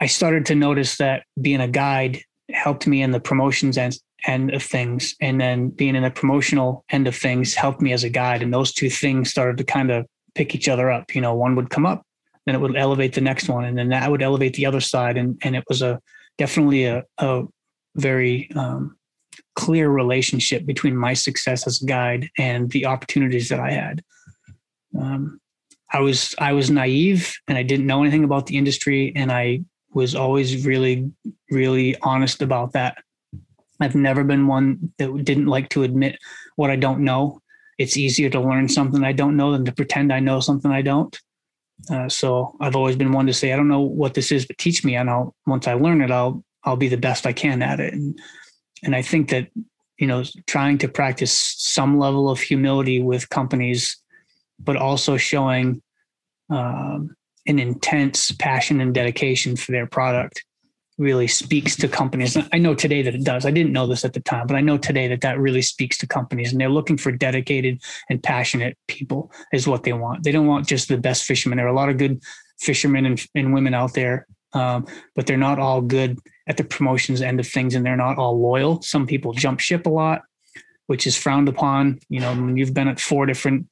I 0.00 0.06
started 0.06 0.46
to 0.46 0.54
notice 0.54 0.96
that 0.96 1.24
being 1.40 1.60
a 1.60 1.68
guide 1.68 2.22
helped 2.50 2.86
me 2.86 3.02
in 3.02 3.10
the 3.10 3.20
promotions 3.20 3.78
end, 3.78 3.98
end 4.26 4.52
of 4.52 4.62
things. 4.62 5.14
And 5.20 5.40
then 5.40 5.70
being 5.70 5.96
in 5.96 6.02
the 6.02 6.10
promotional 6.10 6.84
end 6.90 7.06
of 7.06 7.16
things 7.16 7.54
helped 7.54 7.80
me 7.80 7.92
as 7.92 8.04
a 8.04 8.10
guide. 8.10 8.42
And 8.42 8.52
those 8.52 8.72
two 8.72 8.90
things 8.90 9.30
started 9.30 9.58
to 9.58 9.64
kind 9.64 9.90
of 9.90 10.06
pick 10.34 10.54
each 10.54 10.68
other 10.68 10.90
up. 10.90 11.14
You 11.14 11.20
know, 11.20 11.34
one 11.34 11.56
would 11.56 11.70
come 11.70 11.86
up, 11.86 12.04
then 12.46 12.54
it 12.54 12.60
would 12.60 12.76
elevate 12.76 13.14
the 13.14 13.20
next 13.20 13.48
one, 13.48 13.64
and 13.64 13.76
then 13.76 13.88
that 13.88 14.10
would 14.10 14.22
elevate 14.22 14.54
the 14.54 14.66
other 14.66 14.80
side. 14.80 15.16
And 15.16 15.40
and 15.42 15.56
it 15.56 15.64
was 15.68 15.82
a 15.82 16.00
definitely 16.38 16.84
a, 16.84 17.04
a 17.18 17.44
very 17.96 18.50
um, 18.56 18.96
clear 19.54 19.88
relationship 19.90 20.64
between 20.64 20.96
my 20.96 21.14
success 21.14 21.66
as 21.66 21.82
a 21.82 21.86
guide 21.86 22.28
and 22.38 22.70
the 22.70 22.86
opportunities 22.86 23.48
that 23.48 23.60
I 23.60 23.70
had. 23.70 24.02
Um, 24.98 25.40
I 25.92 26.00
was 26.00 26.34
I 26.38 26.52
was 26.52 26.70
naive 26.70 27.34
and 27.48 27.58
I 27.58 27.62
didn't 27.62 27.86
know 27.86 28.02
anything 28.02 28.24
about 28.24 28.46
the 28.46 28.56
industry, 28.56 29.12
and 29.14 29.30
I 29.30 29.62
was 29.92 30.14
always 30.14 30.66
really 30.66 31.10
really 31.50 31.96
honest 32.02 32.42
about 32.42 32.72
that. 32.72 32.98
I've 33.80 33.94
never 33.94 34.24
been 34.24 34.46
one 34.46 34.92
that 34.98 35.24
didn't 35.24 35.46
like 35.46 35.68
to 35.70 35.82
admit 35.82 36.18
what 36.56 36.70
I 36.70 36.76
don't 36.76 37.00
know. 37.00 37.40
It's 37.78 37.96
easier 37.96 38.30
to 38.30 38.40
learn 38.40 38.68
something 38.68 39.02
I 39.02 39.12
don't 39.12 39.36
know 39.36 39.52
than 39.52 39.64
to 39.64 39.72
pretend 39.72 40.12
I 40.12 40.20
know 40.20 40.40
something 40.40 40.70
I 40.70 40.82
don't. 40.82 41.18
Uh, 41.90 42.08
so 42.08 42.56
I've 42.60 42.76
always 42.76 42.96
been 42.96 43.12
one 43.12 43.26
to 43.26 43.32
say 43.32 43.52
I 43.52 43.56
don't 43.56 43.68
know 43.68 43.80
what 43.80 44.14
this 44.14 44.30
is, 44.30 44.46
but 44.46 44.58
teach 44.58 44.84
me, 44.84 44.96
and 44.96 45.10
I'll 45.10 45.34
once 45.46 45.66
I 45.66 45.74
learn 45.74 46.00
it, 46.00 46.10
I'll 46.10 46.44
I'll 46.64 46.76
be 46.76 46.88
the 46.88 46.96
best 46.96 47.26
I 47.26 47.32
can 47.32 47.62
at 47.62 47.80
it. 47.80 47.92
And 47.92 48.18
and 48.82 48.94
I 48.94 49.02
think 49.02 49.30
that 49.30 49.48
you 49.98 50.06
know 50.06 50.24
trying 50.46 50.78
to 50.78 50.88
practice 50.88 51.32
some 51.58 51.98
level 51.98 52.30
of 52.30 52.40
humility 52.40 53.02
with 53.02 53.28
companies 53.28 54.01
but 54.64 54.76
also 54.76 55.16
showing 55.16 55.82
um, 56.50 57.14
an 57.46 57.58
intense 57.58 58.30
passion 58.32 58.80
and 58.80 58.94
dedication 58.94 59.56
for 59.56 59.72
their 59.72 59.86
product 59.86 60.44
really 60.98 61.26
speaks 61.26 61.74
to 61.76 61.88
companies. 61.88 62.36
I 62.52 62.58
know 62.58 62.74
today 62.74 63.02
that 63.02 63.14
it 63.14 63.24
does. 63.24 63.46
I 63.46 63.50
didn't 63.50 63.72
know 63.72 63.86
this 63.86 64.04
at 64.04 64.12
the 64.12 64.20
time, 64.20 64.46
but 64.46 64.56
I 64.56 64.60
know 64.60 64.76
today 64.76 65.08
that 65.08 65.22
that 65.22 65.38
really 65.38 65.62
speaks 65.62 65.96
to 65.98 66.06
companies 66.06 66.52
and 66.52 66.60
they're 66.60 66.68
looking 66.68 66.98
for 66.98 67.10
dedicated 67.10 67.82
and 68.10 68.22
passionate 68.22 68.76
people 68.88 69.32
is 69.52 69.66
what 69.66 69.84
they 69.84 69.92
want. 69.92 70.22
They 70.22 70.32
don't 70.32 70.46
want 70.46 70.68
just 70.68 70.88
the 70.88 70.98
best 70.98 71.24
fishermen. 71.24 71.56
There 71.56 71.66
are 71.66 71.70
a 71.70 71.74
lot 71.74 71.88
of 71.88 71.98
good 71.98 72.22
fishermen 72.60 73.06
and, 73.06 73.26
and 73.34 73.54
women 73.54 73.74
out 73.74 73.94
there, 73.94 74.26
um, 74.52 74.86
but 75.16 75.26
they're 75.26 75.36
not 75.36 75.58
all 75.58 75.80
good 75.80 76.18
at 76.46 76.56
the 76.56 76.64
promotions 76.64 77.22
end 77.22 77.40
of 77.40 77.48
things 77.48 77.74
and 77.74 77.84
they're 77.84 77.96
not 77.96 78.18
all 78.18 78.40
loyal. 78.40 78.82
Some 78.82 79.06
people 79.06 79.32
jump 79.32 79.60
ship 79.60 79.86
a 79.86 79.90
lot, 79.90 80.22
which 80.86 81.06
is 81.06 81.16
frowned 81.16 81.48
upon. 81.48 82.00
You 82.08 82.20
know, 82.20 82.52
you've 82.54 82.74
been 82.74 82.88
at 82.88 83.00
four 83.00 83.26
different 83.26 83.66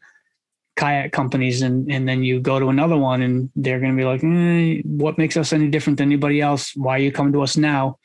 kayak 0.80 1.12
companies 1.12 1.60
and 1.60 1.92
and 1.92 2.08
then 2.08 2.24
you 2.24 2.40
go 2.40 2.56
to 2.58 2.72
another 2.72 2.96
one 2.96 3.20
and 3.20 3.50
they're 3.54 3.80
going 3.80 3.92
to 3.92 4.00
be 4.00 4.08
like 4.08 4.24
eh, 4.24 4.80
what 4.84 5.20
makes 5.20 5.36
us 5.36 5.52
any 5.52 5.68
different 5.68 5.98
than 5.98 6.08
anybody 6.08 6.40
else? 6.40 6.72
Why 6.74 6.96
are 6.96 7.04
you 7.04 7.12
coming 7.12 7.34
to 7.36 7.42
us 7.44 7.56
now? 7.56 7.98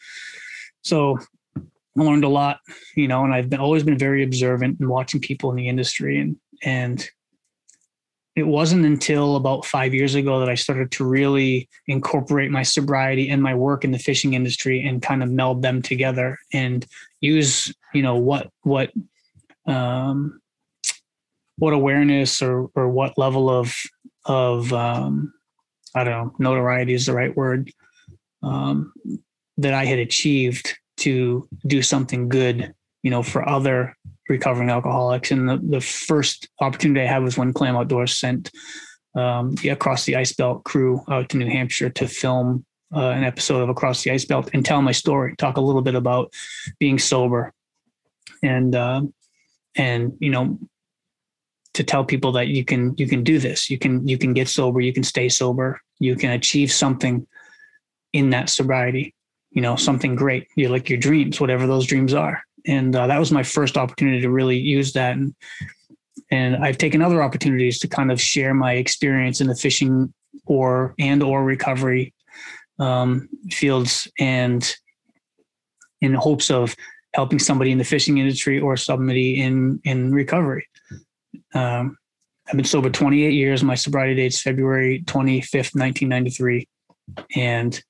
So 0.84 1.18
i 1.98 2.04
learned 2.04 2.26
a 2.26 2.36
lot 2.42 2.60
you 3.00 3.08
know 3.08 3.24
and 3.24 3.34
i've 3.34 3.50
been 3.50 3.62
always 3.62 3.82
been 3.82 3.98
very 3.98 4.22
observant 4.22 4.78
and 4.82 4.90
watching 4.90 5.22
people 5.22 5.50
in 5.50 5.56
the 5.56 5.70
industry 5.70 6.20
and 6.20 6.36
and 6.62 7.10
it 8.36 8.46
wasn't 8.46 8.86
until 8.86 9.38
about 9.38 9.66
five 9.66 9.94
years 9.94 10.14
ago 10.14 10.42
that 10.42 10.50
I 10.50 10.56
started 10.56 10.92
to 10.92 11.06
really 11.06 11.70
incorporate 11.88 12.52
my 12.52 12.64
sobriety 12.64 13.30
and 13.30 13.42
my 13.42 13.56
work 13.56 13.86
in 13.86 13.92
the 13.92 14.00
fishing 14.00 14.34
industry 14.34 14.86
and 14.86 15.02
kind 15.02 15.24
of 15.24 15.32
meld 15.32 15.62
them 15.62 15.82
together 15.82 16.38
and 16.52 16.86
use, 17.22 17.74
you 17.94 18.02
know, 18.02 18.18
what 18.18 18.50
what 18.64 18.92
um, 19.66 20.42
what 21.58 21.74
awareness 21.74 22.42
or 22.42 22.70
or 22.76 22.90
what 22.90 23.18
level 23.18 23.50
of 23.50 23.76
of 24.26 24.72
um, 24.74 25.34
I 25.94 26.04
don't 26.04 26.40
know 26.40 26.52
notoriety 26.52 26.94
is 26.94 27.06
the 27.06 27.14
right 27.14 27.36
word 27.36 27.72
um, 28.44 28.94
that 29.58 29.74
I 29.74 29.86
had 29.86 30.00
achieved 30.00 30.78
to 30.98 31.48
do 31.68 31.82
something 31.82 32.30
good, 32.30 32.74
you 33.04 33.12
know, 33.12 33.24
for 33.24 33.48
other 33.48 33.96
recovering 34.30 34.70
alcoholics. 34.70 35.32
And 35.32 35.48
the, 35.48 35.58
the 35.58 35.82
first 35.82 36.48
opportunity 36.62 37.02
I 37.02 37.12
had 37.12 37.24
was 37.24 37.38
when 37.38 37.54
Clam 37.54 37.76
Outdoors 37.76 38.18
sent 38.18 38.52
um, 39.16 39.56
the 39.56 39.70
Across 39.70 40.06
the 40.06 40.16
Ice 40.16 40.34
Belt 40.34 40.64
crew 40.64 41.02
out 41.10 41.30
to 41.30 41.38
New 41.38 41.50
Hampshire 41.50 41.90
to 41.90 42.08
film 42.08 42.66
uh, 42.94 43.10
an 43.10 43.24
episode 43.24 43.62
of 43.62 43.70
Across 43.70 44.04
the 44.04 44.12
Ice 44.12 44.26
Belt 44.26 44.50
and 44.54 44.66
tell 44.66 44.82
my 44.82 44.92
story, 44.92 45.36
talk 45.38 45.58
a 45.58 45.62
little 45.62 45.82
bit 45.82 45.96
about 45.96 46.34
being 46.80 47.00
sober, 47.00 47.54
and 48.44 48.76
uh, 48.76 49.02
and 49.76 50.14
you 50.20 50.30
know 50.30 50.60
to 51.76 51.84
tell 51.84 52.04
people 52.04 52.32
that 52.34 52.48
you 52.48 52.66
can 52.66 52.96
you 52.98 53.08
can 53.08 53.24
do 53.24 53.40
this. 53.40 53.70
You 53.70 53.78
can 53.78 54.08
you 54.08 54.18
can 54.18 54.34
get 54.34 54.50
sober. 54.50 54.82
You 54.82 54.94
can 54.94 55.04
stay 55.04 55.30
sober. 55.30 55.80
You 56.00 56.16
can 56.16 56.32
achieve 56.32 56.72
something 56.72 57.26
in 58.12 58.30
that 58.32 58.50
sobriety 58.50 59.14
you 59.56 59.62
know 59.62 59.76
something 59.76 60.16
great. 60.16 60.48
You 60.56 60.70
like 60.70 60.90
your 60.90 61.00
dreams 61.00 61.42
whatever 61.42 61.66
those 61.66 61.88
dreams 61.88 62.14
are. 62.14 62.44
And 62.68 62.96
uh, 62.96 63.08
that 63.08 63.20
was 63.20 63.32
my 63.32 63.42
first 63.42 63.78
opportunity 63.78 64.22
to 64.22 64.30
really 64.30 64.58
use 64.58 64.94
that. 64.94 65.16
And 65.16 65.34
and 66.30 66.58
I've 66.58 66.78
taken 66.78 67.02
other 67.02 67.24
opportunities 67.24 67.80
to 67.80 67.88
kind 67.88 68.12
of 68.12 68.22
share 68.22 68.54
my 68.54 68.74
experience 68.74 69.42
in 69.42 69.48
the 69.48 69.56
fishing 69.56 70.14
or 70.46 70.94
and 71.00 71.24
or 71.24 71.44
recovery 71.44 72.14
um, 72.80 73.30
fields 73.50 74.08
and 74.20 74.76
in 76.02 76.14
hopes 76.14 76.52
of 76.52 76.76
helping 77.14 77.40
somebody 77.40 77.72
in 77.72 77.78
the 77.78 77.86
fishing 77.86 78.18
industry 78.18 78.60
or 78.60 78.76
somebody 78.76 79.42
in 79.42 79.80
in 79.86 80.14
recovery 80.14 80.68
um, 81.56 81.98
I've 82.48 82.56
been 82.56 82.66
sober 82.66 82.90
28 82.90 83.34
years. 83.34 83.64
My 83.64 83.76
sobriety 83.76 84.16
date 84.16 84.28
is 84.28 84.42
February 84.42 85.04
25th, 85.08 85.74
1993. 85.74 86.68
And 87.36 87.82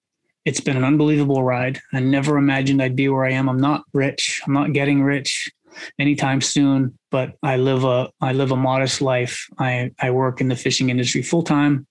it's 0.45 0.61
been 0.61 0.77
an 0.77 0.83
unbelievable 0.83 1.43
ride. 1.43 1.81
I 1.93 1.99
never 1.99 2.37
imagined 2.37 2.81
I'd 2.81 2.95
be 2.95 3.09
where 3.09 3.25
I 3.25 3.31
am. 3.31 3.49
I'm 3.49 3.59
not 3.59 3.83
rich. 3.93 4.41
I'm 4.45 4.53
not 4.53 4.73
getting 4.73 5.03
rich 5.03 5.51
anytime 5.99 6.39
soon, 6.39 6.97
but 7.11 7.33
I 7.43 7.57
live 7.57 7.83
a 7.83 8.09
I 8.21 8.31
live 8.31 8.51
a 8.51 8.55
modest 8.55 9.01
life. 9.01 9.45
I, 9.57 9.91
I 9.99 10.11
work 10.11 10.39
in 10.39 10.47
the 10.47 10.55
fishing 10.55 10.89
industry 10.89 11.21
full 11.21 11.43
time. 11.43 11.85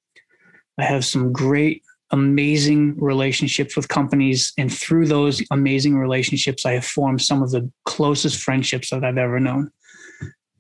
I 0.79 0.85
have 0.85 1.05
some 1.05 1.33
great, 1.33 1.83
amazing 2.13 2.99
relationships 2.99 3.77
with 3.77 3.89
companies. 3.89 4.53
And 4.57 4.73
through 4.73 5.07
those 5.09 5.43
amazing 5.51 5.97
relationships, 5.97 6.65
I 6.65 6.73
have 6.73 6.87
formed 6.87 7.21
some 7.21 7.43
of 7.43 7.51
the 7.51 7.71
closest 7.85 8.41
friendships 8.41 8.91
that 8.91 9.05
I've 9.05 9.19
ever 9.19 9.39
known 9.39 9.71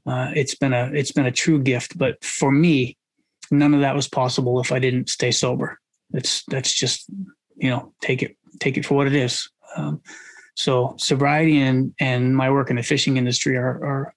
uh, 0.07 0.31
it's 0.35 0.55
been 0.55 0.73
a 0.73 0.91
it's 0.93 1.13
been 1.13 1.27
a 1.27 1.33
true 1.33 1.61
gift. 1.63 1.97
But 1.97 2.23
for 2.23 2.51
me, 2.51 2.97
none 3.51 3.75
of 3.75 3.81
that 3.81 3.95
was 3.95 4.09
possible 4.09 4.61
if 4.61 4.73
I 4.73 4.79
didn't 4.79 5.09
stay 5.09 5.31
sober. 5.31 5.79
it's 6.13 6.45
that's 6.49 6.73
just 6.73 7.09
you 7.57 7.71
know 7.71 7.93
take 8.01 8.23
it 8.23 8.37
take 8.61 8.77
it 8.77 8.85
for 8.85 8.95
what 8.95 9.07
it 9.07 9.15
is. 9.15 9.49
Um, 9.77 10.01
so 10.57 10.95
sobriety 10.99 11.61
and 11.61 11.95
and 11.99 12.37
my 12.37 12.51
work 12.51 12.71
in 12.71 12.77
the 12.77 12.83
fishing 12.83 13.17
industry 13.17 13.57
are 13.57 13.85
are 13.85 14.15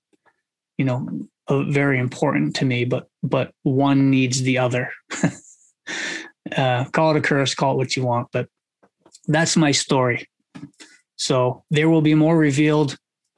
you 0.77 0.85
know 0.85 1.07
uh, 1.47 1.63
very 1.63 1.99
important 1.99 2.55
to 2.57 2.65
me, 2.65 2.85
but 2.85 3.07
but 3.23 3.51
one 3.63 4.09
needs 4.09 4.41
the 4.41 4.57
other. 4.57 4.91
uh, 6.57 6.85
call 6.91 7.11
it 7.11 7.17
a 7.17 7.21
curse, 7.21 7.55
call 7.55 7.73
it 7.73 7.77
what 7.77 7.95
you 7.95 8.03
want, 8.03 8.27
but 8.33 8.49
that's 9.27 9.55
my 9.55 9.71
story. 9.71 10.27
So 11.15 11.63
there 11.71 11.89
will 11.89 12.01
be 12.01 12.13
more 12.13 12.38
revealed. 12.38 12.97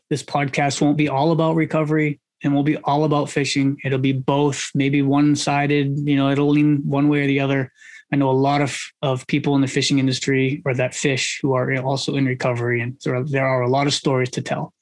This 0.10 0.24
podcast 0.24 0.82
won't 0.82 0.98
be 0.98 1.08
all 1.08 1.32
about 1.32 1.56
recovery 1.56 2.20
and 2.44 2.54
we'll 2.54 2.64
be 2.64 2.78
all 2.78 3.04
about 3.04 3.30
fishing. 3.30 3.78
It'll 3.84 4.00
be 4.00 4.14
both, 4.14 4.72
maybe 4.74 5.02
one 5.02 5.36
sided, 5.36 6.00
you 6.00 6.16
know, 6.16 6.30
it'll 6.30 6.50
lean 6.50 6.82
one 6.86 7.10
way 7.10 7.22
or 7.22 7.28
the 7.28 7.40
other. 7.40 7.72
I 8.12 8.16
know 8.16 8.30
a 8.30 8.32
lot 8.32 8.62
of, 8.62 8.80
of 9.02 9.28
people 9.28 9.56
in 9.56 9.62
the 9.62 9.68
fishing 9.68 10.00
industry 10.00 10.62
or 10.66 10.74
that 10.74 10.96
fish 10.96 11.40
who 11.42 11.54
are 11.54 11.76
also 11.78 12.16
in 12.16 12.26
recovery, 12.26 12.82
and 12.82 13.00
there 13.04 13.16
are, 13.16 13.24
there 13.24 13.48
are 13.48 13.62
a 13.62 13.70
lot 13.70 13.88
of 13.88 13.94
stories 13.94 14.32
to 14.32 14.42
tell. 14.42 14.74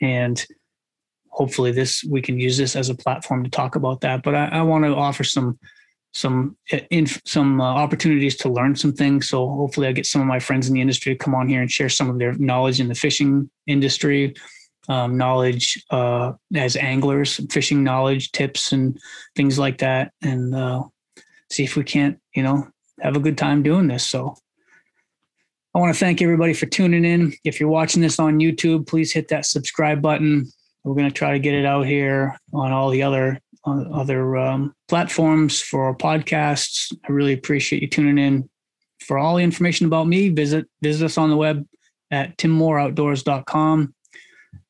And 0.00 0.44
hopefully, 1.28 1.72
this 1.72 2.04
we 2.04 2.22
can 2.22 2.38
use 2.38 2.56
this 2.56 2.74
as 2.76 2.88
a 2.88 2.94
platform 2.94 3.44
to 3.44 3.50
talk 3.50 3.76
about 3.76 4.00
that. 4.00 4.22
But 4.22 4.34
I, 4.34 4.46
I 4.46 4.62
want 4.62 4.84
to 4.84 4.94
offer 4.94 5.24
some 5.24 5.58
some 6.14 6.56
uh, 6.72 6.78
in, 6.90 7.06
some 7.26 7.60
uh, 7.60 7.64
opportunities 7.64 8.36
to 8.36 8.48
learn 8.48 8.76
some 8.76 8.92
things. 8.92 9.28
So 9.28 9.48
hopefully, 9.48 9.88
I 9.88 9.92
get 9.92 10.06
some 10.06 10.20
of 10.20 10.26
my 10.26 10.38
friends 10.38 10.68
in 10.68 10.74
the 10.74 10.80
industry 10.80 11.14
to 11.14 11.18
come 11.18 11.34
on 11.34 11.48
here 11.48 11.60
and 11.60 11.70
share 11.70 11.88
some 11.88 12.08
of 12.08 12.18
their 12.18 12.32
knowledge 12.34 12.80
in 12.80 12.88
the 12.88 12.94
fishing 12.94 13.50
industry, 13.66 14.34
um, 14.88 15.16
knowledge 15.16 15.82
uh, 15.90 16.32
as 16.54 16.76
anglers, 16.76 17.40
fishing 17.50 17.82
knowledge, 17.84 18.32
tips, 18.32 18.72
and 18.72 18.98
things 19.36 19.58
like 19.58 19.78
that, 19.78 20.12
and 20.22 20.54
uh, 20.54 20.82
see 21.50 21.64
if 21.64 21.76
we 21.76 21.84
can't, 21.84 22.18
you 22.34 22.42
know, 22.42 22.68
have 23.00 23.16
a 23.16 23.20
good 23.20 23.38
time 23.38 23.62
doing 23.62 23.86
this. 23.88 24.06
So. 24.06 24.36
I 25.76 25.80
want 25.80 25.92
to 25.92 25.98
thank 25.98 26.22
everybody 26.22 26.54
for 26.54 26.66
tuning 26.66 27.04
in. 27.04 27.32
If 27.42 27.58
you're 27.58 27.68
watching 27.68 28.00
this 28.00 28.20
on 28.20 28.38
YouTube, 28.38 28.86
please 28.86 29.12
hit 29.12 29.26
that 29.30 29.44
subscribe 29.44 30.00
button. 30.00 30.48
We're 30.84 30.94
going 30.94 31.08
to 31.08 31.12
try 31.12 31.32
to 31.32 31.40
get 31.40 31.54
it 31.54 31.66
out 31.66 31.84
here 31.84 32.38
on 32.52 32.70
all 32.70 32.90
the 32.90 33.02
other 33.02 33.40
on 33.64 33.92
other 33.92 34.36
um, 34.36 34.74
platforms 34.88 35.60
for 35.60 35.86
our 35.86 35.96
podcasts. 35.96 36.94
I 37.08 37.12
really 37.12 37.32
appreciate 37.32 37.82
you 37.82 37.88
tuning 37.88 38.18
in. 38.18 38.48
For 39.00 39.18
all 39.18 39.36
the 39.36 39.42
information 39.42 39.86
about 39.86 40.06
me, 40.06 40.28
visit 40.28 40.66
visit 40.82 41.04
us 41.04 41.18
on 41.18 41.30
the 41.30 41.36
web 41.36 41.66
at 42.10 42.36
timmooreoutdoors.com. 42.38 43.94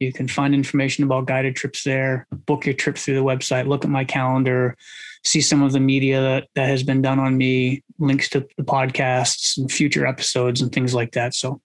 You 0.00 0.12
can 0.12 0.28
find 0.28 0.54
information 0.54 1.04
about 1.04 1.26
guided 1.26 1.56
trips 1.56 1.84
there, 1.84 2.26
book 2.46 2.66
your 2.66 2.74
trip 2.74 2.96
through 2.98 3.14
the 3.14 3.24
website, 3.24 3.66
look 3.66 3.84
at 3.84 3.90
my 3.90 4.04
calendar, 4.04 4.76
see 5.24 5.40
some 5.40 5.62
of 5.62 5.72
the 5.72 5.80
media 5.80 6.20
that, 6.20 6.48
that 6.54 6.68
has 6.68 6.82
been 6.82 7.02
done 7.02 7.18
on 7.18 7.36
me, 7.36 7.82
links 7.98 8.28
to 8.30 8.46
the 8.56 8.64
podcasts 8.64 9.56
and 9.56 9.70
future 9.70 10.06
episodes 10.06 10.60
and 10.60 10.72
things 10.72 10.94
like 10.94 11.12
that. 11.12 11.34
So 11.34 11.60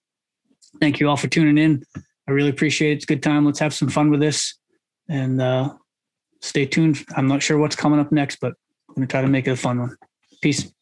thank 0.80 1.00
you 1.00 1.08
all 1.08 1.16
for 1.16 1.28
tuning 1.28 1.58
in. 1.58 1.84
I 2.28 2.32
really 2.32 2.50
appreciate 2.50 2.92
it. 2.92 2.94
It's 2.96 3.04
a 3.04 3.08
good 3.08 3.22
time. 3.22 3.44
Let's 3.44 3.58
have 3.58 3.74
some 3.74 3.88
fun 3.88 4.10
with 4.10 4.20
this. 4.20 4.54
And 5.08 5.40
uh, 5.42 5.74
stay 6.40 6.66
tuned. 6.66 7.04
I'm 7.16 7.26
not 7.26 7.42
sure 7.42 7.58
what's 7.58 7.76
coming 7.76 7.98
up 7.98 8.12
next, 8.12 8.36
but 8.40 8.54
I'm 8.88 8.94
going 8.94 9.08
to 9.08 9.10
try 9.10 9.20
to 9.20 9.28
make 9.28 9.46
it 9.46 9.50
a 9.52 9.56
fun 9.56 9.80
one. 9.80 9.96
Peace. 10.40 10.72